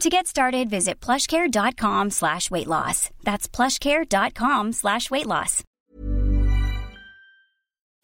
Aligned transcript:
To 0.00 0.08
get 0.08 0.26
started, 0.26 0.70
visit 0.70 1.06
plushcare.com 1.06 2.10
slash 2.10 2.50
weight 2.50 2.66
loss. 2.66 3.10
That's 3.24 3.56
plushcare.com 3.56 4.72
slash 4.72 5.10
weight 5.10 5.26
loss. 5.26 5.64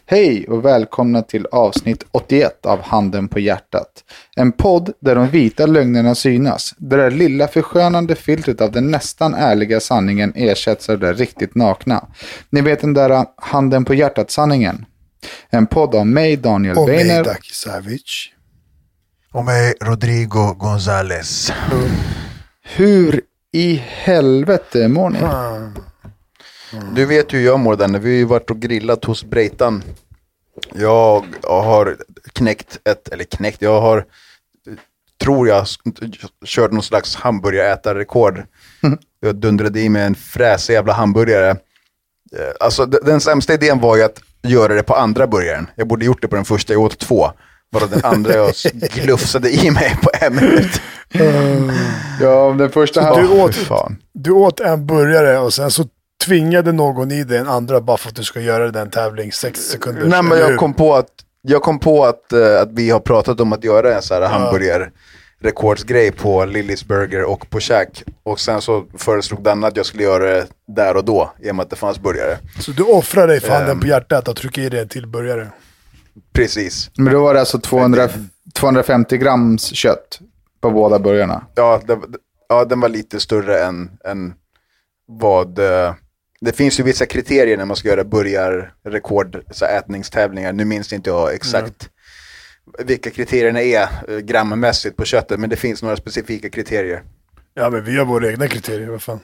Hej 0.07 0.49
och 0.49 0.65
välkomna 0.65 1.23
till 1.23 1.47
avsnitt 1.47 2.07
81 2.11 2.67
av 2.67 2.81
Handen 2.83 3.29
på 3.29 3.41
hjärtat. 3.41 4.05
En 4.37 4.53
podd 4.53 4.93
där 5.01 5.15
de 5.15 5.29
vita 5.29 5.67
lögnerna 5.67 6.15
synas. 6.15 6.75
Där 6.77 6.99
det 6.99 7.11
lilla 7.11 7.49
förskönande 7.49 8.15
filtret 8.15 8.61
av 8.61 8.73
den 8.73 8.91
nästan 8.91 9.35
ärliga 9.35 9.81
sanningen 9.81 10.33
ersätts 10.35 10.89
av 10.89 10.99
det 10.99 11.13
riktigt 11.13 11.55
nakna. 11.55 12.09
Ni 12.51 12.61
vet 12.61 12.81
den 12.81 12.95
där 12.95 13.27
Handen 13.37 13.85
på 13.85 13.95
hjärtat-sanningen. 13.95 14.87
En 15.51 15.67
podd 15.67 15.95
av 15.95 16.07
mig, 16.07 16.37
Daniel 16.37 16.79
Och 16.79 16.89
mig, 16.89 16.97
Weiner. 16.97 17.25
Daki 17.25 17.53
Savic. 17.53 18.34
Och 19.35 19.45
mig, 19.45 19.75
Rodrigo 19.81 20.55
Gonzales. 20.59 21.53
Hur 22.63 23.21
i 23.53 23.75
helvete 23.87 24.89
mår 24.89 25.11
ni? 25.11 25.19
Du 26.95 27.05
vet 27.05 27.33
ju 27.33 27.39
hur 27.39 27.47
jag 27.47 27.61
mår 27.61 27.77
Danne, 27.77 27.99
vi 27.99 28.11
har 28.11 28.17
ju 28.17 28.25
varit 28.25 28.51
och 28.51 28.61
grillat 28.61 29.05
hos 29.05 29.25
Breitan. 29.25 29.83
Jag 30.75 31.25
har 31.43 31.97
knäckt 32.33 32.79
ett, 32.85 33.09
eller 33.09 33.25
knäckt, 33.25 33.63
jag 33.63 33.81
har, 33.81 34.05
tror 35.23 35.49
jag, 35.49 35.67
kört 36.45 36.73
någon 36.73 36.83
slags 36.83 37.17
hamburgarätarrekord. 37.17 38.43
Jag 39.21 39.37
dundrade 39.37 39.81
i 39.81 39.89
mig 39.89 40.03
en 40.03 40.15
fräsig 40.15 40.75
jävla 40.75 40.93
hamburgare. 40.93 41.51
Eh, 41.51 41.57
Alltså 42.61 42.87
den 42.87 43.21
sämsta 43.21 43.55
idén 43.55 43.81
var 43.81 43.97
ju 43.97 44.03
att 44.03 44.21
göra 44.43 44.75
det 44.75 44.83
på 44.83 44.95
andra 44.95 45.27
burgaren. 45.27 45.67
Jag 45.77 45.89
borde 45.89 46.05
gjort 46.05 46.23
det 46.23 46.29
på 46.29 46.37
den 46.37 46.45
första, 46.45 46.73
jag 46.73 46.83
åt 46.83 46.99
två. 46.99 47.31
Bara 47.73 47.87
den 47.87 48.01
andra 48.05 48.35
jag 48.35 48.53
glufsade 48.95 49.51
i 49.51 49.71
mig 49.71 49.97
på 50.03 50.11
en 50.21 50.35
minut. 50.37 50.81
Ja, 52.21 52.55
den 52.59 52.71
första 52.71 53.01
Du 53.01 53.07
här... 53.29 53.41
åt- 53.45 53.55
Fy 53.55 53.65
fan. 53.65 53.97
Du 54.13 54.31
åt 54.31 54.61
en 54.61 54.87
burgare 54.87 55.39
och 55.39 55.55
sen 55.55 55.71
så 55.71 55.85
tvingade 56.25 56.73
någon 56.73 57.13
i 57.13 57.25
dig 57.25 57.39
en 57.39 57.49
andra 57.49 57.81
bara 57.81 57.97
för 57.97 58.09
att 58.09 58.17
du 58.17 58.25
ska 58.25 58.41
göra 58.41 58.71
den 58.71 58.91
tävling 58.91 59.33
6 59.33 59.61
sekunder. 59.61 60.05
Nej 60.07 60.23
men 60.23 60.39
jag 60.39 60.57
kom 60.57 60.75
på 60.75 60.95
att, 60.95 61.09
jag 61.43 61.63
kom 61.63 61.79
på 61.79 62.05
att, 62.05 62.33
eh, 62.33 62.61
att 62.61 62.69
vi 62.73 62.91
har 62.91 63.01
pratat 63.01 63.41
om 63.41 63.53
att 63.53 63.65
göra 63.65 63.95
en 63.97 64.03
sån 64.03 64.23
här 64.23 64.29
hamburgerrekordsgrej 64.29 66.13
på 66.13 66.45
Lillys 66.45 66.85
Burger 66.85 67.23
och 67.25 67.51
på 67.51 67.61
Shack. 67.61 68.03
Och 68.23 68.41
sen 68.41 68.61
så 68.61 68.85
föreslog 68.99 69.43
Danne 69.43 69.67
att 69.67 69.77
jag 69.77 69.87
skulle 69.87 70.03
göra 70.03 70.25
det 70.25 70.47
där 70.67 70.97
och 70.97 71.05
då, 71.05 71.33
i 71.43 71.51
och 71.51 71.57
med 71.57 71.63
att 71.63 71.71
det 71.71 71.77
fanns 71.77 71.99
burgare. 71.99 72.39
Så 72.61 72.71
du 72.71 72.83
offrar 72.83 73.27
dig 73.29 73.41
för 73.41 73.49
handen 73.53 73.71
Ehm. 73.71 73.81
på 73.81 73.87
hjärtat 73.87 74.29
och 74.29 74.37
trycker 74.37 74.63
i 74.63 74.69
dig 74.69 74.81
en 74.81 74.89
till 74.89 75.07
burgare. 75.07 75.49
Precis. 76.33 76.91
Men 76.99 77.13
då 77.13 77.23
var 77.23 77.35
det 77.35 77.41
alltså 77.41 77.59
200, 77.59 78.09
250 78.55 79.17
grams 79.19 79.75
kött 79.75 80.21
på 80.61 80.71
båda 80.71 80.99
burgarna. 80.99 81.47
Ja, 81.55 81.81
det, 81.87 81.99
ja 82.49 82.65
den 82.65 82.81
var 82.81 82.89
lite 82.89 83.21
större 83.21 83.65
än, 83.65 83.91
än 84.05 84.35
vad... 85.07 85.59
eh, 85.59 85.95
Det 86.41 86.53
finns 86.53 86.81
ju 86.81 86.85
vissa 86.85 87.07
kriterier 87.07 87.57
när 87.57 87.65
man 87.65 87.77
ska 87.77 87.89
göra 87.89 88.05
burgarrekord, 88.05 89.43
så 89.51 89.65
ätningstävlingar. 89.65 90.53
Nu 90.53 90.65
minns 90.65 90.93
inte 90.93 91.11
jag 91.11 91.35
exakt 91.35 91.89
vilka 92.79 93.11
kriterierna 93.11 93.63
är 93.63 93.89
eh, 94.09 94.19
grammässigt 94.19 94.97
på 94.97 95.05
köttet, 95.05 95.41
men 95.41 95.51
det 95.51 95.57
finns 95.57 95.83
några 95.83 95.97
specifika 95.97 96.51
kriterier. 96.51 97.03
Ja 97.55 97.71
men 97.71 97.85
vi 97.85 97.97
har 97.99 98.05
våra 98.05 98.31
egna 98.31 98.49
kriterier, 98.49 98.89
vad 98.89 99.03
fan. 99.03 99.21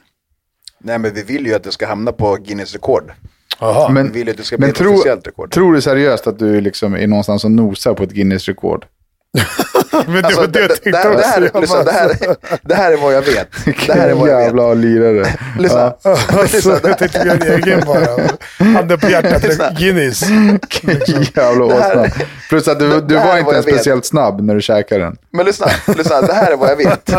Nej 0.79 0.99
men 0.99 1.15
vi 1.15 1.23
vill 1.23 1.47
ju 1.47 1.55
att 1.55 1.65
det 1.65 1.73
ska 1.73 1.87
hamna 1.87 2.13
på 2.13 2.37
Guinness 2.37 2.73
rekord. 2.73 3.13
Jaha. 3.61 3.89
Vi 3.89 3.95
Men, 3.95 4.13
vill 4.13 4.29
att 4.31 4.37
det 4.37 4.43
ska 4.43 4.57
bli 4.57 4.61
men 4.67 4.71
ett 4.71 4.77
tro, 4.77 4.97
rekord. 5.25 5.51
tror 5.51 5.73
du 5.73 5.81
seriöst 5.81 6.27
att 6.27 6.39
du 6.39 6.61
liksom 6.61 6.95
är 6.95 7.07
någonstans 7.07 7.45
och 7.45 7.51
nosar 7.51 7.95
på 7.95 8.03
ett 8.03 8.11
Guinness-rekord? 8.13 8.87
Men 10.07 10.23
det 10.23 10.27
Alltså, 10.27 10.47
det 10.47 10.61
det, 10.69 10.85
det, 10.85 10.91
det, 10.91 10.97
här, 11.27 11.61
lyssna, 11.61 11.83
det, 11.85 11.93
här, 11.93 12.17
det 12.63 12.75
här 12.75 12.93
är 12.93 12.97
vad 12.97 13.15
jag 13.15 13.23
vet. 13.23 13.49
Det 13.87 13.93
här 13.93 14.09
är 14.09 14.15
vad 14.15 14.29
jag 14.29 14.37
vet. 14.37 14.45
Jävla 14.45 14.75
lirare. 14.75 15.27
Lyssna. 15.59 15.95
Alltså, 16.05 16.81
jag 16.89 16.99
tänkte 16.99 17.19
har 17.19 17.27
en 17.27 17.43
egen 17.43 17.81
bara. 17.87 18.07
Handen 18.75 18.99
på 19.01 19.09
hjärtat. 19.09 19.79
Guinness. 19.79 20.23
Jävla 21.37 21.69
här- 21.75 21.99
åsna. 22.01 22.07
Plus 22.49 22.69
att 22.69 22.79
du, 22.79 23.01
du 23.01 23.15
var 23.15 23.39
inte 23.39 23.51
ens 23.53 23.67
speciellt 23.67 24.05
snabb 24.07 24.41
när 24.41 24.55
du 24.55 24.61
käkade 24.61 25.05
den. 25.05 25.17
Men 25.33 25.47
lyssna, 25.47 25.67
lyssna, 25.97 26.21
det 26.21 26.33
här 26.33 26.53
är 26.53 26.57
vad 26.57 26.71
jag 26.71 26.77
vet. 26.77 27.11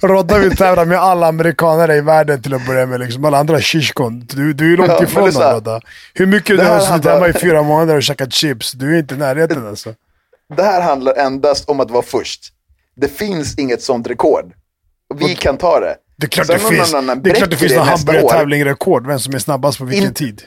Rodda 0.00 0.38
vill 0.38 0.56
tävla 0.56 0.84
med 0.84 0.98
alla 0.98 1.26
amerikanare 1.26 1.96
i 1.96 2.00
världen 2.00 2.42
till 2.42 2.54
att 2.54 2.66
börja 2.66 2.86
med. 2.86 3.00
Liksom. 3.00 3.24
Alla 3.24 3.38
andra 3.38 3.60
shishkon. 3.60 4.26
Du, 4.34 4.52
du 4.52 4.72
är 4.72 4.76
långt 4.76 4.90
Ja, 4.90 5.02
ifrån 5.04 5.26
lyssna. 5.26 5.44
dem 5.44 5.54
Rodda. 5.54 5.80
Hur 6.14 6.26
mycket 6.26 6.58
du 6.58 6.64
har 6.64 6.80
suttit 6.80 7.04
hemma 7.04 7.28
i 7.28 7.32
fyra 7.32 7.62
månader 7.62 7.96
och 7.96 8.02
käkat 8.02 8.32
chips. 8.32 8.72
Du 8.72 8.94
är 8.94 8.98
inte 8.98 9.14
i 9.14 9.18
närheten 9.18 9.66
alltså. 9.68 9.90
Det 10.56 10.62
här 10.62 10.80
handlar 10.80 11.14
endast 11.14 11.68
om 11.68 11.80
att 11.80 11.90
vara 11.90 12.02
först. 12.02 12.40
Det 12.96 13.08
finns 13.08 13.58
inget 13.58 13.82
sånt 13.82 14.06
rekord. 14.06 14.52
Vi 15.14 15.34
kan 15.34 15.56
ta 15.56 15.80
det. 15.80 15.94
Det 16.16 16.26
är 16.26 16.28
klart 16.28 16.46
Sen 16.46 16.58
det 16.58 16.76
finns, 16.76 16.92
någon 16.92 17.04
annan 17.04 17.22
det 17.22 17.30
är 17.30 17.34
klart 17.34 17.50
det 17.50 17.56
finns 17.56 17.74
någon 17.76 17.86
hamburgartävling-rekord. 17.88 19.06
Vem 19.06 19.18
som 19.18 19.34
är 19.34 19.38
snabbast 19.38 19.78
på 19.78 19.84
vilken 19.84 20.08
In- 20.08 20.14
tid. 20.14 20.42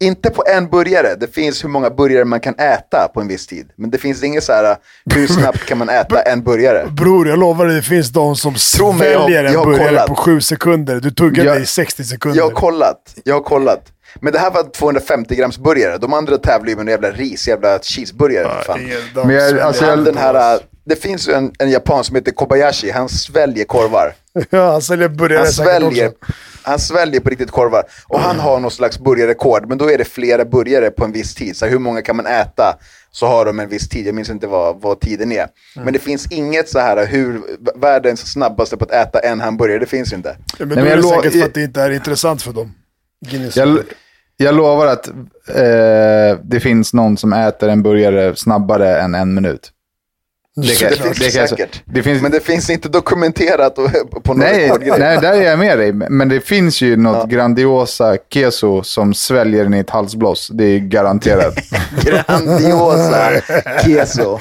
Inte 0.00 0.30
på 0.30 0.44
en 0.46 0.68
burgare. 0.70 1.14
Det 1.20 1.34
finns 1.34 1.64
hur 1.64 1.68
många 1.68 1.90
burgare 1.90 2.24
man 2.24 2.40
kan 2.40 2.54
äta 2.54 3.08
på 3.14 3.20
en 3.20 3.28
viss 3.28 3.46
tid. 3.46 3.70
Men 3.76 3.90
det 3.90 3.98
finns 3.98 4.22
inget 4.22 4.44
så 4.44 4.52
här, 4.52 4.76
hur 5.14 5.26
snabbt 5.40 5.66
kan 5.66 5.78
man 5.78 5.88
äta 5.88 6.22
en 6.22 6.42
burgare? 6.42 6.86
Bror, 6.90 7.28
jag 7.28 7.38
lovar 7.38 7.66
dig, 7.66 7.76
det 7.76 7.82
finns 7.82 8.08
de 8.08 8.36
som 8.36 8.54
sväljer 8.56 9.44
en 9.44 9.52
burgare 9.64 9.86
kollat. 9.88 10.06
på 10.08 10.14
sju 10.14 10.40
sekunder. 10.40 11.00
Du 11.00 11.10
tuggar 11.10 11.44
Jag- 11.44 11.54
dig 11.54 11.62
i 11.62 11.66
60 11.66 12.04
sekunder. 12.04 12.38
Jag 12.38 12.44
har 12.44 12.50
kollat, 12.52 13.14
jag 13.24 13.34
har 13.34 13.42
kollat. 13.42 13.92
Men 14.20 14.32
det 14.32 14.38
här 14.38 14.50
var 14.50 14.62
250 14.62 15.34
grams 15.36 15.58
burgare. 15.58 15.98
De 15.98 16.12
andra 16.14 16.38
tävlar 16.38 16.68
ju 16.68 16.76
med 16.76 16.82
en 16.82 16.88
jävla 16.88 17.10
ris, 17.10 17.48
jävla 17.48 17.78
cheeseburgare. 17.78 18.62
fan. 18.66 18.80
Men 18.80 18.90
jag- 19.30 19.42
sväljer 19.48 19.64
alltså, 19.64 19.84
jag- 19.84 20.04
den 20.04 20.16
här, 20.16 20.54
äh, 20.54 20.60
det 20.84 20.96
finns 20.96 21.28
ju 21.28 21.32
en, 21.32 21.52
en 21.58 21.70
japan 21.70 22.04
som 22.04 22.16
heter 22.16 22.32
Kobayashi, 22.32 22.90
han 22.90 23.08
sväljer 23.08 23.64
korvar. 23.64 24.14
Ja, 24.50 24.70
han 24.72 24.82
säljer 24.82 25.08
burgare 25.08 25.38
Han 25.38 25.52
sväljer, 25.52 26.08
också. 26.08 26.32
han 26.62 26.78
sväljer 26.78 27.20
på 27.20 27.30
riktigt 27.30 27.50
korvar. 27.50 27.82
Och 28.08 28.20
han 28.20 28.38
har 28.38 28.60
någon 28.60 28.70
slags 28.70 28.98
burgarrekord, 28.98 29.68
men 29.68 29.78
då 29.78 29.90
är 29.90 29.98
det 29.98 30.04
flera 30.04 30.44
burgare 30.44 30.90
på 30.90 31.04
en 31.04 31.12
viss 31.12 31.34
tid. 31.34 31.56
Så 31.56 31.64
här, 31.64 31.72
hur 31.72 31.78
många 31.78 32.02
kan 32.02 32.16
man 32.16 32.26
äta? 32.26 32.78
Så 33.10 33.26
har 33.26 33.44
de 33.44 33.60
en 33.60 33.68
viss 33.68 33.88
tid, 33.88 34.06
jag 34.06 34.14
minns 34.14 34.30
inte 34.30 34.46
vad, 34.46 34.80
vad 34.80 35.00
tiden 35.00 35.32
är. 35.32 35.46
Men 35.84 35.92
det 35.92 35.98
finns 35.98 36.26
inget 36.30 36.68
så 36.68 36.78
här, 36.78 37.06
hur 37.06 37.42
världens 37.80 38.32
snabbaste 38.32 38.76
på 38.76 38.84
att 38.84 38.90
äta 38.90 39.18
en 39.18 39.40
hamburgare, 39.40 39.78
det 39.78 39.86
finns 39.86 40.12
inte. 40.12 40.36
Ja, 40.58 40.66
men 40.66 40.68
Nej, 40.68 40.76
då 40.76 40.82
men 40.82 40.92
är 40.92 40.96
det 40.96 41.02
säkert 41.22 41.32
för 41.40 41.48
att 41.48 41.54
det 41.54 41.62
inte 41.62 41.80
är 41.82 41.90
intressant 41.90 42.42
för 42.42 42.52
dem. 42.52 42.74
Guinness. 43.26 43.56
Jag, 43.56 43.78
jag 44.36 44.54
lovar 44.54 44.86
att 44.86 45.08
eh, 45.48 46.38
det 46.42 46.60
finns 46.60 46.94
någon 46.94 47.16
som 47.16 47.32
äter 47.32 47.68
en 47.68 47.82
burgare 47.82 48.36
snabbare 48.36 49.00
än 49.00 49.14
en 49.14 49.34
minut. 49.34 49.72
Det 50.58 50.78
kan, 50.80 50.90
Det 50.90 50.96
det 50.96 51.14
finns 51.14 51.32
kan 51.34 51.40
jag- 51.40 51.48
säkert. 51.48 51.82
Det 51.84 52.02
finns, 52.02 52.22
Men 52.22 52.30
det 52.30 52.40
finns 52.40 52.70
inte 52.70 52.88
dokumenterat 52.88 53.74
på 53.74 53.82
någon 54.34 54.38
nej, 54.38 54.72
nej, 54.98 55.18
där 55.20 55.32
är 55.32 55.42
jag 55.42 55.58
med 55.58 55.78
dig. 55.78 55.92
Men 55.92 56.28
det 56.28 56.40
finns 56.40 56.80
ju 56.82 56.96
något 56.96 57.28
grandiosa 57.28 58.16
keso 58.30 58.82
som 58.82 59.14
sväljer 59.14 59.62
den 59.64 59.74
i 59.74 59.78
ett 59.78 59.90
halsbloss. 59.90 60.48
Det 60.54 60.64
är 60.64 60.78
garanterat. 60.78 61.54
Grandiosa 62.04 63.30
keso. 63.84 64.38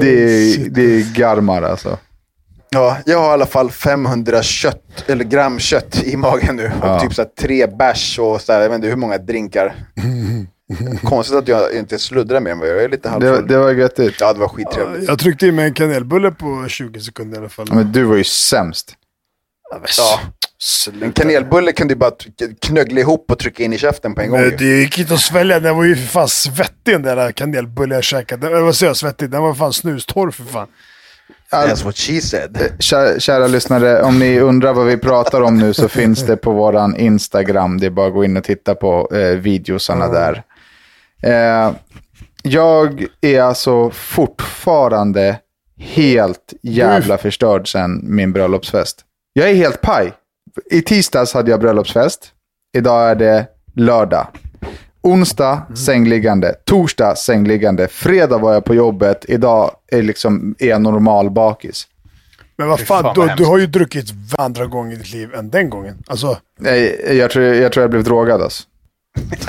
det, 0.00 0.08
är, 0.08 0.68
det 0.70 0.82
är 0.82 1.14
garmar 1.14 1.62
alltså. 1.62 1.98
Ja, 2.76 2.96
jag 3.06 3.18
har 3.18 3.28
i 3.30 3.32
alla 3.32 3.46
fall 3.46 3.70
500 3.70 4.42
kött, 4.42 5.04
eller 5.06 5.24
gram 5.24 5.58
kött 5.58 6.02
i 6.04 6.16
magen 6.16 6.56
nu. 6.56 6.66
Och 6.82 6.88
Ja. 6.88 7.00
typ 7.00 7.14
så 7.14 7.22
här 7.22 7.28
tre 7.40 7.66
bärs 7.66 8.18
och 8.18 8.40
så 8.40 8.52
här, 8.52 8.60
jag 8.60 8.68
vet 8.68 8.76
inte 8.76 8.88
hur 8.88 8.96
många 8.96 9.18
drinkar. 9.18 9.74
Konstigt 11.02 11.36
att 11.38 11.48
jag 11.48 11.72
inte 11.74 11.98
sluddrar 11.98 12.40
med 12.40 12.56
mig. 12.56 12.68
Jag 12.68 12.84
är 12.84 12.88
lite 12.88 13.02
Det, 13.08 13.12
halvfull. 13.12 13.46
det 13.48 13.58
var 13.58 13.70
göttigt. 13.72 14.14
Ja, 14.20 14.32
det 14.32 14.38
var 14.40 14.48
skittrevligt. 14.48 15.08
Jag 15.08 15.18
tryckte 15.18 15.46
i 15.46 15.52
mig 15.52 15.64
en 15.64 15.74
kanelbulle 15.74 16.30
på 16.30 16.64
20 16.68 17.00
sekunder 17.00 17.36
i 17.36 17.40
alla 17.40 17.48
fall. 17.48 17.66
Men 17.72 17.92
du 17.92 18.04
var 18.04 18.16
ju 18.16 18.24
sämst. 18.24 18.94
Ja. 19.98 20.20
En 21.02 21.12
kanelbulle 21.12 21.72
kunde 21.72 21.94
ju 21.94 21.98
bara 21.98 22.10
knöggla 22.62 23.00
ihop 23.00 23.30
och 23.30 23.38
trycka 23.38 23.62
in 23.62 23.72
i 23.72 23.78
käften 23.78 24.14
på 24.14 24.20
en 24.20 24.30
gång. 24.30 24.40
Men 24.40 24.56
det 24.58 24.64
gick 24.64 24.98
inte 24.98 25.14
att 25.14 25.20
svälja. 25.20 25.60
Den 25.60 25.76
var 25.76 25.84
ju 25.84 25.96
för 25.96 26.06
fan 26.06 26.28
svettig 26.28 26.94
den 26.94 27.02
där 27.02 27.32
kanelbullen 27.32 27.94
jag 27.94 28.04
käkade. 28.04 28.46
Eller 28.46 28.60
vad 28.60 28.76
säger 28.76 28.90
jag 28.90 28.96
svettig? 28.96 29.30
Den 29.30 29.42
var 29.42 29.54
fan 29.54 29.72
snustorr 29.72 30.30
för 30.30 30.44
fan. 30.44 30.68
That's 31.50 31.84
what 31.84 31.96
she 31.96 32.20
said. 32.20 32.58
Kära, 32.78 33.20
kära 33.20 33.46
lyssnare, 33.46 34.02
om 34.02 34.18
ni 34.18 34.40
undrar 34.40 34.72
vad 34.72 34.86
vi 34.86 34.96
pratar 34.96 35.40
om 35.40 35.58
nu 35.58 35.74
så 35.74 35.88
finns 35.98 36.22
det 36.26 36.36
på 36.36 36.52
våran 36.52 36.96
Instagram. 36.96 37.80
Det 37.80 37.86
är 37.86 37.90
bara 37.90 38.06
att 38.06 38.12
gå 38.12 38.24
in 38.24 38.36
och 38.36 38.44
titta 38.44 38.74
på 38.74 39.10
eh, 39.12 39.38
videosarna 39.38 40.08
där. 40.08 40.42
Eh, 41.22 41.72
jag 42.42 43.06
är 43.20 43.42
alltså 43.42 43.90
fortfarande 43.90 45.38
helt 45.78 46.54
jävla 46.62 47.18
förstörd 47.18 47.72
sen 47.72 48.00
min 48.02 48.32
bröllopsfest. 48.32 49.00
Jag 49.32 49.50
är 49.50 49.54
helt 49.54 49.80
paj. 49.80 50.12
I 50.70 50.82
tisdags 50.82 51.34
hade 51.34 51.50
jag 51.50 51.60
bröllopsfest. 51.60 52.32
Idag 52.76 53.10
är 53.10 53.14
det 53.14 53.46
lördag. 53.74 54.26
Onsdag 55.06 55.62
sängliggande, 55.74 56.54
torsdag 56.64 57.16
sängliggande, 57.16 57.88
fredag 57.88 58.38
var 58.38 58.52
jag 58.52 58.64
på 58.64 58.74
jobbet, 58.74 59.24
idag 59.28 59.70
är, 59.92 60.02
liksom, 60.02 60.54
är 60.58 60.68
jag 60.68 60.82
normal 60.82 61.30
bakis. 61.30 61.86
Men 62.56 62.68
vad 62.68 62.80
fan, 62.80 63.02
fan 63.02 63.28
du, 63.28 63.34
du 63.36 63.44
har 63.44 63.58
ju 63.58 63.66
druckit 63.66 64.06
andra 64.38 64.66
gången 64.66 64.92
i 64.92 64.96
ditt 64.96 65.12
liv 65.12 65.34
än 65.34 65.50
den 65.50 65.70
gången. 65.70 65.96
Alltså, 66.06 66.38
Nej, 66.58 67.16
jag 67.18 67.30
tror 67.30 67.44
jag, 67.44 67.72
tror 67.72 67.82
jag 67.82 67.90
blev 67.90 68.04
drogad 68.04 68.42
alltså. 68.42 68.64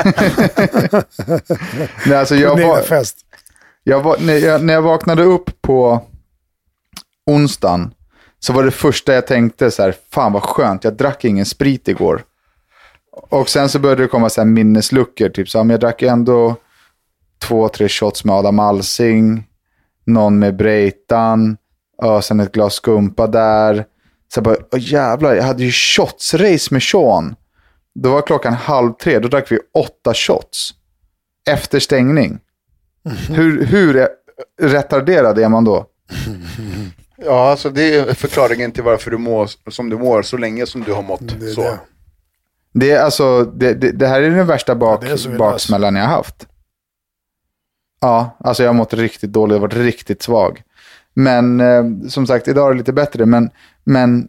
Nej, 2.06 2.18
alltså 2.18 2.36
jag 2.36 2.68
var, 2.68 2.81
fest. 2.81 3.18
jag 3.83 4.01
var, 4.01 4.18
när, 4.19 4.38
jag, 4.38 4.63
när 4.63 4.74
jag 4.74 4.81
vaknade 4.81 5.24
upp 5.24 5.62
på 5.62 6.01
onsdagen 7.25 7.94
så 8.39 8.53
var 8.53 8.63
det 8.63 8.71
första 8.71 9.13
jag 9.13 9.27
tänkte 9.27 9.71
så 9.71 9.83
här, 9.83 9.95
fan 10.12 10.33
vad 10.33 10.44
skönt, 10.44 10.83
jag 10.83 10.94
drack 10.94 11.25
ingen 11.25 11.45
sprit 11.45 11.88
igår. 11.88 12.24
Och 13.30 13.50
sen 13.50 13.69
så 13.69 13.80
började 13.80 14.02
det 14.04 14.08
komma 14.08 14.30
så 14.30 14.42
här 14.42 14.46
minnesluckor, 14.46 15.30
typ 15.30 15.50
så 15.50 15.58
här, 15.58 15.64
men 15.64 15.72
jag 15.72 15.80
drack 15.80 16.02
ändå 16.02 16.56
två, 17.42 17.69
tre 17.69 17.90
shots 17.90 18.25
med 18.25 18.36
Adam 18.36 18.60
Alsing, 18.60 19.48
någon 20.06 20.40
med 20.40 20.56
Breitan, 20.56 21.58
och 21.98 22.24
sen 22.24 22.40
ett 22.40 22.52
glas 22.52 22.74
skumpa 22.74 23.28
där. 23.28 23.86
Så 24.34 24.38
jag 24.38 24.44
bara, 24.44 24.56
åh 24.72 24.80
jävlar, 24.80 25.36
jag 25.36 25.44
hade 25.44 25.64
ju 25.64 25.72
shotsrace 25.72 26.68
med 26.74 26.84
Sean. 26.84 27.36
Då 27.96 28.12
var 28.12 28.22
klockan 28.22 28.54
halv 28.54 28.94
tre, 28.94 29.20
då 29.20 29.28
drack 29.28 29.52
vi 29.52 29.60
åtta 29.74 30.13
shots. 30.13 30.74
Efter 31.50 31.80
stängning. 31.80 32.40
Hur, 33.30 33.66
hur 33.66 34.08
retarderad 34.62 35.40
är 35.40 35.50
man 35.50 35.63
då? 35.63 35.86
Ja, 37.18 37.50
alltså 37.52 37.70
det 37.70 37.96
är 37.96 38.13
förklaringen 38.13 38.72
till 38.72 38.84
varför 38.84 39.12
du 39.12 39.18
mår 39.18 39.50
som 39.72 39.90
du 39.90 39.98
mår 39.98 40.22
så 40.22 40.38
länge 40.38 40.66
som 40.66 40.84
du 40.84 40.94
har 40.94 41.04
mått 41.04 41.31
så. 41.56 41.62
det. 41.62 41.80
Det, 42.79 42.91
är 42.91 43.01
alltså, 43.01 43.44
det, 43.44 43.74
det, 43.74 43.91
det 43.91 44.07
här 44.07 44.21
är 44.21 44.29
den 44.29 44.47
värsta 44.47 44.75
bak, 44.75 45.03
illa. 45.06 45.38
baksmällan 45.38 45.95
jag 45.95 46.03
har 46.03 46.15
haft. 46.15 46.47
Ja, 48.01 48.38
alltså 48.39 48.63
jag 48.63 48.69
har 48.69 48.74
mått 48.74 48.94
riktigt 48.94 49.33
dåligt, 49.33 49.53
jag 49.53 49.59
har 49.62 49.68
varit 49.68 49.77
riktigt 49.85 50.21
svag. 50.21 50.62
Men 51.13 51.59
eh, 51.62 51.83
som 52.09 52.27
sagt, 52.27 52.47
idag 52.47 52.68
är 52.68 52.71
det 52.71 52.77
lite 52.77 52.94
bättre. 52.94 53.25
Men, 53.25 53.50
men 53.83 54.27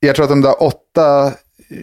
jag 0.00 0.16
tror 0.16 0.24
att 0.24 0.30
de 0.30 0.40
där 0.40 0.62
åtta 0.62 1.32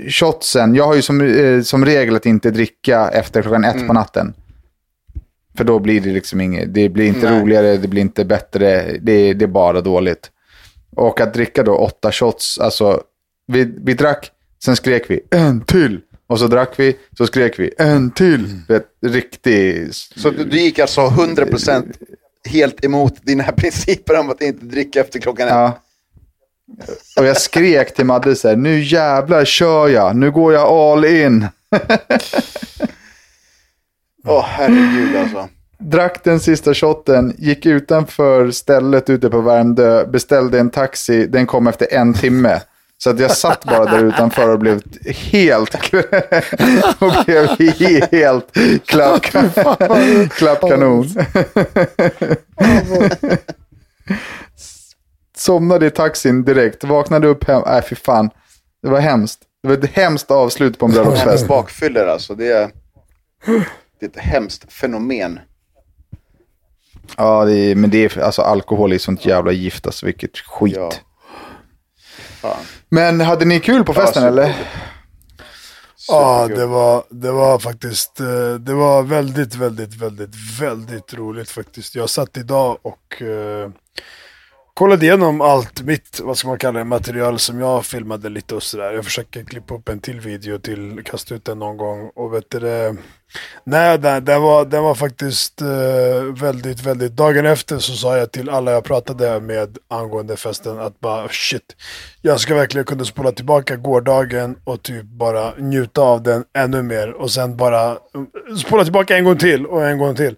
shotsen, 0.09 0.75
jag 0.75 0.87
har 0.87 0.95
ju 0.95 1.01
som, 1.01 1.21
eh, 1.21 1.61
som 1.61 1.85
regel 1.85 2.15
att 2.15 2.25
inte 2.25 2.51
dricka 2.51 3.09
efter 3.09 3.41
klockan 3.41 3.63
ett 3.63 3.75
Mm. 3.75 3.87
på 3.87 3.93
natten. 3.93 4.33
För 5.57 5.63
då 5.63 5.79
blir 5.79 6.01
det 6.01 6.09
liksom 6.09 6.41
inget, 6.41 6.73
det 6.73 6.89
blir 6.89 7.05
inte 7.07 7.31
Nej. 7.31 7.41
roligare, 7.41 7.77
det 7.77 7.87
blir 7.87 8.01
inte 8.01 8.25
bättre, 8.25 8.97
det, 9.01 9.33
det 9.33 9.45
är 9.45 9.47
bara 9.47 9.81
dåligt. 9.81 10.31
Och 10.95 11.21
att 11.21 11.33
dricka 11.33 11.63
då 11.63 11.75
åtta 11.75 12.11
shots, 12.11 12.59
alltså 12.59 13.01
vi, 13.47 13.73
vi 13.83 13.93
drack, 13.93 14.31
sen 14.63 14.75
skrek 14.75 15.09
vi 15.09 15.19
en 15.31 15.61
till. 15.61 16.01
Och 16.27 16.39
så 16.39 16.47
drack 16.47 16.73
vi, 16.77 16.97
så 17.17 17.27
skrek 17.27 17.59
vi 17.59 17.71
en 17.77 18.11
till. 18.11 18.61
Vet, 18.67 18.85
riktig... 19.01 19.89
Så 19.93 20.29
du, 20.29 20.43
du 20.43 20.59
gick 20.59 20.79
alltså 20.79 21.01
100% 21.01 21.93
helt 22.45 22.85
emot 22.85 23.13
dina 23.21 23.43
principer 23.57 24.19
om 24.19 24.29
att 24.29 24.41
inte 24.41 24.65
dricka 24.65 24.99
efter 25.01 25.19
klockan 25.19 25.47
ett. 25.47 25.53
Ja. 25.53 25.79
Och 27.17 27.25
jag 27.25 27.41
skrek 27.41 27.95
till 27.95 28.05
Madde 28.05 28.35
så 28.35 28.47
här, 28.47 28.55
nu 28.55 28.79
jävlar 28.79 29.45
kör 29.45 29.87
jag, 29.87 30.15
nu 30.15 30.31
går 30.31 30.53
jag 30.53 30.67
all 30.67 31.05
in. 31.05 31.47
Åh 34.27 34.45
herregud 34.47 35.15
alltså. 35.15 35.49
Drack 35.79 36.23
den 36.23 36.39
sista 36.39 36.73
shotten, 36.73 37.35
gick 37.37 37.65
utanför 37.65 38.51
stället 38.51 39.09
ute 39.09 39.29
på 39.29 39.41
Värmdö, 39.41 40.05
beställde 40.05 40.59
en 40.59 40.69
taxi, 40.69 41.25
den 41.25 41.45
kom 41.47 41.67
efter 41.67 41.93
en 41.93 42.13
timme. 42.13 42.61
Så 43.03 43.09
att 43.09 43.19
jag 43.19 43.31
satt 43.31 43.65
bara 43.65 43.85
där 43.85 44.03
utanför 44.03 44.49
och 44.49 44.59
blev 44.59 44.81
helt, 45.13 45.75
och 46.99 47.13
blev 47.25 47.47
helt 48.11 48.53
klapp, 48.85 49.23
klappkanon. 50.31 51.05
Somnade 55.37 55.85
i 55.85 55.89
taxin 55.89 56.43
direkt, 56.43 56.83
vaknade 56.83 57.27
upp 57.27 57.43
hem, 57.43 57.61
nej 57.65 57.81
fy 57.89 57.95
fan. 57.95 58.29
Det 58.81 58.89
var 58.89 58.99
hemskt. 58.99 59.39
Det 59.61 59.67
var 59.67 59.75
ett 59.75 59.91
hemskt 59.91 60.31
avslut 60.31 60.79
på 60.79 60.85
en 60.85 60.91
bröllopsfest. 60.91 61.47
Bakfyller 61.47 62.07
alltså, 62.07 62.35
det 62.35 62.51
är, 62.51 62.71
det 63.99 64.05
är 64.05 64.09
ett 64.09 64.17
hemskt 64.17 64.73
fenomen. 64.73 65.39
Ja, 67.17 67.45
det 67.45 67.57
är, 67.57 67.75
men 67.75 67.89
det 67.89 67.97
är, 67.97 68.19
alltså 68.19 68.41
alkohol 68.41 68.93
är 68.93 68.97
sånt 68.97 69.25
jävla 69.25 69.51
gift, 69.51 69.85
alltså 69.85 70.05
vilket 70.05 70.37
skit. 70.37 70.75
Ja. 70.75 70.91
Fan. 72.41 72.65
Men 72.89 73.21
hade 73.21 73.45
ni 73.45 73.59
kul 73.59 73.83
på 73.83 73.93
festen 73.93 74.23
Ja, 74.23 74.29
eller? 74.29 74.55
Ja, 76.07 76.47
det 76.47 76.65
var, 76.65 77.03
det 77.09 77.31
var 77.31 77.59
faktiskt, 77.59 78.19
eh, 78.19 78.53
det 78.53 78.73
var 78.73 79.03
väldigt, 79.03 79.55
väldigt, 79.55 79.95
väldigt, 79.95 80.35
väldigt 80.59 81.13
roligt 81.13 81.49
faktiskt. 81.49 81.95
Jag 81.95 82.09
satt 82.09 82.37
idag 82.37 82.77
och 82.81 83.21
eh, 83.21 83.69
kollade 84.73 85.05
igenom 85.05 85.41
allt 85.41 85.81
mitt, 85.81 86.19
vad 86.23 86.37
ska 86.37 86.47
man 86.47 86.57
kalla 86.57 86.79
det, 86.79 86.85
material 86.85 87.39
som 87.39 87.59
jag 87.59 87.85
filmade 87.85 88.29
lite 88.29 88.55
och 88.55 88.63
sådär. 88.63 88.93
Jag 88.93 89.05
försöker 89.05 89.43
klippa 89.43 89.73
upp 89.73 89.89
en 89.89 89.99
till 89.99 90.19
video 90.19 90.57
till, 90.57 91.01
kasta 91.05 91.35
ut 91.35 91.45
den 91.45 91.59
någon 91.59 91.77
gång. 91.77 92.11
Och 92.15 92.33
vet 92.33 92.49
du 92.49 92.59
det, 92.59 92.95
nej, 93.63 93.97
den, 93.99 94.25
den, 94.25 94.41
var, 94.41 94.65
den 94.65 94.83
var 94.83 94.95
faktiskt 94.95 95.61
uh, 95.61 96.33
väldigt, 96.33 96.81
väldigt, 96.83 97.11
dagen 97.11 97.45
efter 97.45 97.79
så 97.79 97.93
sa 97.93 98.17
jag 98.17 98.31
till 98.31 98.49
alla 98.49 98.71
jag 98.71 98.83
pratade 98.83 99.39
med 99.39 99.77
angående 99.87 100.37
festen 100.37 100.79
att 100.79 100.99
bara 100.99 101.29
shit, 101.29 101.75
jag 102.21 102.39
ska 102.39 102.55
verkligen 102.55 102.85
kunna 102.85 103.05
spola 103.05 103.31
tillbaka 103.31 103.75
gårdagen 103.75 104.55
och 104.63 104.83
typ 104.83 105.03
bara 105.03 105.53
njuta 105.57 106.01
av 106.01 106.23
den 106.23 106.43
ännu 106.57 106.81
mer. 106.81 107.11
Och 107.11 107.31
sen 107.31 107.57
bara 107.57 107.91
eh, 107.91 108.55
spola 108.55 108.83
tillbaka 108.83 109.17
en 109.17 109.23
gång 109.23 109.37
till 109.37 109.65
och 109.65 109.87
en 109.87 109.97
gång 109.97 110.15
till. 110.15 110.35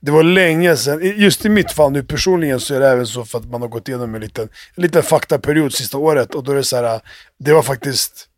Det 0.00 0.10
var 0.10 0.22
länge 0.22 0.76
sedan. 0.76 1.00
Just 1.16 1.44
i 1.44 1.48
mitt 1.48 1.72
fall 1.72 1.92
nu 1.92 2.02
personligen 2.02 2.60
så 2.60 2.74
är 2.74 2.80
det 2.80 2.88
även 2.88 3.06
så 3.06 3.24
för 3.24 3.38
att 3.38 3.50
man 3.50 3.62
har 3.62 3.68
gått 3.68 3.88
igenom 3.88 4.14
en 4.14 4.20
liten, 4.20 4.48
en 4.74 4.82
liten 4.82 5.02
faktaperiod 5.02 5.72
sista 5.72 5.98
året. 5.98 6.34
Och 6.34 6.44
då 6.44 6.52
är 6.52 6.56
det 6.56 6.64
så 6.64 6.76
här, 6.76 6.94
eh, 6.94 7.00
det 7.38 7.52
var 7.52 7.62
faktiskt 7.62 8.28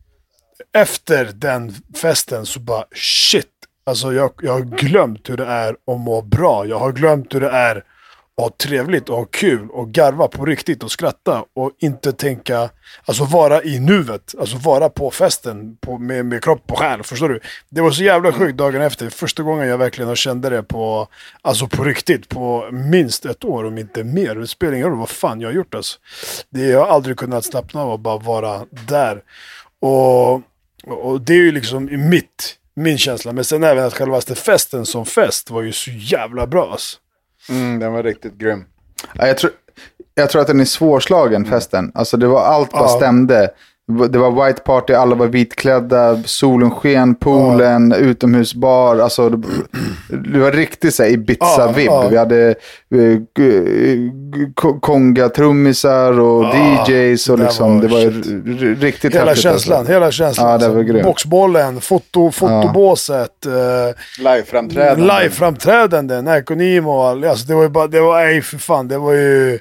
efter 0.73 1.31
den 1.35 1.75
festen 1.97 2.47
så 2.47 2.61
bara 2.61 2.85
shit. 2.95 3.47
Alltså 3.85 4.13
jag, 4.13 4.31
jag 4.43 4.53
har 4.53 4.61
glömt 4.61 5.31
hur 5.31 5.37
det 5.37 5.47
är 5.47 5.71
att 5.71 6.01
må 6.01 6.23
bra. 6.23 6.67
Jag 6.67 6.79
har 6.79 6.93
glömt 6.93 7.35
hur 7.35 7.41
det 7.41 7.51
är 7.51 7.77
att 7.77 7.85
ha 8.41 8.51
trevligt 8.57 9.09
och 9.09 9.17
ha 9.17 9.25
kul 9.25 9.71
och 9.71 9.93
garva 9.93 10.29
på 10.29 10.45
riktigt 10.45 10.83
och 10.83 10.91
skratta 10.91 11.45
och 11.55 11.73
inte 11.79 12.13
tänka, 12.13 12.71
alltså 13.05 13.25
vara 13.25 13.63
i 13.63 13.81
nuet. 13.81 14.35
Alltså 14.39 14.57
vara 14.57 14.89
på 14.89 15.11
festen 15.11 15.77
på, 15.77 15.99
med, 15.99 16.27
med 16.27 16.45
kropp 16.45 16.73
och 16.73 16.79
själ. 16.79 17.03
Förstår 17.03 17.29
du? 17.29 17.41
Det 17.69 17.81
var 17.81 17.91
så 17.91 18.03
jävla 18.03 18.33
sjukt 18.33 18.59
dagen 18.59 18.83
efter. 18.83 19.11
Första 19.11 19.43
gången 19.43 19.69
jag 19.69 19.79
verkligen 19.79 20.09
har 20.09 20.17
kände 20.17 20.51
det 20.51 20.63
på, 20.63 21.09
alltså 21.43 21.67
på 21.67 21.85
riktigt 21.85 22.29
på 22.29 22.69
minst 22.73 23.27
ett 23.27 23.45
år 23.45 23.65
om 23.65 23.79
inte 23.79 24.05
mer. 24.05 24.35
Det 24.35 24.47
spelar 24.47 24.73
ingen 24.73 24.89
roll 24.89 24.99
vad 24.99 25.09
fan 25.09 25.41
jag 25.41 25.49
har 25.49 25.55
gjort 25.55 25.75
alltså. 25.75 25.99
Det, 26.51 26.67
jag 26.67 26.81
har 26.81 26.87
aldrig 26.87 27.17
kunnat 27.17 27.45
slappna 27.45 27.83
av 27.83 27.91
och 27.91 28.01
bara 28.01 28.19
vara 28.19 28.67
där. 28.71 29.23
Och, 29.81 30.35
och 30.87 31.21
det 31.21 31.33
är 31.33 31.43
ju 31.43 31.53
liksom 31.53 32.09
mitt, 32.09 32.57
min 32.75 32.99
känsla. 32.99 33.33
Men 33.33 33.45
sen 33.45 33.65
även 33.65 33.85
att 33.85 33.95
självaste 33.95 34.35
festen 34.35 34.87
som 34.87 35.07
fest 35.07 35.51
var 35.51 35.63
ju 35.63 35.73
så 35.73 35.91
jävla 35.91 36.47
bra 36.47 36.71
alltså. 36.73 36.99
Mm, 37.49 37.79
den 37.79 37.93
var 37.93 38.03
riktigt 38.03 38.35
grym. 38.35 38.65
Ja, 39.15 39.27
jag, 39.27 39.39
tror, 39.39 39.53
jag 40.15 40.31
tror 40.31 40.41
att 40.43 40.49
den 40.49 40.61
är 40.61 40.65
svårslagen, 40.65 41.45
festen. 41.45 41.93
Alltså 41.95 42.17
det 42.17 42.27
var 42.27 42.41
allt 42.45 42.71
bara 42.73 42.83
Ja. 42.83 42.89
stämde. 42.89 43.51
Det 44.11 44.19
var 44.19 44.47
white 44.47 44.61
party, 44.63 44.93
alla 44.93 45.15
var 45.15 45.27
vitklädda, 45.27 46.23
solen 46.25 46.71
sken, 46.71 47.15
poolen, 47.15 47.93
utomhusbar. 47.93 48.99
Alltså 48.99 49.29
det, 49.29 49.49
det 50.33 50.39
var 50.39 50.53
riktigt 50.53 50.95
så 50.95 51.03
här 51.03 51.11
Ibiza-vibb. 51.11 51.87
Ja, 51.91 52.03
ja. 52.05 52.09
Vi 52.09 52.17
hade 52.17 52.49
eh, 52.95 53.17
g- 53.37 54.53
konga-trummisar 54.81 56.21
och 56.21 56.45
DJs 56.89 57.29
och 57.29 57.39
det 57.39 57.45
liksom. 57.45 57.75
var 57.81 57.83
det 57.83 57.89
var 57.89 58.01
shit. 58.01 58.83
riktigt 58.83 59.15
Hela 59.15 59.25
häftigt, 59.27 59.43
känslan, 59.43 59.79
Alltså. 59.79 59.93
hela 59.93 60.11
känslan. 60.11 60.51
Ja, 60.51 60.59
det 60.59 60.69
var 60.69 60.77
alltså. 60.79 60.93
grymt. 60.93 61.05
Boxbollen, 61.07 61.81
foto, 61.81 62.31
fotobåset, 62.31 63.47
eh, 63.47 63.53
Live-framträdande. 64.25 65.05
live-framträdanden, 65.21 66.29
all, 67.09 67.25
alltså 67.25 67.47
det 67.47 67.55
var 67.55 67.63
ju 67.63 67.69
bara, 67.69 67.87
det 67.87 68.01
var, 68.01 68.19
nej 68.25 68.43
för 68.43 68.59
fan, 68.59 68.89
det 68.89 68.99
var 68.99 69.13
ju, 69.13 69.59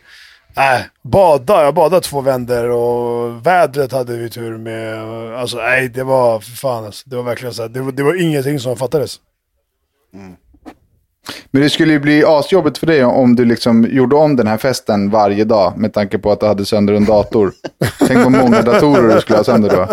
nej, 0.56 0.88
bada, 1.01 1.63
jag 1.63 1.74
badade 1.74 2.01
två 2.01 2.22
vändor 2.22 2.70
och 2.70 3.46
vädret 3.48 3.91
hade 3.91 4.18
vi 4.18 4.29
tur 4.29 4.58
med. 4.58 5.03
Alltså 5.39 5.58
nej, 5.58 5.89
det 5.89 6.03
var 6.03 6.39
för 6.39 6.51
fan 6.51 6.86
alltså, 6.86 7.10
det 7.10 7.15
var 7.15 7.24
verkligen 7.24 7.53
så 7.53 7.62
här, 7.62 7.70
det 7.70 7.82
var, 7.82 7.91
det 7.91 8.03
var 8.03 8.22
ingenting 8.22 8.60
som 8.60 8.77
fattades. 8.77 9.20
Men 11.51 11.62
det 11.62 11.70
skulle 11.70 11.94
ju 11.94 12.00
bli 12.00 12.24
asjobbigt 12.25 12.77
för 12.77 12.88
dig 12.88 13.06
om 13.06 13.36
du 13.36 13.46
liksom 13.46 13.88
gjorde 13.89 14.15
om 14.15 14.36
den 14.36 14.48
här 14.48 14.58
festen 14.58 15.10
varje 15.10 15.44
dag 15.46 15.77
med 15.77 15.94
tanke 15.94 16.18
på 16.18 16.32
att 16.32 16.39
du 16.39 16.46
hade 16.46 16.65
sönder 16.65 16.94
en 16.94 17.06
dator. 17.06 17.53
Tänk 18.08 18.24
vad 18.24 18.32
många 18.32 18.62
datorer 18.62 19.15
du 19.15 19.22
skulle 19.22 19.38
ha 19.38 19.44
sönder 19.44 19.70
då. 19.70 19.88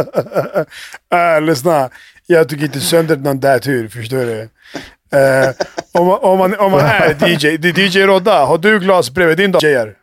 Äh, 1.16 1.42
lyssna, 1.42 1.90
jag 2.26 2.48
tycker 2.48 2.64
inte 2.64 2.80
sönder 2.80 3.16
någon 3.16 3.40
där 3.40 3.58
tur, 3.58 3.88
förstår 3.88 4.16
du? 4.16 4.48
Eh, 5.18 5.50
om, 5.92 6.06
man, 6.06 6.18
om, 6.22 6.38
man, 6.38 6.58
om 6.58 6.72
man 6.72 6.80
är 6.84 7.28
DJ, 7.28 7.56
det 7.56 7.68
är 7.68 7.78
DJ 7.78 8.06
Rodda, 8.06 8.44
har 8.44 8.58
du 8.58 8.80
glas 8.80 9.10
bredvid 9.10 9.36
din 9.36 9.52
dator? 9.52 9.94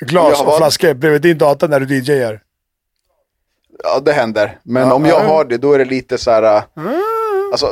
Glas 0.00 0.40
och 0.42 0.56
flaskor 0.56 0.94
bredvid 0.94 1.22
din 1.22 1.38
dator 1.38 1.68
när 1.68 1.80
du 1.80 1.96
DJar? 1.98 2.40
Ja, 3.82 4.00
det 4.00 4.12
händer. 4.12 4.58
Men 4.62 4.88
Ja, 4.88 4.94
om 4.94 5.04
jag 5.04 5.20
ja. 5.24 5.26
har 5.26 5.44
det, 5.44 5.58
då 5.58 5.72
är 5.72 5.78
det 5.78 5.84
lite 5.84 6.18
så 6.18 6.30
här... 6.30 6.42
äh, 6.56 6.62
Alltså, 7.52 7.66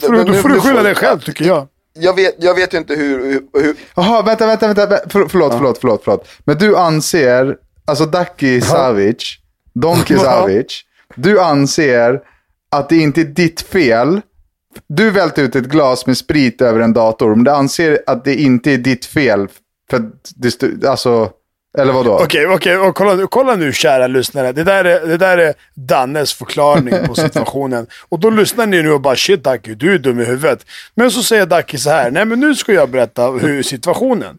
Får 0.00 0.12
du, 0.12 0.24
då 0.24 0.32
får 0.34 0.48
du 0.48 0.60
skylla 0.60 0.82
dig 0.82 0.94
själv, 0.94 1.20
tycker 1.20 1.44
jag. 1.44 1.66
Jag 1.94 2.16
vet, 2.16 2.34
jag 2.38 2.54
vet 2.54 2.74
inte 2.74 2.94
hur... 2.94 3.40
Jaha, 3.96 4.22
vänta, 4.22 4.46
vänta, 4.46 4.66
vänta. 4.66 4.86
vä- 4.86 5.08
För, 5.10 5.26
förlåt, 5.28 5.52
förlåt, 5.54 5.78
förlåt, 5.80 6.00
förlåt. 6.04 6.28
Men 6.44 6.58
du 6.58 6.76
anser, 6.76 7.56
alltså 7.84 8.06
Daki 8.06 8.60
Savic, 8.60 9.36
Donki 9.74 10.14
Ja. 10.14 10.20
Savic, 10.20 10.80
du 11.14 11.40
anser 11.40 12.20
att 12.70 12.88
det 12.88 12.96
inte 12.96 13.20
är 13.20 13.24
ditt 13.24 13.60
fel. 13.60 14.20
Du 14.86 15.10
välte 15.10 15.42
ut 15.42 15.56
ett 15.56 15.64
glas 15.64 16.06
med 16.06 16.16
sprit 16.18 16.62
över 16.62 16.80
en 16.80 16.92
dator, 16.92 17.34
men 17.34 17.44
du 17.44 17.50
anser 17.50 17.98
att 18.06 18.24
det 18.24 18.34
inte 18.34 18.70
är 18.70 18.78
ditt 18.78 19.04
fel. 19.06 19.48
För 19.90 19.96
att 19.96 20.02
det 20.36 20.84
alltså, 20.88 21.30
eller 21.78 21.92
vadå? 21.92 22.18
Okej, 22.22 22.46
okej, 22.46 22.76
och 22.76 22.94
kolla, 22.94 23.26
kolla 23.26 23.54
nu 23.54 23.72
kära 23.72 24.06
lyssnare. 24.06 24.52
Det 24.52 24.64
där, 24.64 24.84
är, 24.84 25.06
det 25.06 25.16
där 25.16 25.38
är 25.38 25.54
Dannes 25.74 26.34
förklaring 26.34 27.06
på 27.06 27.14
situationen. 27.14 27.86
Och 28.08 28.20
då 28.20 28.30
lyssnar 28.30 28.66
ni 28.66 28.82
nu 28.82 28.92
och 28.92 29.00
bara 29.00 29.16
shit 29.16 29.44
Daki, 29.44 29.74
du 29.74 29.94
är 29.94 29.98
dum 29.98 30.20
i 30.20 30.24
huvudet. 30.24 30.66
Men 30.94 31.10
så 31.10 31.22
säger 31.22 31.46
Daki 31.46 31.78
så 31.78 31.90
här, 31.90 32.10
nej 32.10 32.24
men 32.24 32.40
nu 32.40 32.54
ska 32.54 32.72
jag 32.72 32.90
berätta 32.90 33.30
hur 33.30 33.62
situationen. 33.62 34.38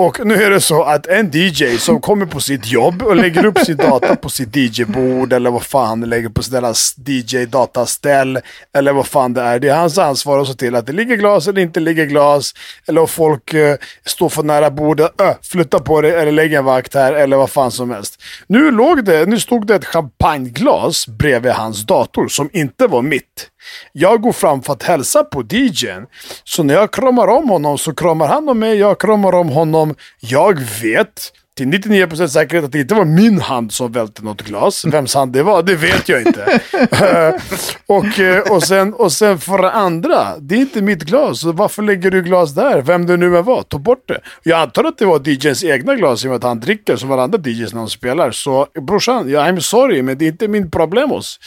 Och 0.00 0.26
nu 0.26 0.34
är 0.34 0.50
det 0.50 0.60
så 0.60 0.82
att 0.82 1.06
en 1.06 1.30
DJ 1.32 1.78
som 1.78 2.00
kommer 2.00 2.26
på 2.26 2.40
sitt 2.40 2.66
jobb 2.66 3.02
och 3.02 3.16
lägger 3.16 3.44
upp 3.44 3.58
sin 3.58 3.76
data 3.76 4.16
på 4.16 4.28
sitt 4.28 4.56
DJ-bord 4.56 5.32
eller 5.32 5.50
vad 5.50 5.62
fan 5.62 6.00
lägger 6.00 6.28
på 6.28 6.42
deras 6.50 6.94
DJ-dataställ 7.06 8.38
eller 8.74 8.92
vad 8.92 9.06
fan 9.06 9.34
det 9.34 9.40
är. 9.40 9.58
Det 9.58 9.68
är 9.68 9.76
hans 9.76 9.98
ansvar 9.98 10.38
att 10.38 10.48
se 10.48 10.54
till 10.54 10.74
att 10.74 10.86
det 10.86 10.92
ligger 10.92 11.16
glas 11.16 11.48
eller 11.48 11.62
inte 11.62 11.80
ligger 11.80 12.06
glas. 12.06 12.54
Eller 12.86 13.00
om 13.00 13.08
folk 13.08 13.54
eh, 13.54 13.76
står 14.04 14.28
för 14.28 14.42
nära 14.42 14.70
bordet, 14.70 15.20
ö, 15.20 15.34
flytta 15.42 15.78
på 15.78 16.00
det 16.00 16.20
eller 16.20 16.32
lägg 16.32 16.52
en 16.52 16.64
vakt 16.64 16.94
här 16.94 17.12
eller 17.12 17.36
vad 17.36 17.50
fan 17.50 17.70
som 17.70 17.90
helst. 17.90 18.22
Nu, 18.46 18.70
låg 18.70 19.04
det, 19.04 19.28
nu 19.28 19.40
stod 19.40 19.66
det 19.66 19.74
ett 19.74 19.84
champagneglas 19.84 21.08
bredvid 21.08 21.52
hans 21.52 21.86
dator 21.86 22.28
som 22.28 22.50
inte 22.52 22.86
var 22.86 23.02
mitt. 23.02 23.49
Jag 23.92 24.20
går 24.20 24.32
fram 24.32 24.62
för 24.62 24.72
att 24.72 24.82
hälsa 24.82 25.24
på 25.24 25.42
DJn. 25.42 26.06
Så 26.44 26.62
när 26.62 26.74
jag 26.74 26.92
kramar 26.92 27.28
om 27.28 27.48
honom 27.48 27.78
så 27.78 27.94
kramar 27.94 28.28
han 28.28 28.48
om 28.48 28.58
mig, 28.58 28.76
jag 28.78 29.00
kramar 29.00 29.32
om 29.34 29.48
honom. 29.48 29.94
Jag 30.20 30.60
vet 30.82 31.32
till 31.56 31.66
99% 31.66 32.26
säkerhet 32.26 32.64
att 32.64 32.72
det 32.72 32.80
inte 32.80 32.94
var 32.94 33.04
min 33.04 33.38
hand 33.38 33.72
som 33.72 33.92
välte 33.92 34.22
något 34.22 34.42
glas. 34.42 34.84
Vems 34.84 35.14
hand 35.14 35.32
det 35.32 35.42
var, 35.42 35.62
det 35.62 35.74
vet 35.74 36.08
jag 36.08 36.20
inte. 36.22 36.60
Eh, 36.90 37.34
och, 37.86 38.20
eh, 38.20 38.52
och, 38.52 38.62
sen, 38.62 38.94
och 38.94 39.12
sen 39.12 39.38
för 39.38 39.58
det 39.58 39.70
andra, 39.70 40.38
det 40.38 40.54
är 40.54 40.58
inte 40.58 40.82
mitt 40.82 41.02
glas. 41.02 41.40
Så 41.40 41.52
varför 41.52 41.82
lägger 41.82 42.10
du 42.10 42.22
glas 42.22 42.54
där? 42.54 42.82
Vem 42.82 43.06
det 43.06 43.16
nu 43.16 43.36
än 43.36 43.44
var, 43.44 43.62
ta 43.62 43.78
bort 43.78 44.08
det. 44.08 44.20
Jag 44.42 44.60
antar 44.60 44.84
att 44.84 44.98
det 44.98 45.06
var 45.06 45.28
DJns 45.28 45.64
egna 45.64 45.94
glas 45.94 46.24
i 46.24 46.26
och 46.26 46.30
med 46.30 46.36
att 46.36 46.42
han 46.42 46.60
dricker 46.60 46.96
som 46.96 47.12
alla 47.12 47.22
andra 47.22 47.38
DJs 47.38 47.72
när 47.72 47.80
han 47.80 47.88
spelar. 47.88 48.30
Så 48.30 48.66
brorsan, 48.80 49.30
ja, 49.30 49.40
I'm 49.40 49.60
sorry, 49.60 50.02
men 50.02 50.18
det 50.18 50.24
är 50.24 50.28
inte 50.28 50.48
min 50.48 50.70
problemos. 50.70 51.38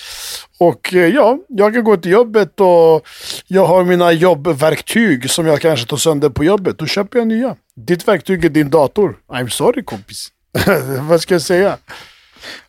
Och 0.59 0.93
eh, 0.93 1.07
ja, 1.07 1.37
jag 1.47 1.73
kan 1.73 1.83
gå 1.83 1.97
till 1.97 2.11
jobbet 2.11 2.59
och 2.59 3.07
jag 3.47 3.65
har 3.65 3.83
mina 3.83 4.11
jobbverktyg 4.11 5.29
som 5.29 5.47
jag 5.47 5.61
kanske 5.61 5.87
tar 5.87 5.97
sönder 5.97 6.29
på 6.29 6.43
jobbet. 6.43 6.77
Då 6.77 6.85
köper 6.85 7.19
jag 7.19 7.27
nya. 7.27 7.55
Ditt 7.75 8.07
verktyg 8.07 8.45
är 8.45 8.49
din 8.49 8.69
dator. 8.69 9.15
I'm 9.27 9.47
sorry 9.49 9.83
kompis. 9.83 10.27
Vad 11.09 11.21
ska 11.21 11.33
jag 11.33 11.41
säga? 11.41 11.77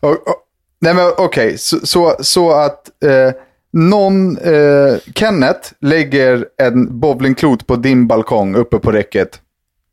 Och, 0.00 0.11
och, 0.11 0.37
nej 0.80 0.94
men 0.94 1.12
okej, 1.16 1.58
så, 1.58 1.87
så, 1.87 2.16
så 2.20 2.52
att 2.52 3.04
eh, 3.04 3.32
någon, 3.73 4.38
eh, 4.38 4.96
Kenneth 5.14 5.73
lägger 5.80 6.46
en 6.62 7.00
bowlingklot 7.00 7.66
på 7.66 7.76
din 7.76 8.06
balkong 8.06 8.54
uppe 8.54 8.78
på 8.78 8.92
räcket. 8.92 9.40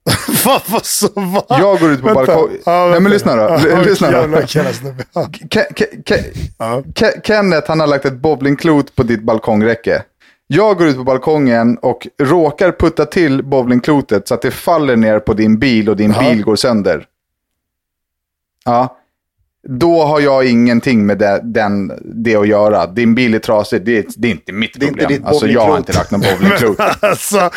Vad 0.45 0.61
vad 0.67 0.85
så 0.85 1.07
va? 1.15 1.45
Jag 1.49 1.79
går 1.79 1.91
ut 1.91 2.01
på 2.01 2.07
Vänta. 2.07 2.21
balkong- 2.25 2.57
Ja, 2.65 2.87
Nej, 2.91 2.99
men 2.99 3.11
lyssna 3.11 3.35
då. 3.35 3.55
Okej, 3.55 3.85
lyssna 3.85 4.11
då. 4.11 4.17
Ke- 5.49 5.73
Ke-. 6.05 6.23
Ke- 6.95 7.21
Kenneth 7.23 7.67
han 7.67 7.79
har 7.79 7.87
lagt 7.87 8.05
ett 8.05 8.13
bowlingklot 8.13 8.95
på 8.95 9.03
ditt 9.03 9.23
balkongräcke. 9.23 10.03
Jag 10.53 10.77
går 10.77 10.87
ut 10.87 10.95
på 10.97 11.03
balkongen 11.03 11.77
och 11.77 12.07
råkar 12.21 12.71
putta 12.71 13.05
till 13.05 13.43
bowlingklotet 13.43 14.27
så 14.27 14.33
att 14.33 14.41
det 14.41 14.51
faller 14.51 14.95
ner 14.95 15.19
på 15.19 15.33
din 15.33 15.59
bil 15.59 15.89
och 15.89 15.95
din 15.97 16.11
Ja. 16.11 16.19
bil 16.29 16.43
går 16.43 16.55
sönder. 16.55 17.05
Ja. 18.65 18.97
Då 19.67 20.03
har 20.03 20.19
jag 20.19 20.45
ingenting 20.45 21.05
med 21.05 21.17
det, 21.17 21.41
den, 21.43 21.91
det 22.23 22.35
att 22.35 22.47
göra. 22.47 22.87
Din 22.87 23.15
bil 23.15 23.33
är 23.35 23.39
trasig, 23.39 23.85
det 23.85 23.97
är, 23.97 24.05
det 24.17 24.27
är 24.27 24.31
inte 24.31 24.51
mitt 24.53 24.79
Det 24.79 24.85
är 24.85 24.87
inte 24.87 24.99
problem. 24.99 25.17
ditt 25.21 25.27
alltså 25.27 25.47
jag 25.47 25.61
har 25.67 25.77
inte 25.77 25.93
lagt 25.93 26.11
någon 26.11 26.21
bowlingklot. 26.21 26.77
Alltså, 27.01 27.49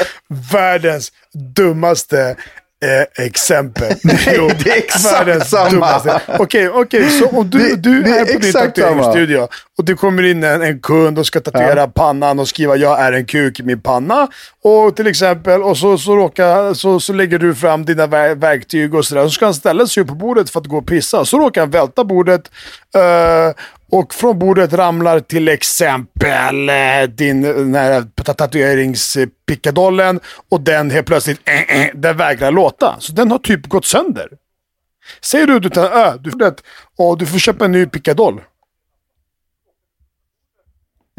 världens 0.52 1.12
dummaste 1.56 2.36
eh, 2.84 3.24
exempel. 3.26 3.92
Jo, 4.36 4.50
det 4.64 4.70
är 4.70 4.76
exakt 4.76 5.46
samma. 5.50 6.00
Okej, 6.38 6.68
okej, 6.68 7.10
så 7.10 7.26
om 7.28 7.50
du, 7.50 7.58
Det- 7.58 7.76
du 7.76 8.02
det 8.02 8.10
är 8.10 8.14
är 8.20 8.24
på 8.34 8.38
din 8.38 8.52
tatueringsstudio 8.52 9.48
och 9.78 9.84
det 9.84 9.94
kommer 9.94 10.22
in 10.22 10.44
en, 10.44 10.62
en 10.62 10.80
kund 10.80 11.18
och 11.18 11.26
ska 11.26 11.40
tatuera 11.40 11.86
pannan 11.88 12.38
och 12.38 12.48
skriva 12.48 12.76
jag 12.76 13.00
är 13.00 13.12
en 13.12 13.24
kuk 13.26 13.60
i 13.60 13.62
min 13.62 13.80
panna. 13.80 14.28
Och 14.64 14.96
till 14.96 15.06
exempel, 15.06 15.62
och 15.62 15.78
så, 15.78 15.98
så, 15.98 16.16
råkar, 16.16 16.74
så, 16.74 17.00
så 17.00 17.12
lägger 17.12 17.38
du 17.38 17.54
fram 17.54 17.84
dina 17.84 18.06
ver- 18.06 18.34
verktyg 18.34 18.94
och 18.94 19.04
sådär. 19.06 19.24
Så 19.24 19.30
ska 19.30 19.44
han 19.44 19.54
ställa 19.54 19.86
sig 19.86 20.02
upp 20.02 20.08
på 20.08 20.14
bordet 20.14 20.50
för 20.50 20.60
att 20.60 20.66
gå 20.66 20.76
och 20.78 20.86
pissa. 20.86 21.24
Så 21.24 21.38
råkar 21.38 21.60
han 21.60 21.70
välta 21.70 22.04
bordet. 22.04 22.42
eh, 22.96 23.54
och 23.94 24.14
från 24.14 24.38
bordet 24.38 24.72
ramlar 24.72 25.20
till 25.20 25.48
exempel 25.48 26.68
eh, 26.68 27.02
din 27.08 27.42
den 27.42 27.74
här 27.74 28.04
tatueringspickadollen 28.34 30.20
och 30.50 30.60
den 30.60 30.90
helt 30.90 31.06
plötsligt, 31.06 31.40
äh, 31.44 31.80
äh, 31.80 31.90
den 31.94 32.16
vägrar 32.16 32.50
låta. 32.50 32.96
Så 32.98 33.12
den 33.12 33.30
har 33.30 33.38
typ 33.38 33.66
gått 33.66 33.84
sönder. 33.84 34.28
Säger 35.20 35.46
du 35.46 35.56
att 35.56 35.62
du 35.62 35.70
tar 35.70 35.90
ö, 35.90 36.12
du 36.20 36.30
och 36.98 37.18
du 37.18 37.26
får 37.26 37.38
köpa 37.38 37.64
en 37.64 37.72
ny 37.72 37.86
pickadoll. 37.86 38.40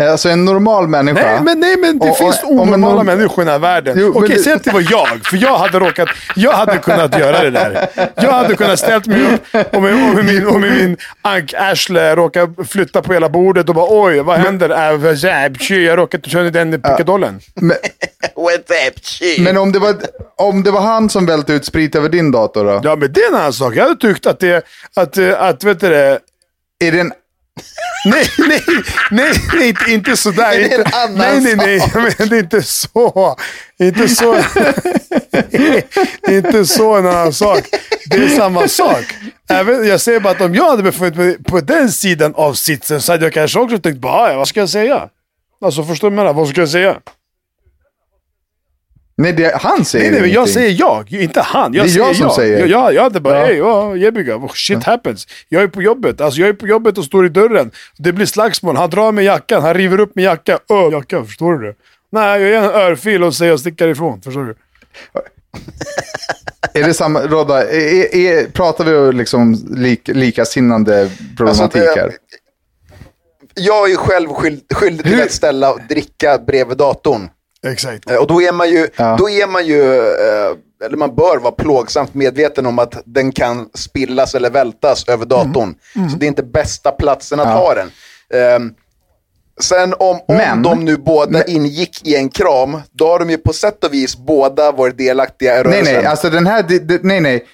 Alltså 0.02 0.30
en 0.30 0.46
normal 0.46 0.88
människa. 0.88 1.22
Nej, 1.32 1.42
men, 1.44 1.60
nej, 1.60 1.78
men 1.78 2.00
det 2.00 2.10
Och- 2.10 2.18
finns 2.18 2.44
och- 2.44 2.52
onormala 2.52 2.96
norm- 2.96 3.06
människor 3.06 3.42
i 3.44 3.46
den 3.46 3.52
här 3.52 3.60
världen. 3.60 3.96
Jo, 4.00 4.14
men 4.14 4.24
Okej, 4.24 4.36
det- 4.38 4.44
säg 4.44 4.54
att 4.54 4.64
det 4.64 4.72
var 4.72 4.86
jag, 4.92 5.08
för 5.26 5.38
jag 5.38 5.58
hade 5.58 5.80
råkat, 5.80 6.10
jag 6.36 6.52
hade 6.52 6.78
kunnat 6.78 7.20
göra 7.20 7.44
det 7.44 7.50
där. 7.50 7.88
Jag 8.16 8.32
hade 8.32 8.56
kunnat 8.56 8.80
ställt 8.80 9.08
mig 9.08 9.22
upp 9.34 9.74
och 9.76 9.82
med, 9.82 9.94
och 9.94 10.16
med 10.16 10.26
min, 10.26 10.48
och 10.48 10.60
med 10.62 10.72
min 10.74 10.98
ank-arsle 11.22 12.16
råka 12.16 12.48
flytta 12.68 13.02
på 13.02 13.14
hela 13.14 13.30
bordet 13.30 13.70
och 13.70 13.76
bara 13.76 13.86
oj, 13.90 14.20
vad 14.20 14.38
händer? 14.38 14.92
Äh, 14.92 14.98
vad 14.98 15.16
jävlar, 15.16 15.76
jag 15.78 15.98
råkade 15.98 16.30
köra 16.30 16.50
den 16.50 16.72
pickadollen. 16.82 17.40
Men, 17.56 17.78
men 19.40 19.58
om, 19.58 19.72
det 19.72 19.80
var, 19.80 19.96
om 20.38 20.64
det 20.64 20.72
var 20.72 20.82
han 20.82 21.10
som 21.10 21.26
välte 21.26 21.54
ut 21.54 21.66
sprit 21.66 21.96
över 21.96 22.10
din 22.10 22.32
dator 22.32 22.66
då? 22.66 22.82
Ja, 22.84 22.96
men 22.96 23.14
det 23.14 23.22
är 23.22 23.28
en 23.30 23.36
annan 23.36 23.54
sak. 23.54 23.76
Jag 23.76 23.84
hade 23.84 23.96
tyckt 24.02 24.26
att 24.26 24.40
det, 24.40 24.66
att, 24.96 25.18
eh, 25.18 25.42
att 25.42 25.64
vet 25.64 25.80
du 25.80 25.90
det, 25.90 26.20
Är 26.84 26.92
det 26.92 27.00
en 27.00 27.12
Nej, 28.06 28.26
nej, 28.38 28.62
nej, 29.12 29.32
nej 29.54 29.68
inte, 29.70 29.92
inte 29.92 30.18
sådär. 30.18 30.52
Det 30.58 30.74
är 30.74 30.80
en 30.80 30.86
annan 30.94 31.44
nej, 31.44 31.56
nej, 31.56 31.78
nej, 31.96 32.14
men 32.18 32.30
det 32.30 32.36
är 32.36 32.40
inte 32.40 32.62
så. 32.64 33.38
Inte 33.80 34.08
så. 34.10 34.36
inte 36.32 36.66
så 36.66 36.96
en 36.96 37.06
annan 37.08 37.34
sak. 37.34 37.64
Det 38.10 38.18
är 38.18 38.30
samma 38.30 38.68
sak. 38.68 39.06
Även, 39.50 39.88
jag 39.88 40.02
säger 40.02 40.20
bara 40.20 40.34
att 40.34 40.42
om 40.42 40.56
jag 40.56 40.70
hade 40.70 40.84
befunnit 40.84 41.16
mig 41.16 41.44
på 41.44 41.60
den 41.62 41.92
sidan 41.92 42.34
av 42.36 42.54
sitsen 42.54 43.02
så 43.02 43.12
hade 43.12 43.26
jag 43.26 43.34
kanske 43.34 43.60
också 43.60 43.78
tänkt 43.78 44.00
bara, 44.00 44.14
"Ah, 44.14 44.30
ja, 44.32 44.38
vad 44.38 44.48
ska 44.48 44.60
jag 44.60 44.70
säga? 44.70 45.10
Alltså 45.66 45.84
förstår 45.84 46.10
du 46.10 46.16
vad 46.16 46.26
jag 46.26 46.26
menar? 46.34 46.40
Vad 46.42 46.50
ska 46.50 46.62
jag 46.62 46.70
säga? 46.70 46.96
Nej, 49.18 49.34
det, 49.34 49.56
han 49.62 49.86
säger 49.86 50.12
Nej, 50.12 50.22
nej, 50.22 50.34
jag 50.34 50.50
säger 50.50 50.76
jag, 50.80 51.12
inte 51.12 51.42
han. 51.42 51.74
Jag 51.74 51.86
Det 51.86 51.90
är 51.90 51.92
säger 51.92 52.06
jag 52.08 52.16
som 52.16 52.30
säger. 52.30 52.60
Jag, 52.60 52.68
jag, 52.70 52.94
jag 52.94 53.02
hade 53.04 53.20
bara, 53.20 53.40
Ja. 53.40 53.46
hej, 53.46 53.58
ja, 53.58 53.96
Jebiga, 53.96 54.48
shit 54.54 54.84
happens. 54.84 55.28
Jag 55.50 55.64
är 55.64 55.68
på 55.68 55.82
jobbet, 55.82 56.22
alltså 56.22 56.40
jag 56.40 56.50
är 56.50 56.54
på 56.54 56.68
jobbet 56.68 56.98
och 56.98 57.06
står 57.06 57.26
i 57.26 57.30
dörren. 57.30 57.72
Det 57.98 58.12
blir 58.12 58.26
slagsmål, 58.26 58.76
han 58.76 58.90
drar 58.90 59.12
med 59.12 59.24
jackan, 59.24 59.62
han 59.62 59.74
river 59.74 60.00
upp 60.00 60.12
min 60.16 60.26
jacka. 60.26 60.60
Öh, 60.70 60.90
jackan, 60.92 61.26
förstår 61.28 61.54
du 61.54 61.68
det? 61.68 61.76
Nej, 62.12 62.42
jag 62.42 62.50
ger 62.52 62.58
en 62.58 62.64
örfil 62.82 63.24
och 63.24 63.36
säger 63.36 63.52
jag 63.52 63.60
sticker 63.60 63.88
ifrån, 63.88 64.22
förstår 64.22 64.44
du? 64.44 64.56
Är 66.74 66.84
det 66.84 66.94
samma, 66.94 67.22
Rodda, 67.22 67.70
är, 67.72 68.16
är, 68.16 68.46
pratar 68.50 68.84
vi 68.86 68.96
om 68.96 69.16
liksom 69.18 69.58
lik, 69.76 70.08
likasinnande 70.08 71.10
problematik 71.38 71.82
Alltså, 71.82 71.96
det- 71.96 72.02
här? 72.02 72.12
Jag 73.54 73.86
är 73.86 73.90
ju 73.90 73.96
själv 73.98 74.30
skyld, 74.30 74.62
skyldig 74.74 75.06
till 75.06 75.16
Hur- 75.16 75.24
att 75.24 75.32
ställa 75.32 75.74
och 75.74 75.80
dricka 75.90 76.38
bredvid 76.48 76.78
datorn. 76.78 77.30
Exakt. 77.66 78.12
Eh, 78.12 78.18
Och 78.18 78.28
då 78.28 78.42
är 78.42 78.52
man 78.54 78.70
ju, 78.70 78.88
Ja. 78.98 79.16
då 79.20 79.30
är 79.30 79.48
man 79.48 79.66
ju 79.66 79.82
eh, 80.10 80.86
eller 80.86 80.98
man 80.98 81.16
bör 81.16 81.38
vara 81.38 81.52
plågsamt 81.52 82.14
medveten 82.14 82.66
om 82.66 82.80
att 82.80 83.02
den 83.06 83.32
kan 83.32 83.70
spillas 83.74 84.36
eller 84.36 84.50
vältas 84.50 85.08
över 85.10 85.26
datorn. 85.26 85.76
Så 86.12 86.18
det 86.18 86.26
är 86.26 86.28
inte 86.28 86.44
bästa 86.44 86.92
platsen 86.92 87.40
att 87.40 87.46
Mm. 87.46 87.58
Ja. 87.58 87.64
ha 87.64 87.74
den. 87.76 87.92
Ehm, 88.34 88.74
sen 89.62 89.94
om, 89.94 90.20
om 90.28 90.36
Men- 90.38 90.64
de 90.64 90.86
nu 90.86 90.98
båda 90.98 91.44
ingick 91.46 92.08
i 92.08 92.16
en 92.16 92.30
kram, 92.30 92.82
då 92.92 93.08
har 93.08 93.20
de 93.20 93.30
ju 93.30 93.38
på 93.38 93.54
sätt 93.54 93.84
och 93.84 93.94
vis 93.94 94.18
båda 94.18 94.72
varit 94.72 94.98
delaktiga 94.98 95.52
i 95.60 95.64
Nej, 95.64 95.74
rörelsen. 95.74 95.94
nej, 95.96 96.06
alltså 96.06 96.30
den 96.30 96.48
här, 96.48 96.64
det, 96.68 96.80
det, 96.80 97.04
nej, 97.04 97.20
nej. 97.22 97.46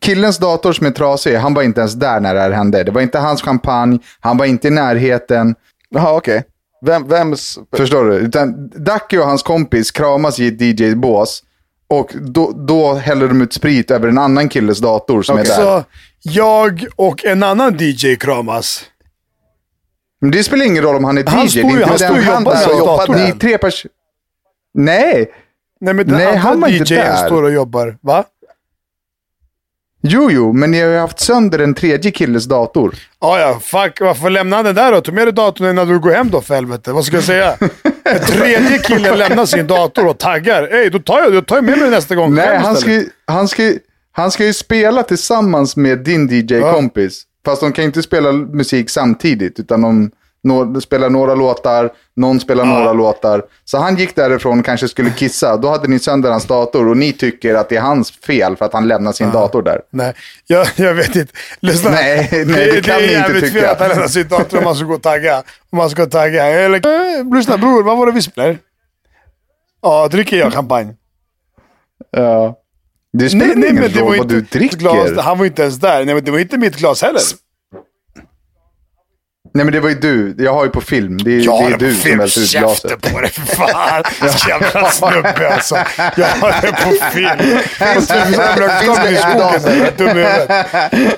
Killens 0.00 0.38
dator 0.38 0.72
som 0.72 0.86
är 0.86 0.90
trasig, 0.90 1.34
han 1.36 1.54
var 1.54 1.62
inte 1.62 1.80
ens 1.80 1.94
där 1.94 2.20
när 2.20 2.34
det 2.34 2.40
här 2.40 2.50
hände. 2.50 2.84
Det 2.84 2.90
var 2.92 3.00
inte 3.00 3.18
hans 3.18 3.42
champagne, 3.42 3.98
han 4.20 4.36
var 4.36 4.46
inte 4.46 4.68
i 4.68 4.70
närheten. 4.70 5.54
Jaha, 5.90 6.16
okej. 6.16 6.44
Vem, 6.82 7.08
vems... 7.08 7.58
Förstår 7.76 8.04
du? 8.04 8.14
Utan 8.14 8.68
Ducky 8.68 9.18
och 9.18 9.24
hans 9.24 9.42
kompis 9.42 9.90
kramas 9.90 10.38
i 10.38 10.48
ett 10.48 10.60
DJ-bås. 10.60 11.42
Och 11.88 12.10
då, 12.20 12.52
då 12.52 12.94
häller 12.94 13.28
de 13.28 13.42
ut 13.42 13.52
sprit 13.52 13.90
över 13.90 14.08
en 14.08 14.18
annan 14.18 14.48
killes 14.48 14.78
dator 14.78 15.22
som 15.22 15.38
är 15.38 15.44
där. 15.44 15.54
Så 15.54 15.84
jag 16.22 16.86
och 16.96 17.24
en 17.24 17.42
annan 17.42 17.76
DJ 17.80 18.16
kramas. 18.16 18.84
Men 20.20 20.30
det 20.30 20.44
spelar 20.44 20.64
ingen 20.64 20.82
roll 20.82 20.96
om 20.96 21.04
han 21.04 21.18
är 21.18 21.22
DJ. 21.22 21.26
Han 21.26 21.46
det 21.46 21.60
är 21.60 21.86
inte 21.86 22.04
han 22.04 22.42
ju 22.42 22.46
och 22.46 22.52
alltså, 22.52 22.68
med 22.68 22.78
datorn. 22.78 23.16
Ni 23.16 23.22
är 23.22 23.32
tre 23.32 23.58
personer. 23.58 23.92
Nej! 24.74 25.32
Nej, 25.80 25.94
men 25.94 26.06
Nej, 26.06 26.36
han 26.36 26.52
andra 26.52 26.66
var 26.66 26.74
inte 26.74 26.94
DJn 26.94 27.04
där. 27.04 27.26
står 27.26 27.42
och 27.42 27.52
jobbar. 27.52 27.98
Va? 28.00 28.24
Jo, 30.02 30.30
jo, 30.30 30.52
men 30.52 30.70
ni 30.70 30.80
har 30.80 30.88
ju 30.88 30.98
haft 30.98 31.20
sönder 31.20 31.58
en 31.58 31.74
tredje 31.74 32.10
killes 32.10 32.44
dator. 32.44 32.94
Ja, 33.20 33.38
ja. 33.40 33.60
Fuck, 33.62 34.00
varför 34.00 34.30
lämna 34.30 34.56
han 34.56 34.64
den 34.64 34.74
där 34.74 34.92
då? 34.92 35.00
Ta 35.00 35.12
med 35.12 35.26
dig 35.26 35.32
datorn 35.34 35.70
innan 35.70 35.88
du 35.88 35.98
går 35.98 36.10
hem 36.10 36.30
då 36.30 36.40
för 36.40 36.54
helvete. 36.54 36.92
Vad 36.92 37.04
ska 37.04 37.16
jag 37.16 37.24
säga? 37.24 37.56
En 38.04 38.20
tredje 38.20 38.78
kille 38.78 39.16
lämnar 39.16 39.46
sin 39.46 39.66
dator 39.66 40.06
och 40.06 40.18
taggar. 40.18 40.74
Ey, 40.74 40.88
då 40.90 40.98
tar 40.98 41.20
jag, 41.20 41.32
då 41.32 41.42
tar 41.42 41.56
jag 41.56 41.64
med 41.64 41.72
mig 41.74 41.80
den 41.82 41.90
nästa 41.90 42.14
gång. 42.14 42.34
Nej, 42.34 42.56
han 42.58 42.76
ska, 42.76 42.90
ju, 42.92 43.08
han, 43.26 43.48
ska, 43.48 43.62
ju- 43.62 43.78
han 44.12 44.30
ska 44.30 44.44
ju 44.44 44.52
spela 44.52 45.02
tillsammans 45.02 45.76
med 45.76 45.98
din 45.98 46.28
DJ-kompis. 46.28 47.22
Fast 47.44 47.60
de 47.60 47.72
kan 47.72 47.84
inte 47.84 48.02
spela 48.02 48.32
musik 48.32 48.90
samtidigt, 48.90 49.58
utan 49.60 49.80
de, 49.82 50.10
spelar 50.82 51.10
några 51.10 51.34
låtar, 51.34 51.90
någon 52.16 52.40
spelar 52.40 52.64
några 52.64 52.92
låtar. 52.92 53.42
Så 53.64 53.78
han 53.78 53.96
gick 53.96 54.16
därifrån 54.16 54.58
och 54.58 54.64
kanske 54.64 54.88
skulle 54.88 55.10
kissa. 55.10 55.56
Då 55.56 55.68
hade 55.68 55.88
ni 55.88 55.98
sönder 55.98 56.30
hans 56.30 56.44
dator 56.46 56.88
och 56.88 56.96
ni 56.96 57.12
tycker 57.12 57.54
att 57.54 57.68
det 57.68 57.76
är 57.76 57.80
hans 57.80 58.10
fel 58.10 58.56
för 58.56 58.64
att 58.64 58.72
han 58.72 58.88
lämnar 58.88 59.12
sin 59.12 59.30
dator 59.30 59.62
där. 59.62 59.80
Nej, 59.90 60.14
jag, 60.46 60.66
jag 60.76 60.94
vet 60.94 61.16
inte. 61.16 61.32
Lyssna. 61.60 61.90
Nej, 61.90 62.28
nej, 62.32 62.72
det 62.72 62.84
kan 62.84 62.94
är 62.94 62.98
ni 62.98 63.04
inte 63.04 63.12
jävligt 63.12 63.44
tycka. 63.44 63.60
fel 63.60 63.70
att 63.70 63.80
han 63.80 63.88
lämnar 63.88 64.08
sin 64.08 64.28
dator 64.28 64.58
om 64.58 64.64
man 64.64 64.76
ska 64.76 64.84
gå 64.84 64.94
och 64.94 65.02
tagga. 65.02 65.42
Om 65.70 65.76
man 65.76 65.90
ska 65.90 66.06
tagga. 66.06 66.46
Eller, 66.46 67.18
eh, 67.18 67.34
lyssna 67.34 67.58
bror, 67.58 67.82
vad 67.82 67.98
var 67.98 68.06
det 68.06 68.12
vi 68.12 68.22
spelade? 68.22 68.58
Ja, 69.82 70.08
dricker 70.08 70.36
jag 70.36 70.52
champagne? 70.52 70.94
Ja. 72.10 72.56
Det 73.12 73.28
spelar 73.28 73.46
Nej, 73.46 73.56
nej, 73.56 73.70
ingen 73.70 73.82
det 73.92 74.00
var 74.00 74.06
roll 74.06 74.14
inte 74.14 74.18
vad 74.18 74.28
du 74.28 74.40
dricker. 74.40 74.76
Glas, 74.76 75.18
han 75.18 75.38
var 75.38 75.46
inte 75.46 75.62
ens 75.62 75.76
där. 75.76 76.04
Nej, 76.04 76.14
men 76.14 76.24
det 76.24 76.30
var 76.30 76.38
inte 76.38 76.58
mitt 76.58 76.76
glas 76.76 77.02
heller. 77.02 77.20
Nej, 79.52 79.64
men 79.64 79.72
det 79.74 79.80
var 79.80 79.88
ju 79.88 79.94
du. 79.94 80.34
Jag 80.38 80.52
har 80.54 80.64
ju 80.64 80.70
på 80.70 80.80
film. 80.80 81.18
Det, 81.18 81.30
är- 81.30 81.36
det 81.36 81.42
Jag 81.44 81.58
är 81.58 81.62
har 81.62 81.70
du 81.70 81.88
på 81.88 81.92
som 81.94 82.02
film. 82.02 82.18
välter 82.18 82.40
ut 82.40 82.50
glaset. 82.50 83.12
på 83.12 83.20
dig 83.20 83.30
för 83.30 83.42
fan. 83.56 84.02
Jävla 84.48 84.90
snubbe 84.90 85.54
alltså. 85.54 85.74
Jag 86.16 86.26
har 86.26 86.54
det 86.62 86.72
på 86.72 86.90
film. 87.12 87.58
Finns 87.94 88.08
det 88.08 88.14
en 88.14 88.32
jävla 88.32 89.04
det 89.04 89.10
i 89.10 89.16
skogen? 89.16 89.92
Dum 89.96 90.08
i 90.08 90.12
huvudet. 90.12 90.50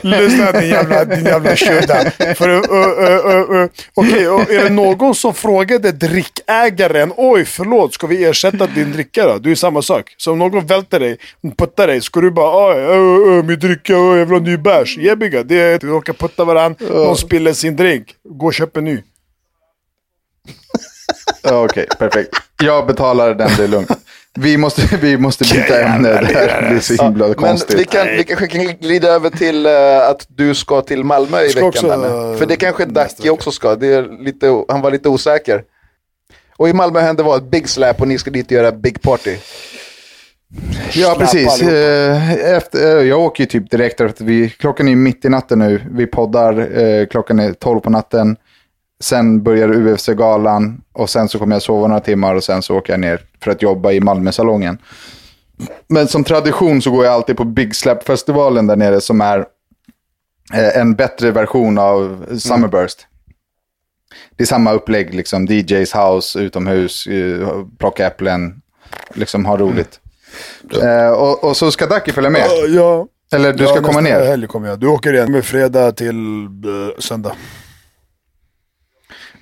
Lyssna 0.03 0.53
din 0.53 0.69
jävla, 0.69 1.05
din 1.05 1.25
jävla 1.25 1.57
tjurda. 1.57 2.11
För. 2.35 2.63
Okej, 3.95 4.29
och 4.29 4.51
är 4.51 4.63
det 4.65 4.71
någon 4.71 5.15
som 5.15 5.35
frågade 5.35 5.93
drickägaren, 5.93 7.13
oj 7.17 7.45
förlåt, 7.45 7.95
ska 7.95 8.07
vi 8.07 8.25
ersätta 8.25 8.67
din 8.67 8.93
dricka 8.93 9.27
då? 9.27 9.39
Det 9.39 9.47
är 9.47 9.51
ju 9.51 9.57
samma 9.57 9.83
sak. 9.83 10.15
Så 10.17 10.33
om 10.33 10.39
någon 10.39 10.67
välter 10.67 11.01
dig, 11.01 11.17
puttar 11.59 11.87
dig, 11.87 12.01
ska 12.01 12.21
du 12.21 12.31
bara, 12.31 12.69
oj, 12.73 12.77
ö, 12.81 13.39
ö, 13.39 13.43
min 13.43 13.59
dricka, 13.59 13.93
ö, 13.95 14.19
jag 14.19 14.27
vill 14.27 14.39
ha 14.39 14.45
ny 14.47 14.57
bärs. 14.57 14.97
Jebiga, 14.99 15.43
det 15.43 15.61
är, 15.61 15.79
du 15.79 15.87
råkar 15.87 16.13
putta 16.13 16.45
varandra, 16.45 16.87
någon 16.89 17.17
spiller 17.17 17.53
sin 17.53 17.77
drink, 17.77 18.07
gå 18.29 18.47
och 18.47 18.55
köp 18.55 18.77
en 18.77 18.85
ny. 18.85 19.03
Ja, 21.43 21.65
Okej, 21.65 21.87
perfekt. 21.99 22.31
Jag 22.63 22.87
betalar 22.87 23.35
den, 23.35 23.51
det 23.57 23.65
är 23.65 23.69
lugnt. 23.69 23.91
Vi 24.35 24.57
måste, 24.57 24.97
vi 24.97 25.17
måste 25.19 25.45
byta 25.45 25.81
ämne. 25.83 26.09
Det 26.09 26.49
här 26.51 26.71
blir 26.71 26.81
så 26.81 27.03
himla 27.05 27.27
Men 27.27 27.35
konstigt. 27.35 27.81
vi, 27.81 27.85
kan, 27.85 28.07
vi 28.07 28.25
kanske 28.25 28.47
kan 28.47 28.65
glida 28.65 29.09
över 29.09 29.31
till 29.31 29.67
eh, 29.67 30.09
att 30.09 30.27
du 30.29 30.55
ska 30.55 30.83
till 30.83 31.05
Malmö 31.05 31.41
i 31.41 31.47
veckan. 31.47 31.63
också, 31.63 31.89
För 32.39 32.47
det 32.47 32.57
kanske 32.57 32.85
Dacke 32.85 33.31
också 33.31 33.51
ska. 33.51 33.75
Det 33.77 33.87
är 33.87 34.25
lite, 34.25 34.65
han 34.69 34.81
var 34.81 34.91
lite 34.91 35.09
osäker. 35.09 35.65
Och 36.57 36.69
i 36.69 36.73
Malmö 36.73 37.01
hände 37.01 37.23
vad? 37.23 37.43
Ett 37.43 37.51
big 37.51 37.69
slap 37.69 38.01
och 38.01 38.09
ni 38.09 38.19
ska 38.19 38.31
dit 38.31 38.47
och 38.47 38.53
göra 38.53 38.73
big 38.73 39.03
party. 39.03 39.37
Ja, 40.95 41.17
precis. 41.19 41.63
Eh, 41.63 42.33
Efter, 42.33 42.97
eh, 42.97 43.03
jag 43.03 43.21
åker 43.21 43.43
ju 43.45 43.47
typ 43.49 43.71
direkt 43.71 44.01
efter 44.01 44.25
vi, 44.25 44.51
klockan 44.51 44.89
är 44.89 44.97
mitt 44.97 45.25
i 45.25 45.29
natten 45.29 45.59
nu. 45.59 45.83
Vi 45.91 46.07
poddar, 46.07 46.79
eh, 46.83 47.07
klockan 47.07 47.39
är 47.39 47.53
12 47.53 47.81
på 47.81 47.91
natten. 47.91 48.37
Sen 49.01 49.43
börjar 49.43 49.69
UFC-galan 49.69 50.83
och 50.93 51.11
sen 51.11 51.29
så 51.29 51.39
kommer 51.39 51.55
jag 51.55 51.63
sova 51.63 51.89
några 51.89 52.01
timmar 52.01 52.35
och 52.35 52.45
sen 52.45 52.63
så 52.63 52.77
åker 52.77 52.93
jag 52.93 53.01
ner 53.01 53.21
för 53.41 53.51
att 53.51 53.63
jobba 53.63 53.93
i 53.93 54.01
Malmösalongen. 54.01 54.79
Men 55.89 56.09
som 56.09 56.25
tradition 56.25 56.83
så 56.83 56.91
går 56.91 57.05
jag 57.05 57.15
alltid 57.15 57.37
på 57.37 57.45
Big 57.45 57.75
Slap-festivalen 57.75 58.67
där 58.67 58.77
nere 58.77 59.01
som 59.01 59.21
är 59.21 59.47
en 60.53 60.95
bättre 60.95 61.31
version 61.31 61.79
av 61.79 62.27
Summerburst. 62.39 63.07
Det 64.37 64.45
är 64.45 64.47
samma 64.47 64.73
upplägg, 64.73 65.15
liksom 65.15 65.47
DJs 65.47 65.95
house, 65.95 66.39
utomhus, 66.41 67.09
plocka 67.79 68.07
äpplen, 68.07 68.63
liksom 69.15 69.45
ha 69.45 69.57
roligt. 69.57 70.02
Eh, 70.83 71.11
och, 71.11 71.45
och 71.45 71.57
så 71.57 71.71
ska 71.71 71.87
Ducky 71.87 72.13
följa 72.13 72.31
med. 72.31 72.41
Ja, 72.41 72.67
Ja, 72.69 73.07
Eller 73.37 73.53
du 73.53 73.65
ja, 73.65 73.71
ska 73.71 73.81
komma 73.83 74.01
nästa 74.01 74.19
ner. 74.19 74.27
helg 74.27 74.47
kommer 74.47 74.69
jag. 74.69 74.79
Du 74.81 74.87
åker 74.87 75.13
igen 75.13 75.33
med 75.33 75.45
fredag 75.45 75.93
till 75.93 76.45
eh, 76.47 76.99
söndag. 76.99 77.33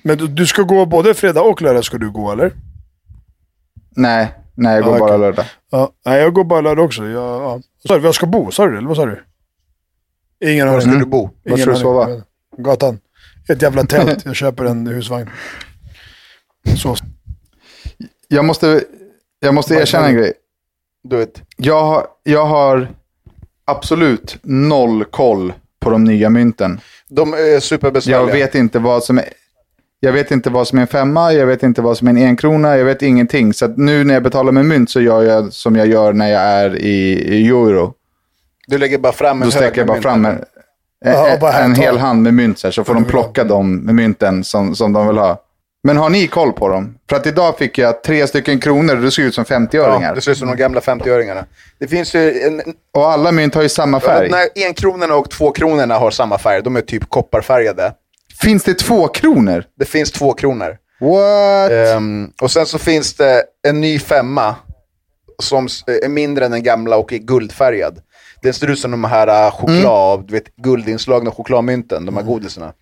Men 0.03 0.17
du, 0.17 0.27
du 0.27 0.47
ska 0.47 0.61
gå 0.61 0.85
både 0.85 1.13
fredag 1.13 1.41
och 1.41 1.61
lördag 1.61 1.83
ska 1.85 1.97
du 1.97 2.11
gå 2.11 2.31
eller? 2.31 2.53
Nej, 3.95 4.33
nej 4.55 4.75
jag 4.75 4.83
går 4.83 4.93
Ja, 4.93 4.99
bara 4.99 5.09
okej. 5.09 5.19
lördag. 5.19 5.45
Ja, 5.71 5.91
nej, 6.05 6.21
jag 6.21 6.33
går 6.33 6.43
bara 6.43 6.61
lördag 6.61 6.85
också. 6.85 7.03
Jag, 7.03 7.41
ja. 7.41 7.59
Var 7.89 7.99
jag 7.99 8.15
ska 8.15 8.25
bo? 8.25 8.51
Sa 8.51 8.65
du 8.65 8.71
det? 8.71 8.77
Eller 8.77 8.87
vad 8.87 8.97
sa 8.97 9.05
du? 9.05 9.23
Ingen 10.45 10.67
Var 10.67 10.73
aning. 10.73 10.87
ska 10.89 10.99
du 10.99 11.05
bo? 11.05 11.29
Var 11.43 11.57
ska 11.57 11.71
du 11.71 11.77
sova? 11.77 12.07
Gatan. 12.57 12.99
Ett 13.49 13.61
jävla 13.61 13.83
tält. 13.83 14.25
Jag 14.25 14.35
köper 14.35 14.65
en 14.65 14.87
husvagn. 14.87 15.29
Så. 16.77 16.95
Jag 18.27 18.45
måste, 18.45 18.83
jag 19.39 19.53
måste 19.53 19.75
erkänna 19.75 20.07
en 20.07 20.15
grej. 20.15 20.33
Du 21.03 21.17
vet. 21.17 21.41
Jag, 21.57 21.83
har- 21.83 22.05
jag 22.23 22.45
har 22.45 22.87
absolut 23.65 24.37
noll 24.41 25.05
koll 25.05 25.53
på 25.79 25.89
de 25.89 26.03
nya 26.03 26.29
mynten. 26.29 26.79
De 27.09 27.33
är 27.33 27.59
superbesvärliga. 27.59 28.19
Jag 28.27 28.33
vet 28.45 28.55
inte 28.55 28.79
vad 28.79 29.03
som 29.03 29.17
är... 29.17 29.25
Jag 30.03 30.13
vet 30.13 30.31
inte 30.31 30.49
vad 30.49 30.67
som 30.67 30.77
är 30.77 30.81
en 30.81 30.87
femma, 30.87 31.33
jag 31.33 31.45
vet 31.45 31.63
inte 31.63 31.81
vad 31.81 31.97
som 31.97 32.07
är 32.07 32.11
en 32.11 32.17
enkrona, 32.17 32.77
jag 32.77 32.85
vet 32.85 33.01
ingenting. 33.01 33.53
Så 33.53 33.67
nu 33.67 34.03
när 34.03 34.13
jag 34.13 34.23
betalar 34.23 34.51
med 34.51 34.65
mynt 34.65 34.89
så 34.89 35.01
gör 35.01 35.23
jag 35.23 35.53
som 35.53 35.75
jag 35.75 35.87
gör 35.87 36.13
när 36.13 36.27
jag 36.27 36.41
är 36.41 36.75
i, 36.75 37.11
i 37.11 37.47
euro. 37.47 37.93
Du 38.67 38.77
lägger 38.77 38.97
bara 38.97 39.13
fram 39.13 39.41
en 39.41 39.47
Då 39.47 39.51
sträcker 39.51 39.77
jag 39.77 39.87
bara 39.87 40.01
fram 40.01 40.25
en, 40.25 40.37
här, 41.05 41.63
en 41.63 41.75
ta. 41.75 41.81
hel 41.81 41.97
hand 41.97 42.23
med 42.23 42.33
mynt 42.33 42.59
så, 42.59 42.67
här, 42.67 42.71
så 42.71 42.83
får 42.83 42.93
de 42.93 43.03
plocka 43.05 43.43
de 43.43 43.95
mynten 43.95 44.43
som, 44.43 44.75
som 44.75 44.93
de 44.93 45.07
vill 45.07 45.17
ha. 45.17 45.41
Men 45.83 45.97
har 45.97 46.09
ni 46.09 46.27
koll 46.27 46.53
på 46.53 46.67
dem? 46.67 46.97
För 47.09 47.15
att 47.15 47.27
idag 47.27 47.57
fick 47.57 47.77
jag 47.77 48.03
tre 48.03 48.27
stycken 48.27 48.59
kronor 48.59 48.95
och 48.95 49.01
det 49.01 49.11
såg 49.11 49.25
ut 49.25 49.35
som 49.35 49.43
50-öringar. 49.43 50.07
Ja, 50.07 50.15
det 50.15 50.21
ser 50.21 50.31
ut 50.31 50.37
som 50.37 50.47
de 50.47 50.57
gamla 50.57 50.79
50-öringarna. 50.79 51.45
Det 51.79 51.87
finns 51.87 52.15
ju 52.15 52.41
en, 52.41 52.61
Och 52.93 53.11
alla 53.11 53.31
mynt 53.31 53.55
har 53.55 53.61
ju 53.61 53.69
samma 53.69 53.99
färg. 53.99 54.29
när 54.29 54.65
enkronorna 54.67 55.15
och 55.15 55.29
tvåkronorna 55.29 55.97
har 55.97 56.11
samma 56.11 56.37
färg. 56.37 56.63
De 56.63 56.75
är 56.75 56.81
typ 56.81 57.09
kopparfärgade. 57.09 57.93
Finns 58.41 58.63
det 58.63 58.73
två 58.73 59.07
kronor? 59.07 59.63
Det 59.79 59.85
finns 59.85 60.11
två 60.11 60.33
kronor. 60.33 60.77
What? 60.99 61.71
Ehm, 61.71 62.31
och 62.41 62.51
sen 62.51 62.65
så 62.65 62.77
finns 62.77 63.13
det 63.13 63.43
en 63.67 63.81
ny 63.81 63.99
femma 63.99 64.55
som 65.39 65.67
är 66.03 66.09
mindre 66.09 66.45
än 66.45 66.51
den 66.51 66.63
gamla 66.63 66.97
och 66.97 67.13
är 67.13 67.17
guldfärgad. 67.17 67.99
Den 68.41 68.53
ser 68.53 68.67
ut 68.67 68.79
som 68.79 68.91
de 68.91 69.03
här 69.03 69.45
uh, 69.45 69.51
choklad, 69.51 70.27
du 70.27 70.33
vet, 70.33 70.55
guldinslagna 70.55 71.31
chokladmynten, 71.31 72.05
de 72.05 72.17
här 72.17 72.23
godisarna. 72.23 72.73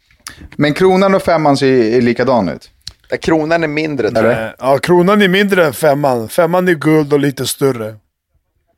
Men 0.55 0.73
kronan 0.73 1.15
och 1.15 1.21
femman 1.21 1.57
ser 1.57 2.01
likadan 2.01 2.49
ut. 2.49 2.69
Där 3.10 3.17
kronan 3.17 3.63
är 3.63 3.67
mindre. 3.67 4.12
tror 4.12 4.32
jag. 4.32 4.54
Ja, 4.60 4.78
kronan 4.78 5.22
är 5.22 5.28
mindre 5.28 5.65
än 5.65 5.74
femman. 5.74 6.30
Femman 6.30 6.67
är 6.67 6.74
guld 6.74 7.13
och 7.13 7.19
lite 7.19 7.48
större. 7.48 7.95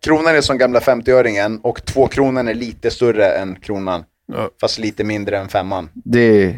Kronan 0.03 0.35
är 0.35 0.41
som 0.41 0.57
gamla 0.57 0.79
50-öringen 0.79 1.59
och 1.61 1.85
två 1.85 2.07
kronan 2.07 2.47
är 2.47 2.53
lite 2.53 2.91
större 2.91 3.27
än 3.31 3.55
kronan. 3.55 4.03
Ja. 4.27 4.49
Fast 4.61 4.79
lite 4.79 5.03
mindre 5.03 5.37
än 5.37 5.47
femman. 5.49 5.89
Det, 5.93 6.55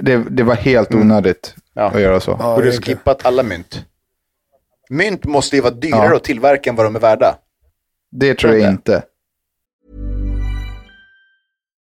det, 0.00 0.16
det 0.30 0.42
var 0.42 0.54
helt 0.54 0.94
onödigt 0.94 1.54
Ja. 1.74 1.82
att 1.82 2.00
göra 2.00 2.20
så. 2.20 2.36
Ja, 2.40 2.56
Borde 2.56 2.72
skippat 2.72 3.26
alla 3.26 3.42
mynt. 3.42 3.84
Mynt 4.90 5.24
måste 5.24 5.56
ju 5.56 5.62
vara 5.62 5.74
dyrare 5.74 6.06
Ja. 6.10 6.16
att 6.16 6.24
tillverka 6.24 6.70
än 6.70 6.76
vad 6.76 6.86
de 6.86 6.96
är 6.96 7.00
värda. 7.00 7.34
Det 8.10 8.34
tror 8.34 8.54
jag 8.54 8.70
inte. 8.70 9.02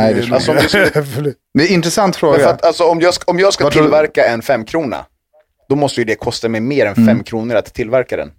Nej, 0.00 0.14
det 0.14 0.22
tror 0.22 0.40
jag 0.46 0.58
Alltså, 0.58 0.78
inte. 0.78 1.00
det 1.54 1.62
är 1.64 1.66
en 1.68 1.72
intressant 1.74 2.16
fråga. 2.16 2.48
att, 2.48 2.64
alltså, 2.64 2.84
om 2.84 3.00
jag 3.00 3.14
ska, 3.14 3.30
om 3.30 3.38
jag 3.38 3.52
ska 3.52 3.70
tillverka 3.70 4.26
en 4.26 4.42
femkrona, 4.42 5.04
då 5.68 5.76
måste 5.76 6.00
ju 6.00 6.04
det 6.04 6.14
kosta 6.14 6.48
mig 6.48 6.60
mer 6.60 6.86
än 6.86 7.06
fem 7.06 7.22
kronor 7.24 7.54
att 7.56 7.74
tillverka 7.74 8.16
den. 8.16 8.30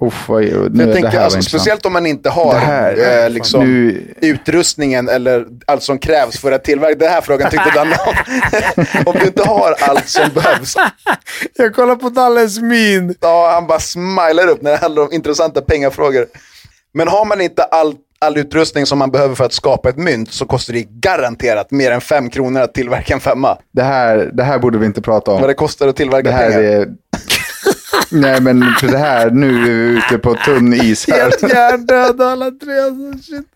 Uff, 0.00 0.28
vad, 0.28 0.42
nu, 0.42 0.84
jag 0.84 0.92
tänker, 0.92 1.18
alltså, 1.20 1.42
speciellt 1.42 1.86
om 1.86 1.92
man 1.92 2.06
inte 2.06 2.30
har 2.30 2.54
här, 2.54 3.24
eh, 3.24 3.30
liksom, 3.30 3.64
nu- 3.64 4.14
utrustningen 4.20 5.08
eller 5.08 5.46
allt 5.66 5.82
som 5.82 5.98
krävs 5.98 6.38
för 6.40 6.52
att 6.52 6.64
tillverka. 6.64 6.94
Den 6.98 7.10
här 7.12 7.20
frågan 7.20 7.50
tyckte 7.50 7.70
Danne 7.74 7.96
om. 8.06 8.14
om 9.06 9.14
du 9.20 9.26
inte 9.26 9.42
har 9.48 9.74
allt 9.80 10.08
som 10.08 10.28
behövs. 10.34 10.74
Jag 11.56 11.74
kollar 11.74 11.96
på 11.96 12.08
Dalles 12.08 12.58
min. 12.60 13.14
Ja, 13.20 13.50
han 13.54 13.66
bara 13.66 13.78
smilar 13.80 14.48
upp 14.48 14.62
när 14.62 14.70
det 14.70 14.76
handlar 14.76 15.02
om 15.02 15.12
intressanta 15.12 15.60
pengafrågor. 15.62 16.26
Men 16.94 17.08
har 17.08 17.24
man 17.24 17.40
inte 17.40 17.62
all, 17.62 17.94
all 18.26 18.38
utrustning 18.38 18.86
som 18.86 18.98
man 18.98 19.10
behöver 19.10 19.34
för 19.34 19.44
att 19.44 19.52
skapa 19.52 19.88
ett 19.88 19.96
mynt 19.98 20.32
så 20.32 20.46
kostar 20.46 20.72
det 20.74 20.82
garanterat 20.90 21.70
mer 21.70 21.90
än 21.90 22.00
fem 22.00 22.30
kronor 22.30 22.60
att 22.60 22.74
tillverka 22.74 23.14
en 23.14 23.20
femma. 23.20 23.58
Det 23.72 23.82
här, 23.82 24.30
det 24.32 24.42
här 24.42 24.58
borde 24.58 24.78
vi 24.78 24.86
inte 24.86 25.02
prata 25.02 25.30
om. 25.30 25.40
Vad 25.40 25.50
det 25.50 25.54
kostar 25.54 25.88
att 25.88 25.96
tillverka 25.96 26.28
Det 26.30 26.34
här 26.36 26.50
pengar. 26.50 26.62
är... 26.62 26.88
Nej, 28.10 28.40
men 28.40 28.62
för 28.80 28.86
det 28.88 28.98
här, 28.98 29.30
nu 29.30 29.48
är 29.48 29.62
vi 29.64 29.70
ute 29.98 30.18
på 30.18 30.34
tunn 30.34 30.72
is 30.74 31.08
här. 31.08 31.20
Helt 31.20 31.42
hjärndöda 31.54 32.26
alla 32.26 32.50
tre. 32.50 32.78
Alltså, 32.80 33.18
shit. 33.32 33.46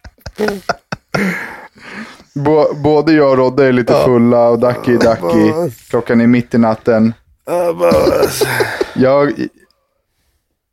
Bå- 2.35 2.75
Både 2.83 3.13
jag 3.13 3.31
och 3.31 3.37
Rodde 3.37 3.65
är 3.67 3.73
lite 3.73 3.95
fulla 4.05 4.49
och 4.49 4.59
Ducky 4.59 4.93
Ducky. 4.97 5.71
Klockan 5.91 6.21
är 6.21 6.27
mitt 6.27 6.55
i 6.55 6.59
natten. 6.59 7.15
Jag... 8.95 9.33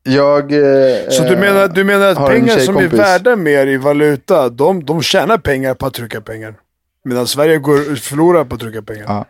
Jag... 0.08 0.52
eh, 0.52 1.10
Så 1.10 1.24
du 1.24 1.38
menar, 1.38 1.68
du 1.68 1.84
menar 1.84 2.08
att 2.08 2.28
pengar 2.28 2.58
som 2.60 2.78
är 2.78 2.88
värda 2.88 3.36
mer 3.36 3.68
i 3.68 3.78
valuta, 3.78 4.50
de, 4.50 4.86
de 4.86 5.02
tjänar 5.02 5.38
pengar 5.38 5.74
på 5.74 5.86
att 5.86 5.94
trycka 5.94 6.22
pengar. 6.22 6.56
Medan 7.04 7.28
Sverige 7.28 7.58
går, 7.58 7.96
förlorar 7.96 8.44
på 8.46 8.56
att 8.56 8.62
trycka 8.62 8.82
pengar. 8.82 9.06
Ja. 9.08 9.26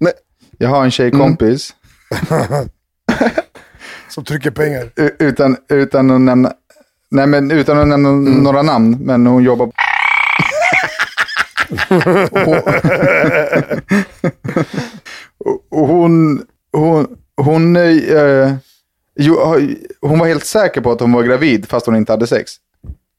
Nej, 0.00 0.12
Jag 0.58 0.68
har 0.68 0.84
en 0.84 0.90
tjejkompis. 0.90 1.74
Som 4.08 4.24
trycker 4.24 4.50
pengar. 4.50 4.90
Utan, 5.18 5.56
utan 5.68 6.10
att 6.10 6.20
nämna... 6.20 6.52
Nej, 7.10 7.26
men 7.26 7.50
utan 7.50 7.78
att 7.78 7.88
nämna 7.88 8.10
några 8.42 8.62
namn. 8.62 8.96
Men 9.00 9.26
hon 9.26 9.44
jobbar... 9.44 9.70
hon, 15.70 15.70
hon, 15.70 16.46
hon, 16.72 17.16
hon, 17.36 17.76
eh, 17.76 18.52
jo, 19.16 19.58
hon 20.00 20.18
var 20.18 20.26
helt 20.26 20.44
säker 20.44 20.80
på 20.80 20.92
att 20.92 21.00
hon 21.00 21.12
var 21.12 21.22
gravid 21.22 21.66
fast 21.68 21.86
hon 21.86 21.96
inte 21.96 22.12
hade 22.12 22.26
sex. 22.26 22.52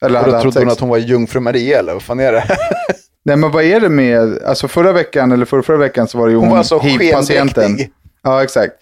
Eller 0.02 0.16
och 0.20 0.20
hade 0.20 0.32
då 0.32 0.36
haft 0.36 0.42
trodde 0.44 0.60
hon 0.60 0.66
sex. 0.70 0.74
att 0.74 0.80
hon 0.80 0.90
var 0.90 0.98
jungfru 0.98 1.40
Maria 1.40 1.80
eller 1.80 1.94
vad 1.94 2.02
fan 2.04 2.20
är 2.20 2.32
det? 2.32 2.44
Nej, 3.26 3.36
men 3.38 3.52
vad 3.52 3.64
är 3.64 3.80
det 3.80 3.90
med... 3.90 4.44
Alltså 4.44 4.68
förra 4.68 4.92
veckan 4.92 5.32
eller 5.32 5.46
förra, 5.46 5.64
förra 5.64 5.78
veckan 5.78 6.08
så 6.08 6.18
var 6.18 6.28
det 6.28 6.32
ju 6.32 6.38
Hon 6.38 6.44
hon, 6.46 6.52
var 6.52 6.58
alltså 6.58 6.80
hiv-patienten. 6.80 7.78
Ja, 8.24 8.44
exakt. 8.44 8.74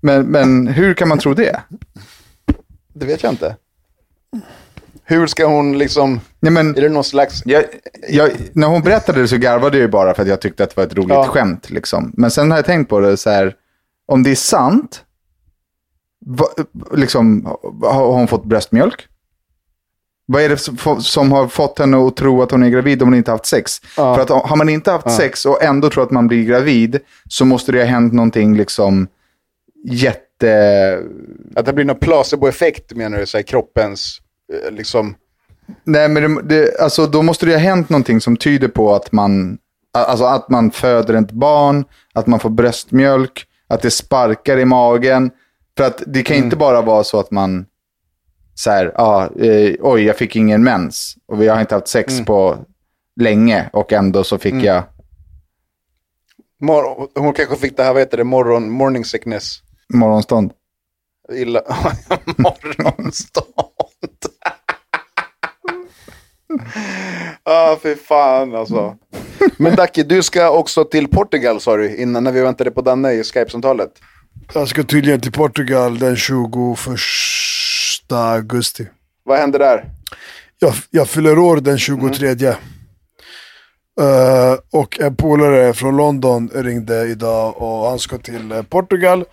Men, 0.00 0.26
men 0.26 0.66
hur 0.66 0.94
kan 0.94 1.08
man 1.08 1.18
tro 1.18 1.34
det? 1.34 1.60
Det 2.94 3.06
vet 3.06 3.22
jag 3.22 3.32
inte. 3.32 3.56
Hur 5.04 5.26
ska 5.26 5.46
hon 5.46 5.78
liksom, 5.78 6.20
Nej, 6.40 6.52
men, 6.52 6.76
är 6.76 6.80
det 6.80 6.88
någon 6.88 7.04
slags... 7.04 7.42
jag, 7.44 7.64
jag, 8.08 8.30
när 8.52 8.66
hon 8.66 8.82
berättade 8.82 9.20
det 9.20 9.28
så 9.28 9.36
garvade 9.36 9.76
jag 9.76 9.82
ju 9.82 9.88
bara 9.88 10.14
för 10.14 10.22
att 10.22 10.28
jag 10.28 10.40
tyckte 10.40 10.64
att 10.64 10.70
det 10.70 10.76
var 10.76 10.84
ett 10.86 10.94
roligt 10.94 11.08
Ja. 11.10 11.24
skämt. 11.24 11.70
Liksom. 11.70 12.12
Men 12.16 12.30
sen 12.30 12.50
har 12.50 12.58
jag 12.58 12.64
tänkt 12.66 12.88
på 12.88 13.00
det 13.00 13.16
så 13.16 13.30
här, 13.30 13.54
om 14.06 14.22
det 14.22 14.30
är 14.30 14.34
sant, 14.34 15.02
va, 16.26 16.46
liksom, 16.92 17.56
har 17.82 18.12
hon 18.12 18.28
fått 18.28 18.44
bröstmjölk? 18.44 19.08
Vad 20.26 20.42
är 20.42 20.48
det 20.48 20.56
som, 20.56 21.00
som 21.00 21.32
har 21.32 21.48
fått 21.48 21.78
henne 21.78 22.06
att 22.06 22.16
tro 22.16 22.42
att 22.42 22.50
hon 22.50 22.62
är 22.62 22.68
gravid 22.68 23.02
om 23.02 23.08
hon 23.08 23.16
inte 23.16 23.30
haft 23.30 23.46
sex? 23.46 23.80
Ja. 23.96 24.14
För 24.14 24.22
att 24.22 24.48
har 24.48 24.56
man 24.56 24.68
inte 24.68 24.90
haft 24.90 25.10
sex 25.10 25.46
och 25.46 25.62
ändå 25.62 25.90
tror 25.90 26.04
att 26.04 26.10
man 26.10 26.28
blir 26.28 26.44
gravid 26.44 27.00
så 27.28 27.44
måste 27.44 27.72
det 27.72 27.78
ha 27.78 27.86
hänt 27.86 28.12
någonting 28.12 28.56
liksom 28.56 29.08
jätte... 29.84 31.02
Att 31.56 31.66
det 31.66 31.72
blir 31.72 31.84
någon 31.84 31.98
placeboeffekt 31.98 32.96
menar 32.96 33.18
du, 33.18 33.26
så 33.26 33.38
här, 33.38 33.42
kroppens, 33.42 34.18
eh, 34.52 34.72
liksom... 34.72 35.14
Nej, 35.84 36.08
men 36.08 36.34
det, 36.34 36.42
det, 36.42 36.80
alltså, 36.80 37.06
då 37.06 37.22
måste 37.22 37.46
det 37.46 37.52
ha 37.52 37.58
hänt 37.58 37.88
någonting 37.88 38.20
som 38.20 38.36
tyder 38.36 38.68
på 38.68 38.94
att 38.94 39.12
man, 39.12 39.58
alltså, 39.92 40.24
att 40.24 40.48
man 40.48 40.70
föder 40.70 41.14
ett 41.14 41.32
barn, 41.32 41.84
att 42.14 42.26
man 42.26 42.40
får 42.40 42.50
bröstmjölk, 42.50 43.46
att 43.68 43.82
det 43.82 43.90
sparkar 43.90 44.58
i 44.58 44.64
magen. 44.64 45.30
För 45.76 45.84
att 45.84 46.02
det 46.06 46.22
kan 46.22 46.36
inte 46.36 46.56
bara 46.56 46.82
vara 46.82 47.04
så 47.04 47.20
att 47.20 47.30
man, 47.30 47.66
så 48.54 48.70
här, 48.70 48.92
ah, 48.94 49.24
eh, 49.40 49.74
oj, 49.80 50.02
jag 50.02 50.16
fick 50.16 50.36
ingen 50.36 50.62
mens 50.64 51.16
och 51.26 51.42
vi 51.42 51.48
har 51.48 51.60
inte 51.60 51.74
haft 51.74 51.88
sex 51.88 52.20
på 52.26 52.58
länge 53.20 53.70
och 53.72 53.92
ändå 53.92 54.24
så 54.24 54.38
fick 54.38 54.54
jag 54.54 54.82
Mor- 56.60 57.08
hon 57.20 57.32
kanske 57.32 57.56
fick 57.56 57.76
det 57.76 57.82
här, 57.82 57.92
vad 57.92 58.02
heter 58.02 58.16
det, 58.16 58.24
morgon, 58.24 58.70
morning 58.70 59.04
sickness. 59.04 59.58
morgonstånd. 59.94 60.52
Illa. 61.32 61.62
Morgonstånd. 62.36 63.46
ah, 67.42 67.76
fy 67.82 67.96
fan 67.96 68.54
alltså. 68.54 68.96
Men 69.56 69.76
Dacke, 69.76 70.02
du 70.02 70.22
ska 70.22 70.50
också 70.50 70.84
till 70.84 71.08
Portugal 71.08 71.60
sa 71.60 71.76
du, 71.76 71.96
innan 71.96 72.24
när 72.24 72.32
vi 72.32 72.40
väntade 72.40 72.70
på 72.70 72.80
Danne 72.80 73.12
i 73.12 73.24
Skype-samtalet. 73.24 73.90
Jag 74.54 74.68
ska 74.68 74.82
tydligen 74.82 75.20
till 75.20 75.32
Portugal 75.32 75.98
den 75.98 76.16
21 76.16 76.38
augusti. 78.12 78.88
Vad 79.24 79.38
hände 79.38 79.58
där? 79.58 79.84
Jag, 80.58 80.74
jag 80.90 81.08
fyller 81.08 81.38
år 81.38 81.56
den 81.56 81.78
23. 81.78 82.54
Eh, 84.00 84.54
och 84.70 85.00
en 85.00 85.16
polare 85.16 85.72
från 85.72 85.96
London 85.96 86.50
ringde 86.54 87.02
idag 87.02 87.62
och 87.62 87.88
han 87.88 87.98
ska 87.98 88.18
till 88.18 88.52
eh, 88.52 88.62
Portugal. 88.62 89.24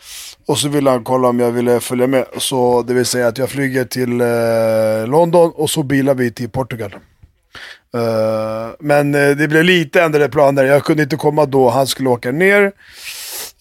Och 0.48 0.58
så 0.58 0.70
ville 0.70 0.90
han 0.90 1.04
kolla 1.04 1.28
om 1.28 1.40
jag 1.40 1.52
ville 1.52 1.80
följa 1.80 2.08
med. 2.08 2.26
Så 2.38 2.82
det 2.82 2.94
vill 2.94 3.06
säga 3.06 3.28
att 3.28 3.38
jag 3.38 3.50
flyger 3.50 3.86
till 3.86 4.22
eh, 4.22 5.08
London 5.08 5.52
och 5.56 5.70
så 5.70 5.84
bilar 5.84 6.14
vi 6.14 6.32
till 6.32 6.50
Portugal. 6.50 6.96
Men 8.80 9.12
det 9.12 9.50
blev 9.50 9.64
lite 9.64 10.02
ändrade 10.02 10.30
planer. 10.30 10.64
Jag 10.64 10.84
kunde 10.84 11.04
inte 11.04 11.16
komma 11.16 11.46
då, 11.46 11.70
han 11.70 11.88
skulle 11.88 12.10
åka 12.10 12.32
ner. 12.32 12.72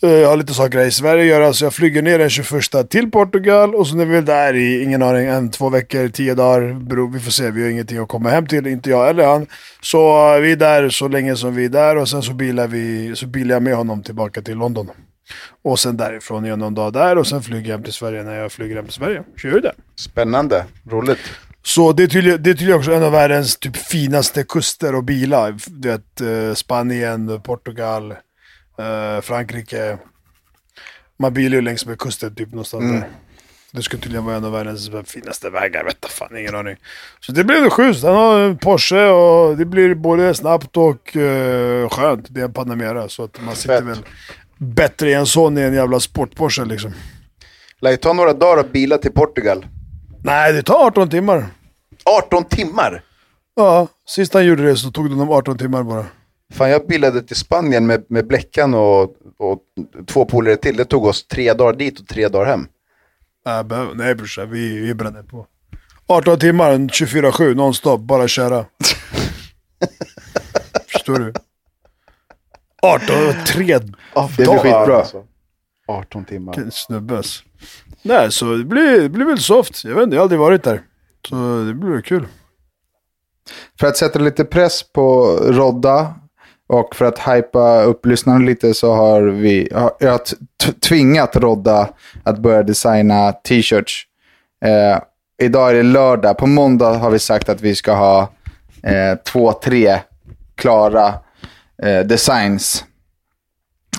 Eh, 0.03 0.11
Jag 0.11 0.29
har 0.29 0.37
lite 0.37 0.55
saker 0.55 0.79
här 0.79 0.87
i 0.87 0.91
Sverige 0.91 1.23
att 1.23 1.29
göra, 1.41 1.53
så 1.53 1.65
jag 1.65 1.75
flyger 1.75 2.03
ner 2.03 2.19
den 2.19 2.31
21 2.31 2.91
till 2.91 3.11
Portugal 3.11 3.75
och 3.75 3.87
så 3.87 3.97
när 3.97 4.05
vi 4.05 4.17
är 4.17 4.23
där 4.23 4.55
i, 4.55 4.83
ingen 4.83 5.03
aning, 5.03 5.27
en, 5.27 5.51
två 5.51 5.69
veckor, 5.69 6.09
tio 6.09 6.35
dagar, 6.35 6.75
bro, 6.75 7.11
vi 7.11 7.21
får 7.21 7.31
se, 7.31 7.51
vi 7.51 7.63
har 7.63 7.71
ingenting 7.71 7.99
att 7.99 8.09
komma 8.09 8.31
hem 8.31 8.47
till, 8.47 8.67
inte 8.67 8.91
jag 8.91 9.09
eller 9.11 9.27
han. 9.27 9.47
Så 9.81 10.35
eh, 10.35 10.41
vi 10.41 10.53
är 10.53 10.57
där 10.57 10.89
så 10.89 11.09
länge 11.09 11.37
som 11.37 11.55
vi 11.55 11.65
är 11.65 11.69
där 11.69 11.97
och 11.97 12.09
sen 12.09 12.23
så 12.23 12.33
bilar, 12.33 12.69
vi, 12.69 13.17
så 13.17 13.27
bilar 13.27 13.55
jag 13.55 13.63
med 13.63 13.75
honom 13.77 14.03
tillbaka 14.03 14.43
till 14.43 14.57
London. 14.57 14.91
Och 15.65 15.79
sen 15.79 15.97
därifrån 15.97 16.45
är 16.45 16.49
jag 16.49 16.59
någon 16.59 16.75
dag 16.75 16.93
där 16.93 17.19
och 17.19 17.27
sen 17.27 17.43
flyger 17.43 17.69
jag 17.69 17.77
hem 17.77 17.85
till 17.85 17.93
Sverige 17.93 18.23
när 18.23 18.35
jag 18.35 18.53
flyger 18.53 18.77
hem 18.77 18.85
till 18.85 18.95
Sverige. 18.95 19.23
Vi 19.43 19.61
det. 19.61 19.73
Spännande, 19.97 20.65
roligt. 20.91 21.19
Så 21.63 21.93
det 21.93 22.03
är 22.03 22.07
tydligen, 22.07 22.43
det 22.43 22.51
är 22.51 22.55
tydligen 22.55 22.79
också 22.79 22.93
en 22.93 23.03
av 23.03 23.13
världens 23.13 23.57
typ 23.57 23.77
finaste 23.77 24.45
kuster 24.45 24.95
och 24.95 25.05
bilar. 25.05 25.55
Du 25.67 25.89
vet, 25.89 26.21
eh, 26.21 26.55
Spanien, 26.55 27.41
Portugal, 27.41 28.15
eh, 28.79 29.21
Frankrike. 29.21 29.99
Man 31.19 31.35
bilar 31.35 31.55
ju 31.57 31.61
längs 31.63 31.87
med 31.87 31.99
kusten 31.99 32.35
typ 32.35 32.51
någonstans 32.51 32.83
Mm. 32.85 33.01
där. 33.01 33.09
Det 33.73 33.83
skulle 33.83 34.03
tydligen 34.03 34.25
vara 34.25 34.37
en 34.37 34.45
av 34.45 34.53
världens 34.53 34.91
finaste 35.05 35.51
vägar, 35.51 35.85
vet 35.85 35.97
jag 36.01 36.11
fan, 36.11 36.37
ingen 36.37 36.55
aning. 36.55 36.77
Så 37.21 37.33
det 37.33 37.45
blir 37.45 37.71
schysst. 37.71 38.05
Han 38.05 38.15
har 38.15 38.41
en 38.41 38.59
Porsche 38.59 39.09
och 39.09 39.57
det 39.57 39.65
blir 39.65 39.95
både 39.95 40.35
snabbt 40.35 40.77
och 40.77 41.17
eh, 41.17 41.89
skönt. 41.89 42.27
Det 42.31 42.41
är 42.41 42.45
en 42.45 42.53
Panamera, 42.53 43.09
så 43.09 43.25
att 43.25 43.41
man 43.41 43.57
sitter 43.57 43.77
Fett. 43.77 43.85
väl 43.87 43.99
bättre 44.59 45.11
i 45.11 45.15
en 45.15 45.27
sån 45.27 45.59
i 45.59 45.61
en 45.61 45.75
jävla 45.75 46.01
sport-Porsche 46.01 46.65
liksom. 46.65 46.93
Lär 47.81 47.97
ta 47.97 48.13
några 48.13 48.33
dagar 48.33 48.61
att 48.61 48.73
bila 48.73 48.99
till 48.99 49.13
Portugal. 49.13 49.67
Nej, 50.23 50.53
det 50.53 50.63
tar 50.63 50.87
18 50.87 51.11
timmar. 51.11 51.47
18 52.05 52.45
timmar! 52.45 53.03
Ja, 53.57 53.89
sist 54.09 54.35
han 54.35 54.47
gjorde 54.47 54.63
det 54.63 54.77
så 54.77 54.91
tog 54.91 55.09
det 55.11 55.15
honom 55.15 55.31
18 55.31 55.59
timmar 55.59 55.83
bara. 55.83 56.07
Fan, 56.53 56.71
jag 56.71 56.87
bildade 56.87 57.23
till 57.23 57.37
Spanien 57.37 57.87
med, 57.87 58.05
med 58.09 58.27
Bleckan 58.27 58.75
och, 58.75 59.03
och 59.39 59.59
två 60.07 60.25
polare 60.25 60.57
till. 60.57 60.77
Det 60.77 60.85
tog 60.85 61.05
oss 61.05 61.27
tre 61.27 61.53
dagar 61.53 61.79
dit 61.79 62.01
och 62.01 62.07
tre 62.09 62.29
dagar 62.29 62.47
hem. 62.47 62.67
Nej, 63.47 63.65
behöver- 63.65 63.95
nej 63.95 64.15
brorsan, 64.15 64.51
vi, 64.51 64.81
vi 64.81 64.95
bränner 64.95 65.23
på. 65.23 65.47
18 66.07 66.39
timmar, 66.39 66.73
24-7, 66.73 67.55
nonstop, 67.55 68.01
bara 68.01 68.29
köra. 68.29 68.65
Förstår 70.93 71.19
du? 71.19 71.33
18 72.83 73.07
och 73.29 73.47
3 73.47 73.79
Det 73.79 73.85
blir 74.37 74.59
skitbra. 74.59 74.97
Alltså. 74.99 75.25
18 75.89 76.25
timmar. 76.25 76.55
Vilken 76.55 76.73
Snubbes. 76.73 77.43
Nej, 78.03 78.33
så 78.33 78.55
det 78.55 78.65
blir, 78.65 79.01
det 79.03 79.09
blir 79.09 79.27
väl 79.27 79.39
soft. 79.39 79.85
Jag 79.85 79.95
vet 79.95 80.03
inte, 80.05 80.17
jag 80.17 80.21
har 80.21 80.25
aldrig 80.25 80.41
varit 80.41 80.63
där. 80.65 80.83
Så 81.29 81.65
det 81.65 81.75
blir 81.75 82.01
kul. 82.01 82.27
För 83.81 83.87
att 83.87 83.97
sätta 83.97 84.19
lite 84.19 84.45
press 84.45 84.83
på 84.93 85.25
Rodda 85.43 86.15
och 86.69 86.97
för 86.97 87.05
att 87.05 87.19
hypa 87.19 87.83
upp 87.83 88.07
lyssnarna 88.07 88.39
lite 88.45 88.75
så 88.75 88.95
har 88.95 89.23
vi, 89.23 89.69
jag 89.99 90.11
har 90.11 90.21
tvingat 90.89 91.37
Rodda 91.37 91.89
att 92.23 92.39
börja 92.39 92.63
designa 92.63 93.33
t-shirts. 93.33 94.05
Eh, 94.65 94.99
idag 95.43 95.71
är 95.71 95.75
det 95.75 95.83
lördag. 95.83 96.39
På 96.39 96.47
måndag 96.47 96.95
har 96.99 97.11
vi 97.11 97.19
sagt 97.19 97.49
att 97.49 97.61
vi 97.61 97.75
ska 97.75 97.93
ha 97.95 98.21
eh, 98.83 99.19
två, 99.33 99.53
tre 99.53 99.99
klara 100.55 101.15
eh, 101.83 102.01
designs. 102.01 102.85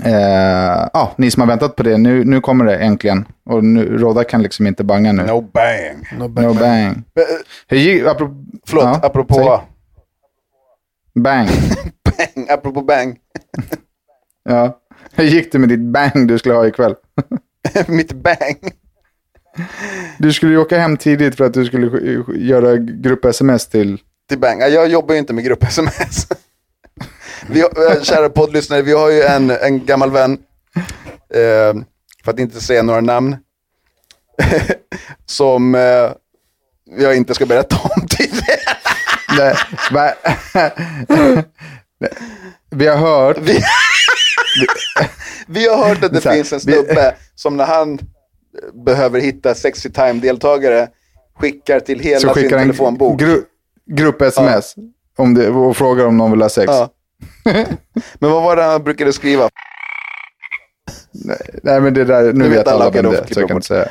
Eh, 0.04 0.88
ja, 0.94 1.12
ni 1.18 1.32
som 1.32 1.42
har 1.42 1.48
väntat 1.48 1.76
på 1.76 1.84
det, 1.84 1.98
nu, 1.98 2.24
nu 2.26 2.42
kommer 2.42 2.66
det 2.66 2.78
äntligen. 2.78 3.26
Och 3.46 3.64
nu, 3.64 3.98
Rodda 3.98 4.24
kan 4.24 4.42
liksom 4.42 4.68
inte 4.68 4.84
banga 4.84 5.12
nu. 5.12 5.24
No 5.24 5.42
bang. 5.42 6.08
No 6.18 6.24
No 6.24 6.28
bang. 6.28 6.60
bang. 6.60 7.04
Eh, 7.16 7.24
Hur 7.68 7.78
gick, 7.78 8.06
apropå, 8.06 8.36
Förlåt, 8.68 8.84
Ja, 8.86 9.00
apropå 9.04 9.34
säg. 9.36 9.60
Bang. 11.24 11.48
Apropå 12.50 12.82
bang. 12.82 13.18
Ja. 14.44 14.80
Hur 15.12 15.24
gick 15.24 15.52
det 15.52 15.60
med 15.60 15.70
ditt 15.70 15.80
bang 15.80 16.28
du 16.28 16.40
skulle 16.40 16.56
ha 16.56 16.68
ikväll? 16.68 16.96
Mitt 17.88 18.14
bang. 18.14 18.58
Du 20.18 20.34
skulle 20.34 20.52
ju 20.52 20.58
åka 20.58 20.78
hem 20.80 20.98
tidigt 20.98 21.36
för 21.38 21.44
att 21.46 21.54
du 21.54 21.66
skulle 21.66 21.88
sk- 21.88 22.38
göra 22.38 22.78
grupp-sms 22.78 23.68
till... 23.70 23.98
Till 24.30 24.40
bang. 24.40 24.62
Ja, 24.62 24.68
Jag 24.68 24.88
jobbar 24.88 25.14
ju 25.14 25.20
inte 25.20 25.34
med 25.34 25.44
grupp-sms. 25.44 26.28
Vi 27.50 27.60
eh, 27.62 28.02
kära 28.04 28.30
poddlyssnare, 28.30 28.82
vi 28.82 28.94
har 28.94 29.10
ju 29.10 29.22
en, 29.22 29.50
en 29.52 29.86
gammal 29.86 30.12
vän. 30.12 30.38
Eh, 31.34 31.82
för 32.24 32.32
att 32.32 32.40
inte 32.40 32.62
säga 32.62 32.84
några 32.84 33.02
namn. 33.02 33.38
som 35.26 35.76
eh, 35.76 36.12
jag 36.98 37.16
inte 37.18 37.34
ska 37.34 37.46
berätta 37.46 37.76
om. 37.84 38.08
Nej, 39.38 39.56
va? 39.92 40.14
Vi 42.70 42.88
har 42.88 42.98
hört... 42.98 43.38
Vi, 43.38 43.60
vi 45.48 45.68
har 45.68 45.88
hört 45.88 46.04
att 46.04 46.14
det 46.14 46.24
här, 46.26 46.34
finns 46.34 46.54
en 46.54 46.60
snubbe 46.60 47.16
som 47.36 47.58
när 47.58 47.66
han 47.66 47.94
eh, 47.94 48.00
behöver 48.86 49.20
hitta 49.20 49.56
sexy 49.56 49.90
time-deltagare 49.90 50.88
skickar 51.40 51.80
till 51.80 52.00
hela 52.00 52.20
Så 52.20 52.34
sin 52.34 52.44
skickar 52.44 52.58
en 52.58 52.64
telefonbok. 52.64 53.20
gru, 53.20 53.42
grupp-sms 53.92 54.76
om 55.18 55.34
det, 55.34 55.50
och 55.50 55.78
frågar 55.78 56.06
om 56.06 56.18
någon 56.18 56.32
vill 56.32 56.42
ha 56.42 56.50
sex. 56.50 56.68
Ja. 56.74 56.90
Men 58.20 58.32
vad 58.32 58.44
var 58.44 58.56
det 58.56 58.64
han 58.64 58.84
brukade 58.84 59.14
skriva? 59.14 59.50
Nej, 61.64 61.82
men 61.82 61.94
det 61.94 62.04
där, 62.06 62.34
nu 62.34 62.50
vet, 62.50 62.58
vet 62.60 62.68
alla 62.68 62.90
vem 62.90 63.12
det 63.12 63.18
är, 63.18 63.26
så 63.34 63.40
jag 63.40 63.48
kan 63.48 63.58
inte 63.58 63.68
säga. 63.68 63.88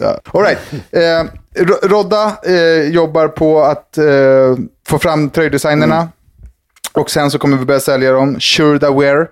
Ja. 0.00 0.20
All 0.32 0.42
right. 0.42 0.58
eh, 0.90 1.24
Ro- 1.64 1.88
Rodda 1.88 2.36
eh, 2.44 2.82
jobbar 2.82 3.28
på 3.28 3.62
att 3.62 3.98
eh, 3.98 4.04
få 4.86 4.98
fram 4.98 5.30
tröjdesignerna. 5.30 5.96
Mm. 5.96 6.08
Och 6.98 7.10
sen 7.10 7.30
så 7.30 7.38
kommer 7.38 7.56
vi 7.56 7.64
börja 7.64 7.80
sälja 7.80 8.12
dem. 8.12 8.40
Sure 8.40 8.90
Wear. 8.90 9.28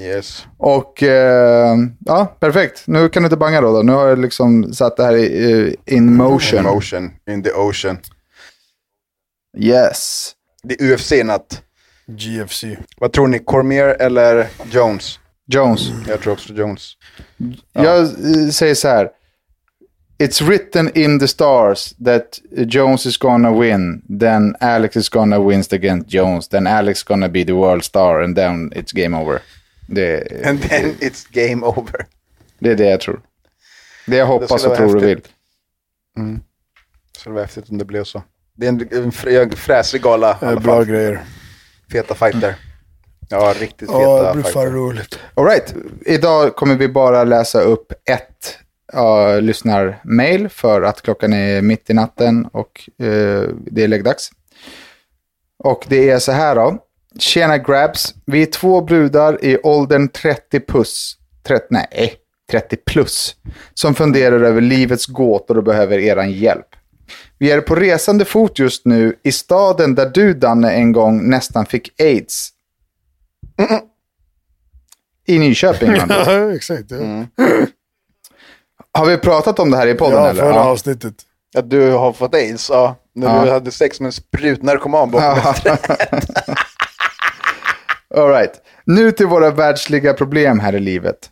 Yes. 0.00 0.46
Och 0.58 1.02
eh, 1.02 1.76
ja, 2.04 2.36
perfekt. 2.40 2.82
Nu 2.86 3.08
kan 3.08 3.22
du 3.22 3.26
inte 3.26 3.36
banga 3.36 3.62
Rodda. 3.62 3.82
Nu 3.82 3.92
har 3.92 4.06
jag 4.06 4.18
liksom 4.18 4.74
satt 4.74 4.96
det 4.96 5.04
här 5.04 5.16
i, 5.16 5.76
eh, 5.86 5.94
in 5.96 6.16
motion. 6.16 6.58
In 6.58 6.64
motion, 6.64 7.10
in 7.30 7.42
the 7.42 7.52
ocean. 7.52 7.98
Yes. 9.58 10.32
Det 10.62 10.80
är 10.80 10.92
UFC-natt. 10.92 11.62
GFC. 12.06 12.64
Vad 12.96 13.12
tror 13.12 13.26
ni, 13.26 13.38
Cormier 13.38 13.88
eller 13.88 14.48
Jones? 14.70 15.18
Jones. 15.46 15.80
Jag 16.08 16.20
tror 16.20 16.32
också 16.32 16.52
Jones. 16.52 16.92
Jag 17.72 17.98
eh, 17.98 18.48
säger 18.52 18.74
så 18.74 18.88
här. 18.88 19.10
It's 20.18 20.42
written 20.42 20.90
in 20.94 21.18
the 21.18 21.28
stars 21.28 21.94
that 22.04 22.40
Jones 22.66 23.06
is 23.06 23.16
gonna 23.16 23.52
win. 23.52 24.02
Then 24.20 24.56
Alex 24.60 24.96
is 24.96 25.08
gonna 25.08 25.38
win 25.40 25.64
against 25.72 26.08
Jones. 26.08 26.48
Then 26.48 26.66
Alex 26.66 26.98
is 26.98 27.04
gonna 27.04 27.28
be 27.28 27.44
the 27.44 27.52
world 27.52 27.84
star. 27.84 28.20
And 28.22 28.36
then 28.36 28.72
it's 28.76 28.92
game 28.92 29.16
over. 29.16 29.42
Det, 29.86 30.32
And 30.46 30.62
then 30.62 30.94
it's 31.00 31.26
game 31.30 31.66
over. 31.66 32.06
det 32.58 32.70
är 32.70 32.76
det 32.76 32.90
jag 32.90 33.00
tror. 33.00 33.20
Det 34.06 34.16
jag 34.16 34.26
hoppas 34.26 34.60
skulle 34.62 34.74
och 34.74 34.80
vara 34.80 34.88
tror 34.90 34.96
och 34.96 35.02
vill. 35.08 35.16
häftigt. 35.16 35.32
Så 37.18 37.28
det 37.30 37.34
var 37.34 37.40
häftigt 37.42 37.70
om 37.70 37.78
det 37.78 37.84
blev 37.84 38.04
så. 38.04 38.22
Det 38.56 38.66
är 38.66 38.68
en, 38.68 38.80
en 38.80 39.10
fr- 39.12 39.56
fräsig 39.56 40.02
gala 40.02 40.38
Bra 40.40 40.60
fall. 40.60 40.84
grejer. 40.84 41.24
Feta 41.92 42.14
fighter. 42.14 42.54
Ja, 43.28 43.54
riktigt 43.60 43.88
feta 43.88 44.00
Ja, 44.00 44.28
det 44.34 44.42
blir 44.42 44.52
fan 44.52 44.72
roligt. 44.72 45.18
All 45.34 45.44
right. 45.44 45.74
Idag 46.06 46.56
kommer 46.56 46.74
vi 46.74 46.88
bara 46.88 47.24
läsa 47.24 47.60
upp 47.60 47.92
ett 48.10 48.58
uh, 48.96 49.42
lyssnarmail 49.42 50.48
för 50.48 50.82
att 50.82 51.02
klockan 51.02 51.32
är 51.32 51.62
mitt 51.62 51.90
i 51.90 51.94
natten 51.94 52.46
och 52.52 52.90
eh, 52.98 53.48
det 53.66 53.82
är 53.82 53.88
läggdags. 53.88 54.30
Och 55.58 55.84
det 55.88 56.10
är 56.10 56.18
så 56.18 56.32
här 56.32 56.54
då. 56.54 56.78
Tjena 57.18 57.58
grabs. 57.58 58.14
Vi 58.26 58.42
är 58.42 58.46
två 58.46 58.80
brudar 58.80 59.44
i 59.44 59.58
åldern 59.58 60.08
30 60.08 60.60
plus. 60.60 61.16
30, 61.42 61.66
nej, 61.70 62.14
30 62.50 62.76
plus. 62.76 63.36
Som 63.74 63.94
funderar 63.94 64.40
över 64.40 64.60
livets 64.60 65.06
gåtor 65.06 65.58
och 65.58 65.64
behöver 65.64 65.98
eran 65.98 66.32
hjälp. 66.32 66.66
Vi 67.38 67.50
är 67.50 67.60
på 67.60 67.74
resande 67.74 68.24
fot 68.24 68.58
just 68.58 68.86
nu 68.86 69.18
i 69.22 69.32
staden 69.32 69.94
där 69.94 70.10
du 70.14 70.34
Danne 70.34 70.72
en 70.72 70.92
gång 70.92 71.30
nästan 71.30 71.66
fick 71.66 72.00
aids. 72.00 72.50
I 75.26 75.38
Nyköping. 75.38 75.92
Ja, 76.08 76.54
exakt. 76.54 76.90
Ja, 76.90 77.26
Har 78.98 79.06
vi 79.06 79.18
pratat 79.18 79.58
om 79.58 79.70
det 79.70 79.76
här 79.76 79.86
i 79.86 79.94
podden 79.94 80.18
ja 80.22 80.28
eller? 80.30 80.42
förra 80.42 80.54
Ja. 80.54 80.64
avsnittet. 80.64 81.14
Att 81.56 81.70
du 81.70 81.90
har 81.90 82.12
fått 82.12 82.34
aids, 82.34 82.70
ja. 82.70 82.96
När 83.14 83.36
Ja. 83.38 83.44
du 83.44 83.50
hade 83.50 83.70
sex 83.70 84.00
med 84.00 84.06
en 84.06 84.12
sprutnarkoman 84.12 85.10
bakom 85.10 85.52
Ja. 85.64 85.76
All 88.22 88.28
right. 88.28 88.52
Nu 88.84 89.12
till 89.12 89.26
våra 89.26 89.50
världsliga 89.50 90.14
problem 90.14 90.60
här 90.60 90.74
i 90.74 90.80
livet. 90.80 91.30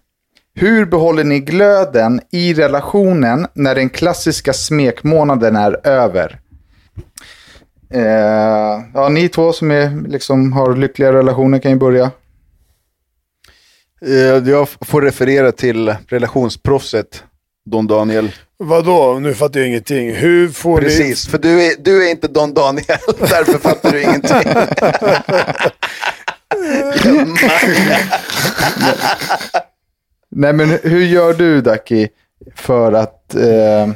Hur 0.54 0.84
behåller 0.86 1.24
ni 1.24 1.40
glöden 1.40 2.20
i 2.30 2.54
relationen 2.54 3.46
när 3.54 3.74
den 3.74 3.90
klassiska 3.90 4.52
smekmånaden 4.52 5.56
är 5.56 5.86
över? 5.86 6.40
Eh, 7.94 8.80
ja, 8.94 9.08
ni 9.10 9.28
två 9.28 9.52
som 9.52 9.70
är, 9.70 10.08
liksom, 10.08 10.52
har 10.52 10.76
lyckliga 10.76 11.12
relationer 11.12 11.58
kan 11.58 11.70
ju 11.70 11.76
börja. 11.78 12.10
Eh, 14.06 14.48
Jag 14.50 14.68
får 14.68 15.02
referera 15.02 15.52
till 15.52 15.94
relationsproffset 16.08 17.24
Don 17.64 17.86
Daniel. 17.86 18.32
Vadå? 18.58 19.18
Nu 19.18 19.34
fattar 19.34 19.60
jag 19.60 19.68
ingenting. 19.68 20.14
Hur 20.14 20.48
får 20.48 20.80
ni... 20.80 20.84
Precis, 20.84 21.28
för 21.28 21.38
du 21.38 21.66
är, 21.66 21.74
du 21.78 22.06
är 22.06 22.10
inte 22.10 22.28
Don 22.28 22.54
Daniel, 22.54 22.84
därför 23.18 23.58
fattar 23.58 23.92
du 23.92 24.02
ingenting. 24.02 24.38
Nej, 30.30 30.52
men 30.52 30.78
hur 30.82 31.04
gör 31.04 31.34
du, 31.34 31.60
Daki, 31.60 32.08
för 32.54 32.92
att 32.92 33.34
eh, 33.34 33.90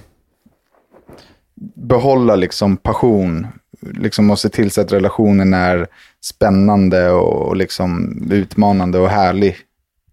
behålla 1.75 2.37
liksom 2.37 2.77
passion? 2.77 3.47
Liksom 3.81 4.31
och 4.31 4.39
se 4.39 4.49
till 4.49 4.71
så 4.71 4.81
att 4.81 4.93
relationen 4.93 5.55
är 5.55 5.87
spännande 6.25 7.11
och 7.11 7.57
liksom 7.57 8.19
utmanande 8.31 8.99
och 8.99 9.09
härlig 9.09 9.57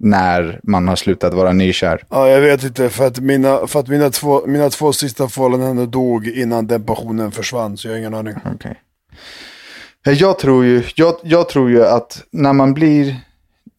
när 0.03 0.59
man 0.63 0.87
har 0.87 0.95
slutat 0.95 1.33
vara 1.33 1.53
nykär. 1.53 2.03
Ja, 2.09 2.29
jag 2.29 2.41
vet 2.41 2.63
inte. 2.63 2.89
För 2.89 3.07
att 3.07 3.19
mina, 3.19 3.67
för 3.67 3.79
att 3.79 3.87
mina, 3.87 4.09
två, 4.09 4.47
mina 4.47 4.69
två 4.69 4.93
sista 4.93 5.29
förhållanden 5.29 5.91
dog 5.91 6.27
innan 6.27 6.67
den 6.67 6.83
passionen 6.83 7.31
försvann. 7.31 7.77
Så 7.77 7.87
jag 7.87 7.93
har 7.93 7.99
ingen 7.99 8.13
aning. 8.13 8.35
Okay. 8.55 8.73
Jag, 10.03 10.39
tror 10.39 10.65
ju, 10.65 10.83
jag, 10.95 11.15
jag 11.23 11.49
tror 11.49 11.69
ju 11.69 11.85
att 11.85 12.23
när 12.31 12.53
man 12.53 12.73
blir 12.73 13.15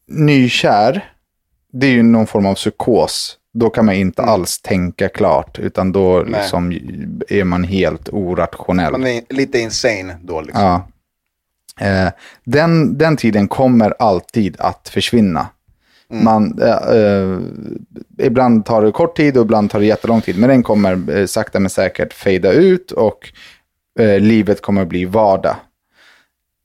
nykär, 0.09 1.13
det 1.73 1.87
är 1.87 1.91
ju 1.91 2.03
någon 2.03 2.27
form 2.27 2.47
av 2.47 2.55
psykos. 2.55 3.39
Då 3.55 3.71
kan 3.71 3.85
man 3.85 3.95
inte 3.95 4.23
mm. 4.23 4.35
alls 4.35 4.63
tänka 4.63 5.09
klart, 5.09 5.59
utan 5.59 5.93
då 5.93 6.23
liksom 6.23 6.73
är 7.29 7.45
man 7.45 7.65
helt 7.65 8.09
orationell. 8.09 8.93
Man 8.93 9.07
är 9.07 9.23
lite 9.29 9.59
insane 9.59 10.17
då. 10.23 10.41
Liksom. 10.41 10.63
Ja. 10.63 10.89
Eh, 11.81 12.13
den, 12.45 12.99
den 12.99 13.17
tiden 13.17 13.49
kommer 13.49 13.95
alltid 13.99 14.57
att 14.59 14.89
försvinna. 14.89 15.49
Mm. 16.11 16.25
Man, 16.25 16.59
eh, 16.63 16.97
eh, 16.97 17.39
ibland 18.19 18.65
tar 18.65 18.83
det 18.83 18.93
kort 18.93 19.17
tid 19.17 19.37
och 19.37 19.45
ibland 19.45 19.71
tar 19.71 19.79
det 19.79 19.87
jättelång 19.87 20.21
tid. 20.21 20.39
Men 20.39 20.49
den 20.49 20.63
kommer 20.63 21.17
eh, 21.17 21.27
sakta 21.27 21.61
men 21.61 21.71
säkert 21.71 22.13
fejda 22.13 22.53
ut 22.53 22.91
och 22.93 23.33
eh, 23.99 24.21
livet 24.21 24.63
kommer 24.63 24.85
bli 24.85 25.05
vardag. 25.05 25.57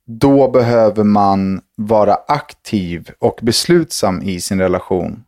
Då 0.05 0.51
behöver 0.51 1.03
man 1.03 1.61
vara 1.75 2.17
aktiv 2.27 3.09
och 3.19 3.39
beslutsam 3.41 4.21
i 4.21 4.41
sin 4.41 4.61
relation. 4.61 5.23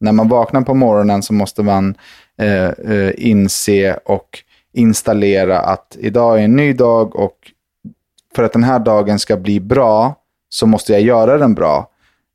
När 0.00 0.12
man 0.12 0.28
vaknar 0.28 0.60
på 0.60 0.74
morgonen 0.74 1.22
så 1.22 1.32
måste 1.32 1.62
man 1.62 1.94
eh, 2.38 2.68
eh 2.68 3.12
inse 3.16 3.94
och 4.04 4.28
installera 4.72 5.58
att 5.60 5.96
idag 6.00 6.38
är 6.38 6.44
en 6.44 6.56
ny 6.56 6.72
dag 6.72 7.16
och 7.16 7.36
för 8.34 8.42
att 8.42 8.52
den 8.52 8.64
här 8.64 8.78
dagen 8.78 9.18
ska 9.18 9.36
bli 9.36 9.60
bra 9.60 10.14
så 10.48 10.66
måste 10.66 10.92
jag 10.92 11.02
göra 11.02 11.38
den 11.38 11.54
bra. 11.54 11.91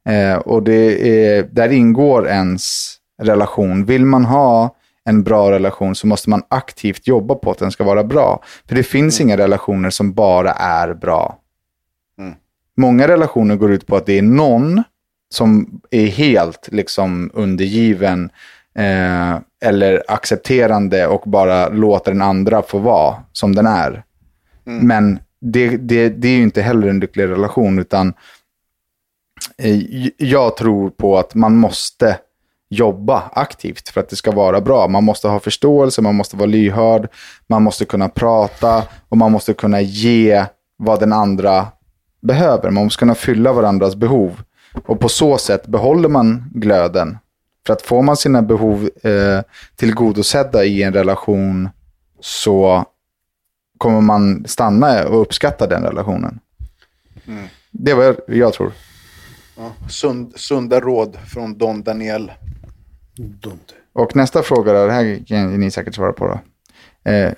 Eh, 0.07 0.37
och 0.37 0.63
det 0.63 1.09
är, 1.09 1.43
där 1.51 1.69
ingår 1.69 2.27
ens 2.27 2.93
relation. 3.21 3.85
Vill 3.85 4.05
man 4.05 4.25
ha 4.25 4.75
en 5.05 5.23
bra 5.23 5.51
relation 5.51 5.95
så 5.95 6.07
måste 6.07 6.29
man 6.29 6.43
aktivt 6.47 7.07
jobba 7.07 7.35
på 7.35 7.51
att 7.51 7.57
den 7.57 7.71
ska 7.71 7.83
vara 7.83 8.03
bra. 8.03 8.43
För 8.67 8.75
det 8.75 8.83
finns 8.83 9.19
mm. 9.19 9.29
inga 9.29 9.37
relationer 9.37 9.89
som 9.89 10.13
bara 10.13 10.51
är 10.51 10.93
bra. 10.93 11.37
Mm. 12.19 12.33
Många 12.77 13.07
relationer 13.07 13.55
går 13.55 13.71
ut 13.71 13.87
på 13.87 13.95
att 13.95 14.05
det 14.05 14.17
är 14.17 14.21
någon 14.21 14.83
som 15.29 15.81
är 15.91 16.05
helt 16.05 16.69
liksom 16.71 17.31
undergiven 17.33 18.29
eh, 18.75 19.37
eller 19.61 20.03
accepterande 20.07 21.07
och 21.07 21.21
bara 21.25 21.69
låter 21.69 22.11
den 22.11 22.21
andra 22.21 22.61
få 22.61 22.77
vara 22.77 23.15
som 23.31 23.55
den 23.55 23.65
är. 23.65 24.03
Mm. 24.67 24.87
Men 24.87 25.19
det, 25.41 25.77
det, 25.77 26.09
det 26.09 26.27
är 26.27 26.37
ju 26.37 26.43
inte 26.43 26.61
heller 26.61 26.87
en 26.87 26.99
lycklig 26.99 27.23
relation, 27.27 27.79
utan 27.79 28.13
jag 30.17 30.57
tror 30.57 30.89
på 30.89 31.17
att 31.17 31.35
man 31.35 31.55
måste 31.55 32.17
jobba 32.69 33.23
aktivt 33.33 33.89
för 33.89 34.01
att 34.01 34.09
det 34.09 34.15
ska 34.15 34.31
vara 34.31 34.61
bra. 34.61 34.87
Man 34.87 35.03
måste 35.03 35.27
ha 35.27 35.39
förståelse, 35.39 36.01
man 36.01 36.15
måste 36.15 36.37
vara 36.37 36.45
lyhörd, 36.45 37.09
man 37.47 37.63
måste 37.63 37.85
kunna 37.85 38.09
prata 38.09 38.83
och 39.09 39.17
man 39.17 39.31
måste 39.31 39.53
kunna 39.53 39.81
ge 39.81 40.45
vad 40.77 40.99
den 40.99 41.13
andra 41.13 41.67
behöver. 42.21 42.71
Man 42.71 42.83
måste 42.83 42.99
kunna 42.99 43.15
fylla 43.15 43.53
varandras 43.53 43.95
behov. 43.95 44.41
Och 44.85 44.99
på 44.99 45.09
så 45.09 45.37
sätt 45.37 45.67
behåller 45.67 46.09
man 46.09 46.51
glöden. 46.53 47.17
För 47.67 47.73
att 47.73 47.81
får 47.81 48.01
man 48.01 48.17
sina 48.17 48.41
behov 48.41 48.89
eh, 49.03 49.41
tillgodosedda 49.75 50.65
i 50.65 50.83
en 50.83 50.93
relation 50.93 51.69
så 52.19 52.85
kommer 53.77 54.01
man 54.01 54.45
stanna 54.47 55.07
och 55.07 55.21
uppskatta 55.21 55.67
den 55.67 55.83
relationen. 55.83 56.39
Mm. 57.27 57.47
Det 57.71 57.91
är 57.91 57.95
vad 57.95 58.05
jag, 58.05 58.15
jag 58.27 58.53
tror. 58.53 58.71
Ja, 59.57 59.73
sund, 59.89 60.33
sunda 60.35 60.79
råd 60.79 61.17
från 61.27 61.57
Don 61.57 61.83
Daniel. 61.83 62.31
Dumt. 63.17 63.59
Och 63.93 64.15
nästa 64.15 64.43
fråga, 64.43 64.73
då, 64.73 64.85
det 64.85 64.93
här 64.93 65.23
kan 65.27 65.59
ni 65.59 65.71
säkert 65.71 65.95
svara 65.95 66.13
på. 66.13 66.27
Då. 66.27 66.39
Eh, 67.11 67.33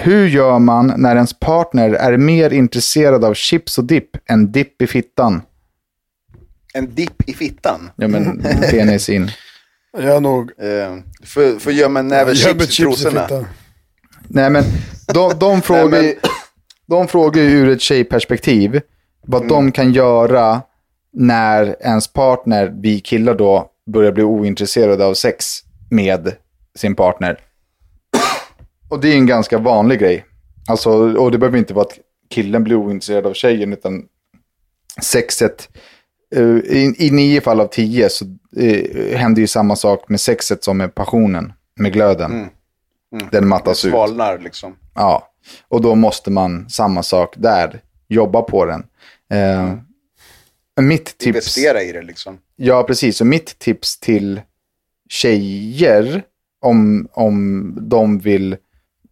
hur 0.00 0.28
gör 0.28 0.58
man 0.58 0.94
när 0.96 1.16
ens 1.16 1.40
partner 1.40 1.90
är 1.90 2.16
mer 2.16 2.52
intresserad 2.52 3.24
av 3.24 3.34
chips 3.34 3.78
och 3.78 3.84
dipp 3.84 4.10
än 4.26 4.52
dipp 4.52 4.82
i 4.82 4.86
fittan? 4.86 5.42
En 6.74 6.94
dipp 6.94 7.28
i 7.28 7.34
fittan? 7.34 7.90
Ja, 7.96 8.08
men 8.08 8.42
penis 8.70 9.08
in. 9.08 9.30
Jag 9.98 10.22
nog... 10.22 10.50
Eh, 10.58 10.96
för, 11.22 11.58
för 11.58 11.70
gör 11.70 11.88
man 11.88 12.08
näve 12.08 12.34
chips, 12.34 12.70
chips 12.70 12.80
i 12.80 12.82
trosorna? 12.82 13.46
Nej, 14.28 14.50
men 14.50 14.64
de, 15.14 15.32
de, 15.38 15.62
frågar, 15.62 16.02
Nej, 16.02 16.18
men... 16.22 16.30
de 16.86 17.08
frågar 17.08 17.42
ju 17.42 17.48
ur 17.48 17.68
ett 17.68 17.80
tjejperspektiv 17.80 18.80
vad 19.22 19.42
mm. 19.42 19.48
de 19.48 19.72
kan 19.72 19.92
göra 19.92 20.62
när 21.12 21.76
ens 21.80 22.12
partner, 22.12 22.74
vi 22.82 23.00
killar 23.00 23.34
då, 23.34 23.70
börjar 23.86 24.12
bli 24.12 24.22
ointresserade 24.22 25.04
av 25.06 25.14
sex 25.14 25.44
med 25.90 26.32
sin 26.74 26.94
partner. 26.94 27.38
Och 28.88 29.00
det 29.00 29.08
är 29.08 29.14
en 29.14 29.26
ganska 29.26 29.58
vanlig 29.58 30.00
grej. 30.00 30.24
Alltså, 30.68 30.90
och 31.16 31.30
det 31.30 31.38
behöver 31.38 31.58
inte 31.58 31.74
vara 31.74 31.84
att 31.84 31.98
killen 32.30 32.64
blir 32.64 32.76
ointresserad 32.76 33.26
av 33.26 33.32
tjejen, 33.32 33.72
utan 33.72 34.02
sexet, 35.02 35.68
uh, 36.36 36.58
i, 36.58 36.94
i 36.98 37.10
nio 37.10 37.40
fall 37.40 37.60
av 37.60 37.66
tio 37.66 38.08
så 38.08 38.24
uh, 38.60 39.16
händer 39.16 39.40
ju 39.40 39.46
samma 39.46 39.76
sak 39.76 40.08
med 40.08 40.20
sexet 40.20 40.64
som 40.64 40.78
med 40.78 40.94
passionen, 40.94 41.52
med 41.76 41.92
glöden. 41.92 42.32
Mm. 42.32 42.48
Mm. 43.12 43.28
Den 43.32 43.48
mattas 43.48 43.84
ut. 43.84 43.90
svalnar 43.90 44.38
liksom. 44.38 44.76
Ja, 44.94 45.28
och 45.68 45.80
då 45.80 45.94
måste 45.94 46.30
man, 46.30 46.68
samma 46.68 47.02
sak 47.02 47.34
där, 47.36 47.80
jobba 48.08 48.42
på 48.42 48.64
den. 48.64 48.80
Uh, 49.34 49.60
mm. 49.60 49.80
Mitt 50.80 51.04
tips... 51.04 51.26
Investera 51.26 51.82
i 51.82 51.92
det 51.92 52.02
liksom. 52.02 52.38
Ja, 52.56 52.82
precis. 52.82 53.20
Och 53.20 53.26
mitt 53.26 53.58
tips 53.58 54.00
till 54.00 54.40
tjejer, 55.08 56.22
om, 56.60 57.08
om 57.12 57.74
de 57.80 58.18
vill 58.18 58.56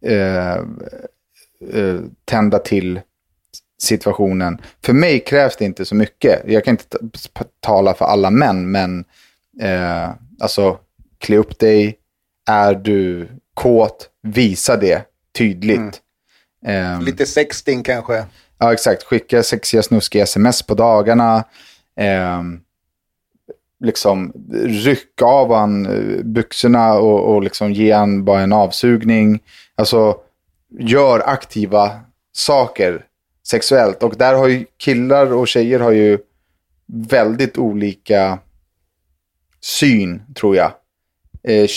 eh, 0.05 0.55
eh, 1.73 1.99
tända 2.25 2.59
till 2.59 3.01
situationen. 3.81 4.61
För 4.85 4.93
mig 4.93 5.19
krävs 5.19 5.57
det 5.57 5.65
inte 5.65 5.85
så 5.85 5.95
mycket. 5.95 6.41
Jag 6.47 6.63
kan 6.63 6.71
inte 6.71 6.97
tala 7.59 7.93
för 7.93 8.05
alla 8.05 8.29
män, 8.29 8.71
men 8.71 9.05
eh, 9.61 10.09
alltså 10.39 10.79
klä 11.17 11.37
upp 11.37 11.59
dig. 11.59 11.95
Är 12.49 12.73
du 12.75 13.29
kåt, 13.53 14.09
visa 14.21 14.77
det 14.77 15.05
tydligt. 15.37 16.01
Mm. 16.65 16.97
Um, 16.97 17.05
Lite 17.05 17.25
sexting 17.25 17.83
kanske. 17.83 18.25
Ja, 18.59 18.73
exakt. 18.73 19.03
Skicka 19.03 19.43
sexiga, 19.43 19.83
snuskiga 19.83 20.23
sms 20.23 20.61
på 20.63 20.73
dagarna. 20.73 21.43
Eh, 21.95 22.43
liksom 23.79 24.33
rycka 24.63 25.25
av 25.25 25.53
han 25.53 25.85
eh, 25.85 26.23
byxorna 26.23 26.93
och, 26.93 27.35
och 27.35 27.43
liksom 27.43 27.73
ge 27.73 27.91
han 27.91 28.25
bara 28.25 28.41
en 28.41 28.53
avsugning. 28.53 29.39
Alltså, 29.75 30.17
gör 30.79 31.29
aktiva 31.29 31.91
saker 32.31 33.05
sexuellt. 33.47 34.03
Och 34.03 34.15
där 34.17 34.33
har 34.33 34.47
ju 34.47 34.65
killar 34.77 35.33
och 35.33 35.47
tjejer 35.47 35.79
har 35.79 35.91
ju 35.91 36.17
väldigt 36.87 37.57
olika 37.57 38.39
syn, 39.61 40.21
tror 40.35 40.55
jag. 40.55 40.71
Eh, 41.43 41.69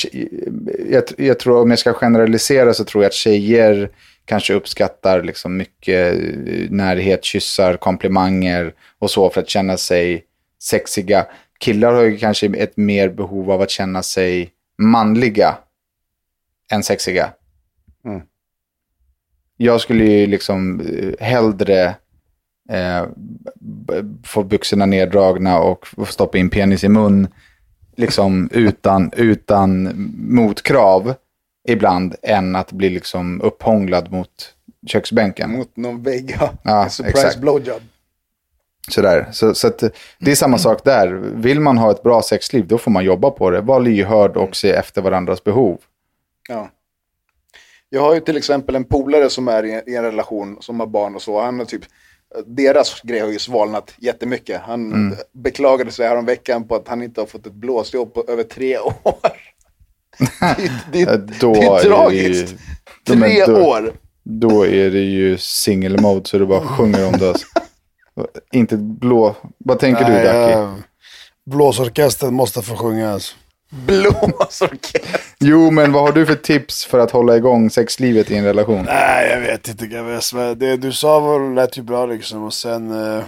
jag, 0.90 1.04
jag, 1.16 1.38
tror, 1.38 1.62
om 1.62 1.70
jag 1.70 1.78
ska 1.78 1.92
generalisera 1.92 2.74
så 2.74 2.84
tror 2.84 3.04
jag 3.04 3.08
att 3.08 3.14
tjejer 3.14 3.90
kanske 4.24 4.54
uppskattar 4.54 5.22
liksom 5.22 5.56
mycket 5.56 6.14
eh, 6.14 6.70
närhet, 6.70 7.24
kyssar, 7.24 7.76
komplimanger 7.76 8.74
och 8.98 9.10
så 9.10 9.30
för 9.30 9.40
att 9.40 9.48
känna 9.48 9.76
sig 9.76 10.24
sexiga. 10.62 11.26
Killar 11.58 11.92
har 11.92 12.02
ju 12.02 12.18
kanske 12.18 12.46
ett 12.46 12.76
mer 12.76 13.08
behov 13.08 13.50
av 13.50 13.60
att 13.60 13.70
känna 13.70 14.02
sig 14.02 14.50
manliga 14.78 15.58
än 16.72 16.82
sexiga. 16.82 17.32
Mm. 18.04 18.20
Jag 19.56 19.80
skulle 19.80 20.04
ju 20.04 20.26
liksom 20.26 20.80
eh, 20.80 21.26
hellre 21.26 21.94
eh, 22.70 23.06
få 24.24 24.42
byxorna 24.42 24.86
neddragna 24.86 25.58
och 25.58 25.86
stoppa 26.08 26.38
in 26.38 26.50
penis 26.50 26.84
i 26.84 26.88
mun 26.88 27.28
liksom 27.96 28.48
utan, 28.52 29.10
utan 29.16 29.92
motkrav 30.16 31.14
ibland 31.68 32.14
än 32.22 32.56
att 32.56 32.72
bli 32.72 32.90
liksom 32.90 33.40
upphånglad 33.40 34.12
mot 34.12 34.54
köksbänken. 34.86 35.50
Mot 35.50 35.76
någon 35.76 36.02
vägg, 36.02 36.36
ja. 36.40 36.52
ja 36.62 36.88
Surprise 36.88 37.18
exakt. 37.18 37.38
blowjob. 37.40 37.82
Sådär. 38.90 39.28
Så, 39.32 39.54
så 39.54 39.66
att, 39.66 39.82
det 40.18 40.30
är 40.30 40.34
samma 40.34 40.58
sak 40.58 40.84
där. 40.84 41.08
Vill 41.34 41.60
man 41.60 41.78
ha 41.78 41.90
ett 41.90 42.02
bra 42.02 42.22
sexliv, 42.22 42.66
då 42.66 42.78
får 42.78 42.90
man 42.90 43.04
jobba 43.04 43.30
på 43.30 43.50
det. 43.50 43.60
Var 43.60 43.80
lyhörd 43.80 44.36
och 44.36 44.56
se 44.56 44.70
efter 44.70 45.02
varandras 45.02 45.44
behov. 45.44 45.78
Ja. 46.48 46.70
Jag 47.88 48.00
har 48.00 48.14
ju 48.14 48.20
till 48.20 48.36
exempel 48.36 48.74
en 48.76 48.84
polare 48.84 49.30
som 49.30 49.48
är 49.48 49.88
i 49.88 49.96
en 49.96 50.02
relation, 50.04 50.56
som 50.60 50.80
har 50.80 50.86
barn 50.86 51.14
och 51.14 51.22
så. 51.22 51.40
Han 51.40 51.58
har 51.58 51.66
typ 51.66 51.82
deras 52.46 53.00
grej 53.02 53.20
har 53.20 53.28
ju 53.28 53.38
svalnat 53.38 53.94
jättemycket. 53.98 54.60
Han 54.60 54.92
Mm. 54.92 55.16
beklagade 55.32 55.90
sig 55.90 56.08
häromveckan 56.08 56.68
på 56.68 56.74
att 56.74 56.88
han 56.88 57.02
inte 57.02 57.20
har 57.20 57.26
fått 57.26 57.46
ett 57.46 57.52
blåsjobb 57.52 58.14
på 58.14 58.24
över 58.28 58.42
tre 58.42 58.78
år. 59.04 59.14
Det, 60.92 61.04
det, 61.04 61.16
då 61.40 61.52
det 61.54 61.60
är 61.60 61.72
är 61.72 61.76
det 61.76 61.82
ju- 61.82 61.88
tragiskt. 61.88 62.54
Ja, 63.04 63.14
men 63.14 63.30
Tre 63.30 63.46
då- 63.46 63.56
år. 63.66 63.92
Då 64.24 64.66
är 64.66 64.90
det 64.90 65.00
ju 65.00 65.38
single 65.38 66.00
mode 66.02 66.28
så 66.28 66.38
du 66.38 66.46
bara 66.46 66.60
sjunger 66.60 67.06
om 67.06 67.12
det. 67.18 67.28
Alltså. 67.28 67.46
Inte 68.52 68.76
blå. 68.76 69.36
Vad 69.58 69.78
tänker 69.78 70.04
du 70.04 70.12
Nej, 70.12 70.24
Ducky? 70.24 70.52
eh, 70.52 70.74
Blåsorkestern 71.50 72.34
måste 72.34 72.62
få 72.62 72.76
sjunga 72.76 73.12
alltså. 73.12 73.34
Blåsorkester. 73.70 75.20
Jo, 75.40 75.70
men 75.70 75.92
vad 75.92 76.02
har 76.02 76.12
du 76.12 76.26
för 76.26 76.34
tips 76.34 76.84
för 76.84 76.98
att 76.98 77.10
hålla 77.10 77.36
igång 77.36 77.70
sexlivet 77.70 78.30
i 78.30 78.36
en 78.36 78.44
relation? 78.44 78.82
Nej, 78.84 79.30
jag 79.30 79.40
vet 79.40 79.68
inte 79.68 79.86
grabbar. 79.86 80.54
Det 80.54 80.76
du 80.76 80.92
sa 80.92 81.20
var, 81.20 81.54
lät 81.54 81.78
ju 81.78 81.82
bra 81.82 82.06
liksom. 82.06 82.42
Och 82.44 82.54
sen, 82.54 82.90
eh, 83.16 83.24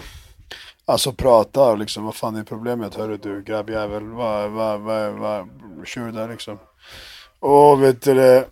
alltså 0.87 1.12
prata 1.12 1.74
liksom. 1.74 2.05
Vad 2.05 2.14
fan 2.14 2.37
är 2.37 2.43
problemet? 2.45 2.95
Hörru 2.95 3.16
du 3.16 3.43
grabbjävel. 3.47 4.03
Vad, 4.09 4.51
vad, 4.51 4.80
vad, 4.80 5.12
vad, 5.12 5.49
kör 5.87 6.12
där 6.12 6.28
liksom. 6.28 6.59
Och 7.45 7.83
vet 7.83 8.03
du 8.03 8.15
det. 8.15 8.45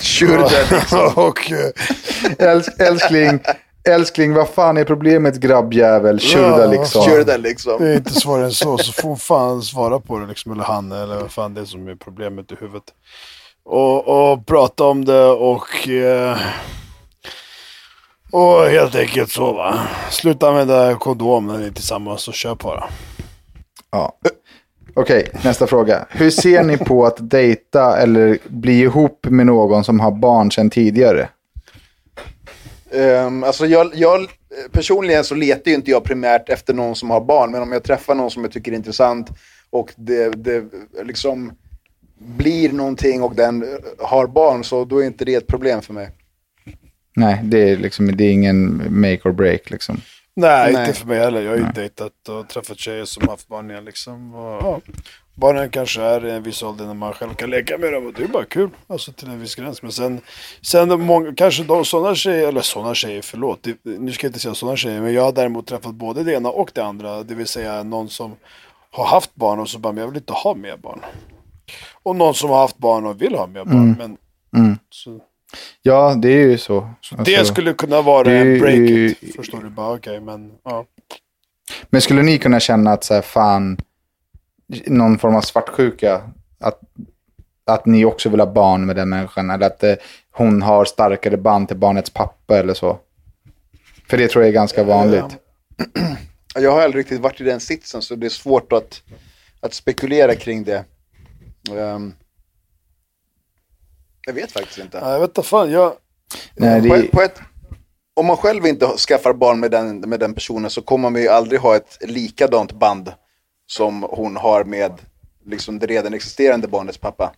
Tjurde 0.00 0.66
liksom. 0.70 1.12
och 1.16 1.52
eh, 1.52 2.48
Äls 2.48 2.68
älskling, 2.68 3.40
älskling, 3.88 4.34
vad 4.34 4.48
fan 4.48 4.76
är 4.76 4.84
problemet 4.84 5.36
grabbjävel? 5.36 6.20
Kör 6.20 6.60
Ja, 6.60 6.66
liksom. 6.66 7.24
Liksom. 7.38 7.76
det 7.78 7.88
är 7.88 7.96
inte 7.96 8.14
svårare 8.14 8.44
än 8.44 8.52
så. 8.52 8.78
Så 8.78 8.92
får 8.92 9.16
fan 9.16 9.62
svara 9.62 10.00
på 10.00 10.18
det 10.18 10.26
liksom. 10.26 10.52
Eller 10.52 10.64
han 10.64 10.92
eller 10.92 11.16
vad 11.16 11.30
fan 11.30 11.54
det 11.54 11.60
är 11.60 11.64
som 11.64 11.88
är 11.88 11.94
problemet 11.94 12.52
i 12.52 12.54
huvudet. 12.60 12.84
Och, 13.64 14.32
och 14.32 14.46
prata 14.46 14.84
om 14.84 15.04
det 15.04 15.24
och... 15.26 15.88
Eh, 15.88 16.36
och 18.32 18.64
helt 18.64 18.94
enkelt 18.94 19.30
så 19.30 19.52
va. 19.52 19.78
Sluta 20.10 20.48
använda 20.48 20.94
kondom 20.94 21.46
när 21.46 21.58
ni 21.58 21.66
är 21.66 21.70
tillsammans 21.70 22.28
och 22.28 22.34
kör 22.34 22.54
på 22.54 22.74
det. 22.74 22.84
Ja. 23.90 24.12
Okej, 24.98 25.30
nästa 25.44 25.66
fråga. 25.66 26.06
Hur 26.10 26.30
ser 26.30 26.62
ni 26.62 26.76
på 26.76 27.06
att 27.06 27.30
dejta 27.30 27.98
eller 27.98 28.38
bli 28.48 28.80
ihop 28.80 29.26
med 29.30 29.46
någon 29.46 29.84
som 29.84 30.00
har 30.00 30.10
barn 30.10 30.50
sedan 30.50 30.70
tidigare? 30.70 31.28
Um, 32.90 33.44
alltså 33.44 33.66
jag, 33.66 33.90
jag, 33.94 34.26
personligen 34.72 35.24
så 35.24 35.34
letar 35.34 35.70
ju 35.70 35.74
inte 35.74 35.90
jag 35.90 36.04
primärt 36.04 36.48
efter 36.48 36.74
någon 36.74 36.94
som 36.94 37.10
har 37.10 37.20
barn, 37.20 37.50
men 37.50 37.62
om 37.62 37.72
jag 37.72 37.82
träffar 37.82 38.14
någon 38.14 38.30
som 38.30 38.42
jag 38.42 38.52
tycker 38.52 38.72
är 38.72 38.76
intressant 38.76 39.30
och 39.70 39.92
det, 39.96 40.28
det 40.28 40.64
liksom 41.04 41.52
blir 42.18 42.72
någonting 42.72 43.22
och 43.22 43.34
den 43.34 43.64
har 43.98 44.26
barn, 44.26 44.64
så 44.64 44.84
då 44.84 45.02
är 45.02 45.06
inte 45.06 45.24
det 45.24 45.34
ett 45.34 45.46
problem 45.46 45.82
för 45.82 45.94
mig. 45.94 46.10
Nej, 47.16 47.40
det 47.44 47.70
är, 47.70 47.76
liksom, 47.76 48.16
det 48.16 48.24
är 48.24 48.30
ingen 48.30 48.82
make 49.00 49.28
or 49.28 49.32
break 49.32 49.70
liksom. 49.70 50.00
Nej, 50.38 50.72
Nej. 50.72 50.86
inte 50.86 51.00
för 51.00 51.06
mig 51.06 51.18
heller. 51.18 51.42
Jag 51.42 51.50
har 51.50 51.56
ju 51.56 51.72
dejtat 51.74 52.28
och 52.28 52.48
träffat 52.48 52.78
tjejer 52.78 53.04
som 53.04 53.28
haft 53.28 53.48
barn 53.48 53.84
liksom. 53.84 54.34
Och, 54.34 54.62
ja, 54.62 54.80
barnen 55.34 55.70
kanske 55.70 56.02
är 56.02 56.26
i 56.26 56.30
en 56.30 56.42
viss 56.42 56.62
ålder 56.62 56.86
när 56.86 56.94
man 56.94 57.12
själv 57.12 57.34
kan 57.34 57.50
leka 57.50 57.78
med 57.78 57.92
dem 57.92 58.06
och 58.06 58.12
det 58.12 58.22
är 58.22 58.28
bara 58.28 58.44
kul. 58.44 58.70
Alltså 58.86 59.12
till 59.12 59.28
en 59.28 59.40
viss 59.40 59.54
gräns. 59.54 59.82
Men 59.82 59.92
sen, 59.92 60.20
sen 60.62 61.00
många, 61.00 61.34
kanske 61.34 61.64
de 61.64 61.84
sådana 61.84 62.14
tjejer, 62.14 62.48
eller 62.48 62.60
sådana 62.60 62.94
tjejer, 62.94 63.22
förlåt. 63.22 63.62
Det, 63.62 63.76
nu 63.84 64.12
ska 64.12 64.26
jag 64.26 64.28
inte 64.28 64.40
säga 64.40 64.54
sådana 64.54 64.76
tjejer, 64.76 65.00
men 65.00 65.12
jag 65.12 65.22
har 65.22 65.32
däremot 65.32 65.66
träffat 65.66 65.94
både 65.94 66.24
det 66.24 66.32
ena 66.32 66.48
och 66.48 66.70
det 66.74 66.84
andra. 66.84 67.22
Det 67.22 67.34
vill 67.34 67.46
säga 67.46 67.82
någon 67.82 68.08
som 68.08 68.36
har 68.90 69.06
haft 69.06 69.34
barn 69.34 69.60
och 69.60 69.68
så 69.68 69.78
bara, 69.78 69.92
men 69.92 70.00
jag 70.00 70.08
vill 70.08 70.16
inte 70.18 70.32
ha 70.32 70.54
mer 70.54 70.76
barn. 70.76 71.00
Och 72.02 72.16
någon 72.16 72.34
som 72.34 72.50
har 72.50 72.58
haft 72.58 72.78
barn 72.78 73.06
och 73.06 73.22
vill 73.22 73.34
ha 73.34 73.46
mer 73.46 73.64
barn. 73.64 73.96
Men, 73.98 74.16
Så, 74.90 75.20
Ja, 75.82 76.14
det 76.22 76.28
är 76.28 76.46
ju 76.46 76.58
så. 76.58 76.90
det 77.24 77.36
Alltså, 77.36 77.52
skulle 77.52 77.72
kunna 77.72 78.02
vara 78.02 78.24
det 78.24 78.38
en 78.38 78.46
ju- 78.76 79.08
det. 79.20 79.32
Förstår 79.36 79.60
du? 79.62 79.70
Bara 79.70 79.94
okej, 79.94 80.20
men 80.20 80.52
ja. 80.64 80.84
Men 81.90 82.00
skulle 82.00 82.22
ni 82.22 82.38
kunna 82.38 82.60
känna 82.60 82.92
att 82.92 83.04
så 83.04 83.14
här, 83.14 83.22
fan, 83.22 83.78
någon 84.86 85.18
form 85.18 85.34
av 85.36 85.40
svartsjuka, 85.40 86.22
att, 86.60 86.80
att 87.66 87.86
ni 87.86 88.04
också 88.04 88.28
vill 88.28 88.40
ha 88.40 88.46
barn 88.52 88.86
med 88.86 88.96
den 88.96 89.08
människan, 89.08 89.50
eller 89.50 89.66
att 89.66 89.84
eh, 89.84 89.94
hon 90.30 90.62
har 90.62 90.84
starkare 90.84 91.36
band 91.36 91.68
till 91.68 91.76
barnets 91.76 92.10
pappa 92.10 92.58
eller 92.58 92.74
så? 92.74 92.98
För 94.08 94.16
det 94.16 94.28
tror 94.28 94.44
jag 94.44 94.48
är 94.48 94.54
ganska 94.54 94.84
vanligt. 94.84 95.24
Jag 96.54 96.72
har 96.72 96.80
aldrig 96.82 97.00
riktigt 97.00 97.20
varit 97.20 97.40
i 97.40 97.44
den 97.44 97.60
sitsen, 97.60 98.02
så 98.02 98.14
det 98.14 98.26
är 98.26 98.30
svårt 98.30 98.72
att, 98.72 99.02
att 99.60 99.74
spekulera 99.74 100.34
kring 100.34 100.64
det. 100.64 100.84
Ehm, 101.78 102.14
jag 104.28 104.34
vet 104.34 104.52
faktiskt 104.52 104.78
inte. 104.78 105.00
Nej, 105.00 105.12
jag 105.12 105.20
vet 105.20 105.30
inte 105.30 105.42
fan. 105.42 105.70
Jag, 105.70 105.92
Nej, 106.56 106.88
På 106.88 106.94
det, 106.96 107.00
ett, 107.00 107.10
på 107.10 107.22
ett, 107.22 107.40
om 108.16 108.26
man 108.26 108.36
själv 108.36 108.66
inte 108.66 108.86
skaffar 108.86 109.32
barn 109.32 109.60
med 109.60 109.70
den, 109.70 110.00
med 110.00 110.20
den 110.20 110.34
personen 110.34 110.70
så 110.70 110.82
kommer 110.82 111.10
man 111.10 111.22
ju 111.22 111.28
aldrig 111.28 111.60
ha 111.60 111.76
ett 111.76 111.98
likadant 112.00 112.72
band 112.72 113.12
som 113.66 114.02
hon 114.10 114.36
har 114.36 114.64
med 114.64 114.92
liksom 115.46 115.78
det 115.78 115.86
redan 115.86 116.14
existerande 116.14 116.68
barnets 116.68 116.98
pappa. 116.98 117.32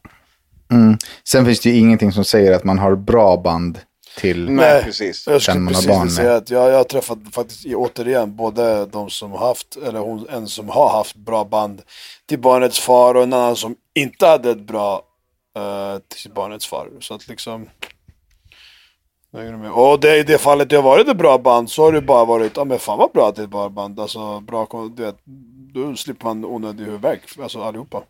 mm. 0.73 0.97
Sen 1.29 1.45
finns 1.47 1.61
det 1.61 1.71
ju 1.71 1.77
ingenting 1.79 2.13
som 2.13 2.25
säger 2.25 2.53
att 2.53 2.65
man 2.65 2.79
har 2.79 2.95
bra 2.97 3.37
band 3.37 3.79
till... 4.19 4.51
Nej, 4.51 4.83
precis. 4.85 5.27
Jag 5.27 5.43
skulle 5.43 5.59
man 5.59 5.75
har 5.75 5.81
precis 5.83 5.89
barn 5.89 5.99
vilja 5.99 6.05
med. 6.05 6.13
säga 6.13 6.37
att 6.37 6.51
jag, 6.51 6.71
jag 6.73 6.77
har 6.77 6.85
träffat 6.85 7.19
faktiskt 7.33 7.67
i- 7.67 7.75
återigen 7.75 8.37
både 8.37 8.87
de 8.87 9.11
som 9.11 9.31
har 9.33 9.39
haft, 9.49 9.77
eller 9.87 10.01
hon, 10.01 10.27
en 10.29 10.47
som 10.49 10.69
har 10.69 10.89
haft 10.89 11.17
bra 11.17 11.45
band 11.45 11.83
till 12.29 12.39
barnets 12.41 12.79
far 12.81 13.15
och 13.15 13.23
en 13.23 13.33
annan 13.33 13.57
som 13.57 13.75
inte 13.95 14.27
hade 14.27 14.51
ett 14.51 14.67
bra 14.67 15.03
Eh, 15.57 15.99
till 16.09 16.33
barnets 16.33 16.67
far. 16.67 16.89
Så 17.01 17.15
att 17.15 17.29
liksom... 17.29 17.69
Och 19.73 20.01
det, 20.01 20.19
i 20.19 20.23
det 20.23 20.39
fallet 20.39 20.71
det 20.71 20.77
har 20.77 20.83
varit 20.83 21.09
ett 21.09 21.17
bra 21.17 21.39
band 21.39 21.71
så 21.71 21.83
har 21.83 21.93
det 21.93 22.01
bara 22.01 22.25
varit, 22.25 22.57
ja 22.57 22.65
men 22.65 22.79
fan 22.79 22.99
vad 22.99 23.13
bra 23.13 23.29
att 23.29 23.37
det 23.37 23.43
är 23.43 23.45
ett 23.45 23.51
bra 23.51 23.69
band. 23.69 24.01
Alltså 24.01 24.41
bra, 24.41 24.69
du 24.97 25.03
vet, 25.05 25.17
då 25.75 25.97
slipper 25.97 26.25
man 26.25 26.45
onödig 26.45 26.85
huvudvärk, 26.85 27.21
alltså 27.43 27.63
allihopa. 27.63 28.03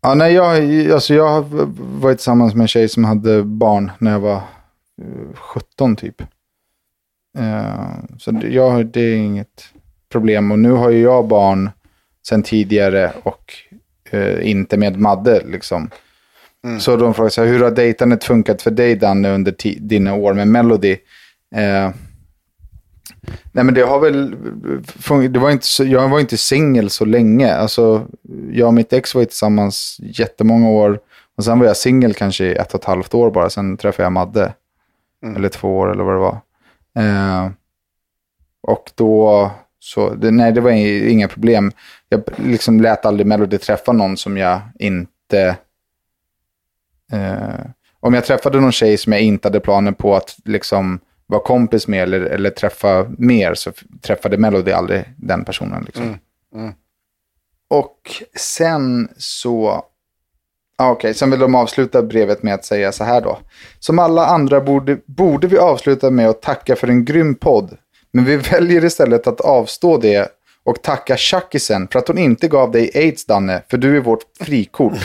Ja, 0.00 0.14
nej, 0.14 0.32
jag, 0.32 0.90
alltså, 0.90 1.14
jag 1.14 1.28
har 1.28 1.44
varit 2.00 2.18
tillsammans 2.18 2.54
med 2.54 2.62
en 2.62 2.68
tjej 2.68 2.88
som 2.88 3.04
hade 3.04 3.42
barn 3.42 3.92
när 3.98 4.12
jag 4.12 4.20
var 4.20 4.36
eh, 5.02 5.34
17 5.34 5.96
typ. 5.96 6.20
Eh, 7.38 7.88
så 8.18 8.30
det, 8.30 8.48
jag, 8.48 8.86
det 8.86 9.00
är 9.00 9.16
inget 9.16 9.64
problem. 10.08 10.52
Och 10.52 10.58
nu 10.58 10.70
har 10.70 10.90
ju 10.90 11.00
jag 11.00 11.28
barn 11.28 11.70
sen 12.28 12.42
tidigare 12.42 13.12
och 13.22 13.52
inte 14.42 14.76
med 14.76 15.00
Madde 15.00 15.42
liksom. 15.44 15.90
Så 16.80 16.96
de 16.96 17.14
frågar 17.14 17.30
så 17.30 17.42
här, 17.42 17.48
hur 17.48 17.62
har 17.62 17.70
dejtandet 17.70 18.24
funkat 18.24 18.62
för 18.62 18.70
dig 18.70 18.96
Danne 18.96 19.34
under 19.34 19.54
dina 19.80 20.14
år 20.14 20.34
med 20.34 20.48
Melody? 20.48 20.92
Eh, 21.54 21.90
nej 23.52 23.64
men 23.64 23.74
det 23.74 23.82
har 23.82 24.00
väl, 24.00 24.36
det 25.32 25.38
var 25.38 25.50
inte 25.50 25.66
så, 25.66 25.84
jag 25.84 26.08
var 26.08 26.20
inte 26.20 26.36
singel 26.36 26.90
så 26.90 27.04
länge. 27.04 27.54
Alltså, 27.54 28.06
jag 28.50 28.66
och 28.66 28.74
mitt 28.74 28.92
ex 28.92 29.14
var 29.14 29.24
tillsammans 29.24 29.96
jättemånga 30.00 30.68
år. 30.68 31.00
Och 31.36 31.44
sen 31.44 31.58
var 31.58 31.66
jag 31.66 31.76
singel 31.76 32.14
kanske 32.14 32.44
i 32.44 32.54
ett 32.54 32.74
och 32.74 32.80
ett 32.80 32.86
halvt 32.86 33.14
år 33.14 33.30
bara. 33.30 33.50
Sen 33.50 33.76
träffade 33.76 34.02
jag 34.04 34.12
Madde. 34.12 34.54
Eller 35.36 35.48
två 35.48 35.78
år 35.78 35.92
eller 35.92 36.04
vad 36.04 36.14
det 36.14 36.18
var. 36.18 36.40
Eh, 36.98 37.50
och 38.62 38.90
då, 38.94 39.50
så, 39.78 40.14
det, 40.14 40.30
nej 40.30 40.52
det 40.52 40.60
var 40.60 40.70
inga 40.70 41.28
problem. 41.28 41.72
Jag 42.08 42.22
liksom 42.36 42.80
lät 42.80 43.06
aldrig 43.06 43.26
Melody 43.26 43.58
träffa 43.58 43.92
någon 43.92 44.16
som 44.16 44.36
jag 44.36 44.60
inte... 44.78 45.56
Eh, 47.12 47.66
om 48.00 48.14
jag 48.14 48.24
träffade 48.24 48.60
någon 48.60 48.72
tjej 48.72 48.98
som 48.98 49.12
jag 49.12 49.22
inte 49.22 49.48
hade 49.48 49.60
planer 49.60 49.92
på 49.92 50.16
att 50.16 50.36
liksom 50.44 51.00
vara 51.26 51.42
kompis 51.42 51.88
med 51.88 52.02
eller, 52.02 52.20
eller 52.20 52.50
träffa 52.50 53.06
mer 53.18 53.54
så 53.54 53.72
träffade 54.02 54.38
Melody 54.38 54.72
aldrig 54.72 55.04
den 55.16 55.44
personen. 55.44 55.82
Liksom. 55.84 56.18
Och 57.68 58.00
sen 58.36 59.08
så... 59.16 59.84
Ah, 60.78 60.90
Okej, 60.90 61.14
sen 61.14 61.30
vill 61.30 61.40
de 61.40 61.54
avsluta 61.54 62.02
brevet 62.02 62.42
med 62.42 62.54
att 62.54 62.64
säga 62.64 62.92
så 62.92 63.04
här 63.04 63.20
då. 63.20 63.38
Som 63.78 63.98
alla 63.98 64.26
andra 64.26 64.60
borde, 64.60 64.98
borde 65.06 65.46
vi 65.46 65.58
avsluta 65.58 66.10
med 66.10 66.28
att 66.28 66.42
tacka 66.42 66.76
för 66.76 66.88
en 66.88 67.04
grym 67.04 67.34
podd. 67.34 67.76
Men 68.12 68.24
vi 68.24 68.36
väljer 68.52 68.84
istället 68.84 69.26
att 69.26 69.40
avstå 69.40 69.98
det 69.98 70.28
och 70.66 70.82
tacka 70.82 71.16
tjackisen 71.16 71.88
för 71.88 71.98
att 71.98 72.08
hon 72.08 72.18
inte 72.18 72.48
gav 72.48 72.70
dig 72.70 72.90
aids, 72.94 73.24
Danne, 73.24 73.62
för 73.68 73.76
du 73.76 73.96
är 73.96 74.00
vårt 74.00 74.22
frikort. 74.40 74.92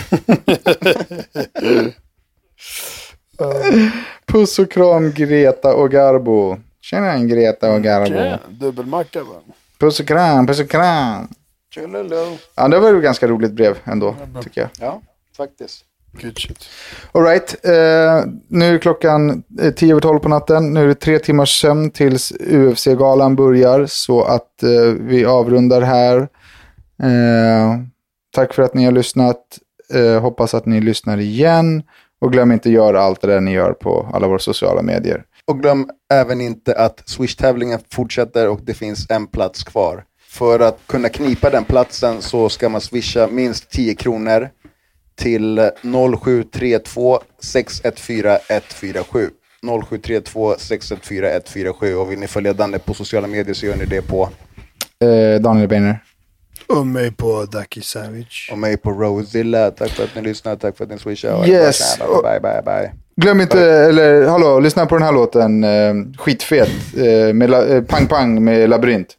Puss 4.26 4.60
och 4.60 4.72
kram, 4.72 5.12
Greta 5.12 5.76
och 5.76 5.92
Garbo. 5.92 6.58
Tjena, 6.82 7.20
Greta 7.20 7.74
och 7.74 7.82
Garbo. 7.82 8.16
Ja, 8.16 8.40
dubbelmacka 8.50 9.24
va? 9.24 9.36
Puss 9.80 10.00
och 10.00 10.08
kram, 10.08 10.48
puss 10.48 10.60
och 10.60 10.70
kram. 10.70 11.28
Tjololo. 11.74 12.38
Ja, 12.56 12.68
det 12.68 12.80
var 12.80 12.90
ju 12.90 12.98
ett 12.98 13.04
ganska 13.04 13.28
roligt 13.28 13.52
brev 13.52 13.78
ändå, 13.84 14.16
tycker 14.44 14.62
jag. 14.62 14.70
Ja, 14.80 15.02
faktiskt. 15.38 15.86
Good 16.14 16.40
shit. 16.40 16.70
All 17.12 17.24
right. 17.24 17.56
Uh, 17.66 18.34
nu 18.48 18.76
är 18.76 18.80
klockan 18.80 19.44
eh, 19.62 19.74
10 19.74 19.92
över 19.92 20.02
12 20.02 20.20
på 20.20 20.30
natten. 20.30 20.74
Nu 20.74 20.84
är 20.84 20.88
det 20.88 20.96
tre 20.96 21.20
timmars 21.20 21.62
sömn 21.62 21.92
tills 21.92 22.32
UFC-galan 22.32 23.36
börjar. 23.36 23.86
Så 23.86 24.24
att 24.24 24.64
uh, 24.64 24.94
vi 25.00 25.26
avrundar 25.26 25.82
här. 25.82 26.18
Uh, 27.04 27.84
tack 28.36 28.54
för 28.54 28.64
att 28.64 28.74
ni 28.74 28.86
har 28.86 28.92
lyssnat. 28.92 29.58
Hoppas 30.22 30.54
att 30.54 30.66
ni 30.66 30.82
lyssnar 30.82 31.18
igen. 31.18 31.84
Och 32.22 32.32
glöm 32.32 32.52
inte 32.52 32.70
att 32.70 32.74
göra 32.74 33.02
allt 33.02 33.22
det 33.22 33.28
där 33.28 33.42
ni 33.42 33.52
gör 33.52 33.74
på 33.74 34.10
alla 34.14 34.28
våra 34.28 34.40
sociala 34.40 34.82
medier. 34.82 35.24
Och 35.46 35.60
glöm 35.60 35.90
även 36.14 36.42
inte 36.42 36.76
att 36.76 37.04
Swish-tävlingen 37.06 37.80
fortsätter 37.90 38.50
och 38.50 38.60
det 38.64 38.74
finns 38.74 39.10
en 39.10 39.28
plats 39.28 39.64
kvar. 39.64 40.04
För 40.30 40.60
att 40.60 40.80
kunna 40.88 41.10
knipa 41.10 41.50
den 41.50 41.64
platsen 41.64 42.22
så 42.22 42.50
ska 42.50 42.70
man 42.70 42.82
swisha 42.82 43.28
minst 43.28 43.70
10 43.70 43.96
kronor 43.96 44.50
till 45.16 45.70
0732 45.84 47.20
614 47.40 48.38
147. 48.50 49.30
0732 49.90 50.56
614 50.58 51.26
147 51.30 51.96
och 51.96 52.12
vill 52.12 52.20
ni 52.20 52.28
följa 52.28 52.54
Danne 52.54 52.80
på 52.80 52.94
sociala 52.94 53.28
medier 53.28 53.54
så 53.54 53.66
gör 53.66 53.76
ni 53.76 53.86
det 53.86 54.02
på 54.02 54.30
Eh, 55.04 55.42
Daniel 55.42 55.68
Beiner. 55.68 56.04
Och 56.68 56.88
mig 56.88 57.12
på 57.12 57.46
Ducky 57.46 57.82
Savage. 57.82 58.50
och 58.52 58.58
mig 58.58 58.78
på 58.78 58.92
Rosilla. 58.92 59.72
Tack 59.72 59.90
för 59.90 60.04
att 60.04 60.16
ni 60.16 60.22
lyssnar, 60.22 60.56
tack 60.56 60.78
för 60.78 60.84
att 60.84 60.90
ni 60.92 60.98
swishar. 61.00 61.48
Yes. 61.48 61.98
Bye, 62.00 62.40
bye, 62.40 62.62
bye. 62.66 62.92
Glöm 63.16 63.42
inte, 63.42 63.72
eller 63.72 64.26
hallå, 64.26 64.60
lyssna 64.60 64.86
på 64.86 64.96
den 64.96 65.04
här 65.04 65.12
låten. 65.12 65.64
Eh, 65.64 65.94
skitfet. 66.18 66.70
Eh, 66.98 67.34
med 67.34 67.50
la, 67.50 67.66
eh, 67.66 67.84
pang 67.84 68.08
Pang 68.08 68.44
med 68.44 68.70
Labyrint. 68.70 69.18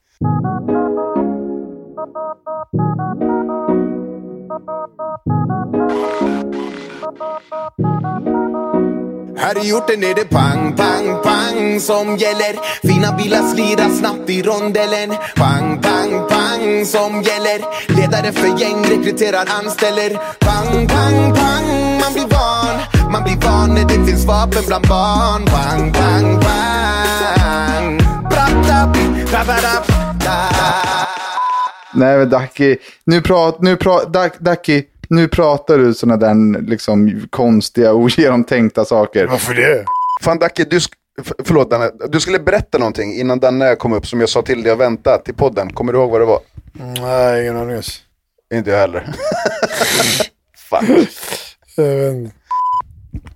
Här 4.52 4.60
i 9.66 9.72
orten 9.72 10.04
är 10.04 10.14
det 10.14 10.24
pang, 10.24 10.76
pang, 10.76 11.22
pang 11.22 11.80
som 11.80 12.16
gäller. 12.16 12.86
Fina 12.86 13.12
bilar 13.12 13.42
slirar 13.42 13.88
snabbt 13.88 14.30
i 14.30 14.42
rondellen. 14.42 15.14
Pang, 15.36 15.80
pang, 15.82 16.28
pang 16.28 16.86
som 16.86 17.22
gäller. 17.22 17.60
Ledare 17.96 18.32
för 18.32 18.60
gäng 18.60 18.84
rekryterar, 18.84 19.46
anställer. 19.48 20.10
Pang, 20.38 20.88
pang, 20.88 21.34
pang, 21.34 21.98
man 22.00 22.12
blir 22.12 22.28
van. 22.28 22.80
Man 23.12 23.24
blir 23.24 23.36
van 23.36 23.74
när 23.74 23.84
det 23.84 24.06
finns 24.06 24.24
vapen 24.24 24.62
bland 24.66 24.88
barn. 24.88 25.44
Pang, 25.44 25.92
pang, 25.92 26.40
pang. 26.40 27.98
Brattap, 28.30 28.96
rabarap, 29.32 29.86
da 30.24 30.48
Nej 31.94 32.18
men 32.18 32.28
Ducky, 32.28 32.76
nu, 33.04 33.20
prat, 33.20 33.56
nu, 33.60 33.76
pra, 33.76 34.04
Duck, 34.04 34.32
Ducky, 34.38 34.82
nu 35.08 35.28
pratar 35.28 35.78
du 35.78 35.94
sådana 35.94 36.16
där 36.16 36.62
liksom, 36.62 37.26
konstiga, 37.30 37.92
ogenomtänkta 37.94 38.84
saker. 38.84 39.26
Varför 39.26 39.54
det? 39.54 39.84
Fan 40.22 40.38
Dacke, 40.38 40.64
du, 40.64 40.80
förlåt 41.44 41.70
Danne, 41.70 41.90
du 42.08 42.20
skulle 42.20 42.38
berätta 42.38 42.78
någonting 42.78 43.14
innan 43.14 43.40
Danne 43.40 43.76
kom 43.76 43.92
upp 43.92 44.06
som 44.06 44.20
jag 44.20 44.28
sa 44.28 44.42
till 44.42 44.62
dig 44.62 44.72
att 44.72 44.78
vänta 44.78 45.18
till 45.18 45.34
podden. 45.34 45.72
Kommer 45.72 45.92
du 45.92 45.98
ihåg 45.98 46.10
vad 46.10 46.20
det 46.20 46.24
var? 46.24 46.40
Nej, 47.00 47.42
ingen 47.42 47.56
aning. 47.56 47.82
Inte 48.54 48.70
jag 48.70 48.78
heller. 48.78 49.08
Fan, 50.70 50.86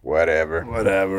whatever. 0.04 0.62
Whatever. 0.62 1.18